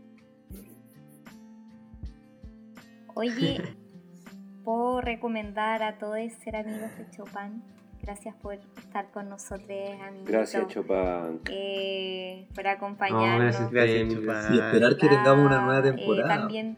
[3.15, 3.61] Oye,
[4.65, 7.63] puedo recomendar a todos ser amigos de Chopin.
[8.03, 9.71] Gracias por estar con nosotros,
[10.07, 10.31] amiguitos.
[10.31, 11.41] Gracias, Chopin.
[11.51, 13.71] Eh, por No, acompañarnos.
[13.71, 14.55] gracias, Gracias, Chupán.
[14.55, 16.77] Y esperar que tengamos una nueva Eh, temporada, también,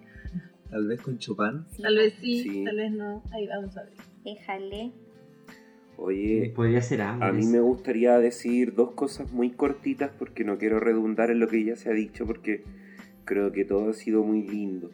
[0.71, 1.65] tal vez con Chopin.
[1.73, 2.65] sí, Tal vez sí, Sí.
[2.65, 3.23] tal vez no.
[3.33, 3.93] Ahí vamos a ver.
[4.25, 4.93] déjale.
[5.99, 7.29] Oye, Podría ser ambos.
[7.29, 11.49] a mí me gustaría decir dos cosas muy cortitas porque no quiero redundar en lo
[11.49, 12.63] que ya se ha dicho porque
[13.25, 14.91] creo que todo ha sido muy lindo.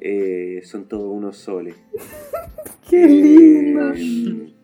[0.00, 1.74] Eh, son todos unos soles.
[2.88, 3.92] ¡Qué Eh, lindo!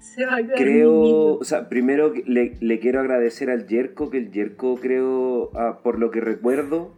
[0.00, 4.10] Se va a quedar creo, o sea, primero que le, le quiero agradecer al Yerko,
[4.10, 6.92] que el Yerko creo, ah, por lo que recuerdo,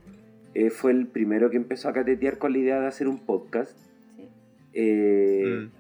[0.54, 3.76] eh, fue el primero que empezó a catetear con la idea de hacer un podcast.
[4.16, 4.28] Sí.
[4.74, 5.70] Eh, Mm.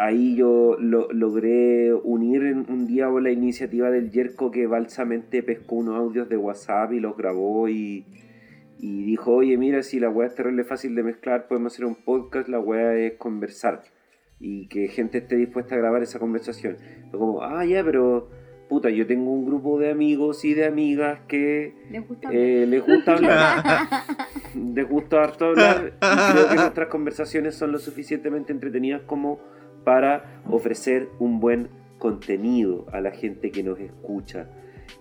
[0.00, 5.74] Ahí yo lo- logré unir en un día la iniciativa del Yerko que balsamente pescó
[5.74, 8.04] unos audios de WhatsApp y los grabó y,
[8.78, 11.96] y dijo, oye, mira, si la weá es terrible fácil de mezclar, podemos hacer un
[11.96, 13.82] podcast, la weá es conversar
[14.40, 16.76] y que gente esté dispuesta a grabar esa conversación.
[17.10, 18.28] Como, ah, ya, pero
[18.68, 22.28] puta, yo tengo un grupo de amigos y de amigas que ¿Les gusta?
[22.32, 23.64] eh, les gusta hablar,
[24.74, 29.40] les gusta harto hablar y creo que nuestras conversaciones son lo suficientemente entretenidas como
[29.84, 34.48] para ofrecer un buen contenido a la gente que nos escucha.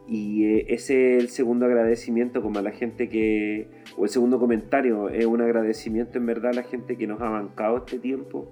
[0.08, 4.40] Y eh, ese es el segundo agradecimiento como a la gente que, o el segundo
[4.40, 8.52] comentario, es un agradecimiento en verdad a la gente que nos ha bancado este tiempo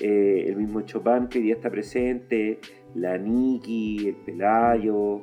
[0.00, 2.58] eh, el mismo Chopin que hoy día está presente,
[2.94, 5.22] la Niki, el Pelayo,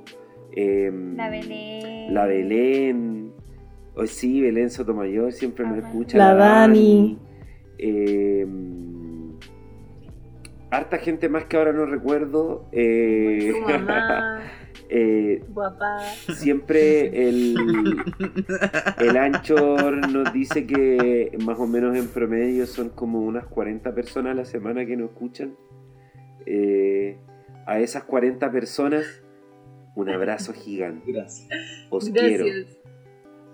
[0.54, 2.14] em, La Belén.
[2.14, 3.34] la Belén,
[3.96, 5.88] hoy sí, Belén Sotomayor siempre nos Ajá.
[5.90, 6.18] escucha.
[6.18, 7.20] La Dani.
[7.78, 9.34] em,
[10.70, 12.68] harta gente más que ahora no recuerdo.
[12.72, 13.52] eh,
[14.94, 16.02] eh, tu papá.
[16.36, 17.56] siempre el,
[19.00, 24.34] el Anchor nos dice que más o menos en promedio son como unas 40 personas
[24.34, 25.56] a la semana que nos escuchan.
[26.46, 27.18] Eh,
[27.66, 29.24] a esas 40 personas,
[29.96, 31.12] un abrazo gigante.
[31.12, 31.50] Gracias.
[31.90, 32.46] Os quiero.
[32.46, 32.78] Gracias.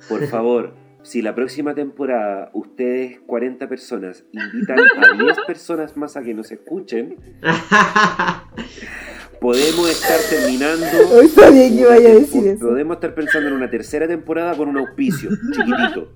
[0.09, 6.23] Por favor, si la próxima temporada ustedes, 40 personas, invitan a 10 personas más a
[6.23, 7.15] que nos escuchen,
[9.39, 10.85] podemos estar terminando.
[11.11, 12.67] Hoy sabía que iba a decir eso.
[12.67, 16.13] Podemos estar pensando en una tercera temporada con un auspicio, chiquitito.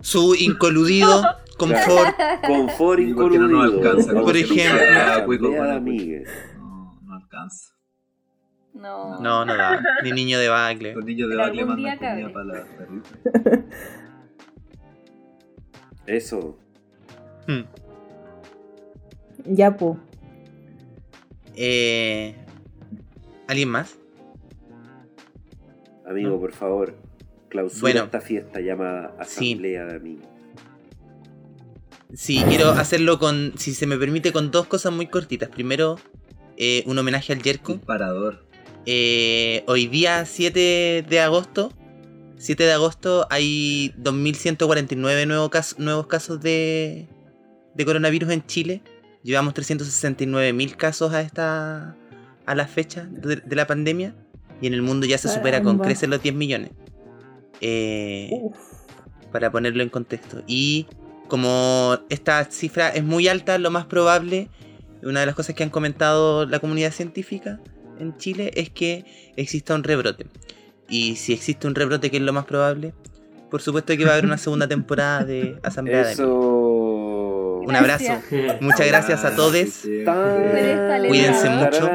[0.00, 1.22] Su incoludido
[1.58, 2.14] confort.
[2.46, 3.90] Confort porque no incoludido.
[3.90, 4.80] alcanza, Por ejemplo.
[4.90, 5.80] Ah.
[6.58, 7.74] No, no alcanza.
[8.74, 9.20] No.
[9.20, 9.82] No, no da.
[10.02, 10.94] Ni niño de bacle.
[10.94, 12.66] Los niños de Pero Bacle mandan comida para.
[16.06, 16.58] Eso.
[17.48, 17.62] Hmm.
[19.46, 19.98] Ya, po.
[21.56, 22.34] Eh,
[23.48, 23.96] ¿Alguien más?
[26.06, 26.40] Amigo, No.
[26.40, 26.96] por favor,
[27.48, 28.04] clausura Bueno.
[28.04, 29.52] esta fiesta llamada Sí.
[29.52, 30.26] Asamblea de Amigos.
[32.14, 35.48] Sí, quiero hacerlo con, si se me permite, con dos cosas muy cortitas.
[35.48, 35.98] Primero,
[36.56, 37.74] eh, un homenaje al Yerko.
[37.74, 38.44] Disparador.
[38.86, 41.72] Eh, hoy día 7 de agosto,
[42.38, 47.08] 7 de agosto hay 2.149 nuevos casos, nuevos casos de,
[47.74, 48.82] de coronavirus en Chile.
[49.26, 51.96] Llevamos 369.000 casos a esta
[52.46, 54.14] a la fecha de, de la pandemia
[54.60, 56.70] y en el mundo ya se supera con creces los 10 millones.
[57.60, 58.30] Eh,
[59.32, 60.44] para ponerlo en contexto.
[60.46, 60.86] Y
[61.26, 64.48] como esta cifra es muy alta, lo más probable,
[65.02, 67.58] una de las cosas que han comentado la comunidad científica
[67.98, 70.26] en Chile es que exista un rebrote.
[70.88, 72.94] Y si existe un rebrote, que es lo más probable,
[73.50, 76.12] por supuesto que va a haber una segunda temporada de Asamblea de.
[76.12, 76.85] Eso.
[77.66, 78.12] Un abrazo.
[78.60, 79.56] Muchas gracias a todos
[81.08, 81.90] Cuídense mucho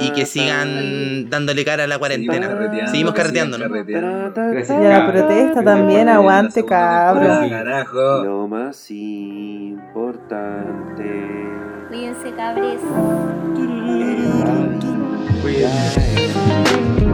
[0.00, 2.86] y que sigan dándole cara a la cuarentena.
[2.86, 3.68] Seguimos carreteando, ¿no?
[3.68, 7.50] Gracias, Y a la protesta también, aguante, cabros.
[7.50, 8.24] Carajo.
[8.24, 10.06] Lo más importante.
[11.88, 12.80] Cuídense, cabres.
[15.42, 17.05] Cuídense.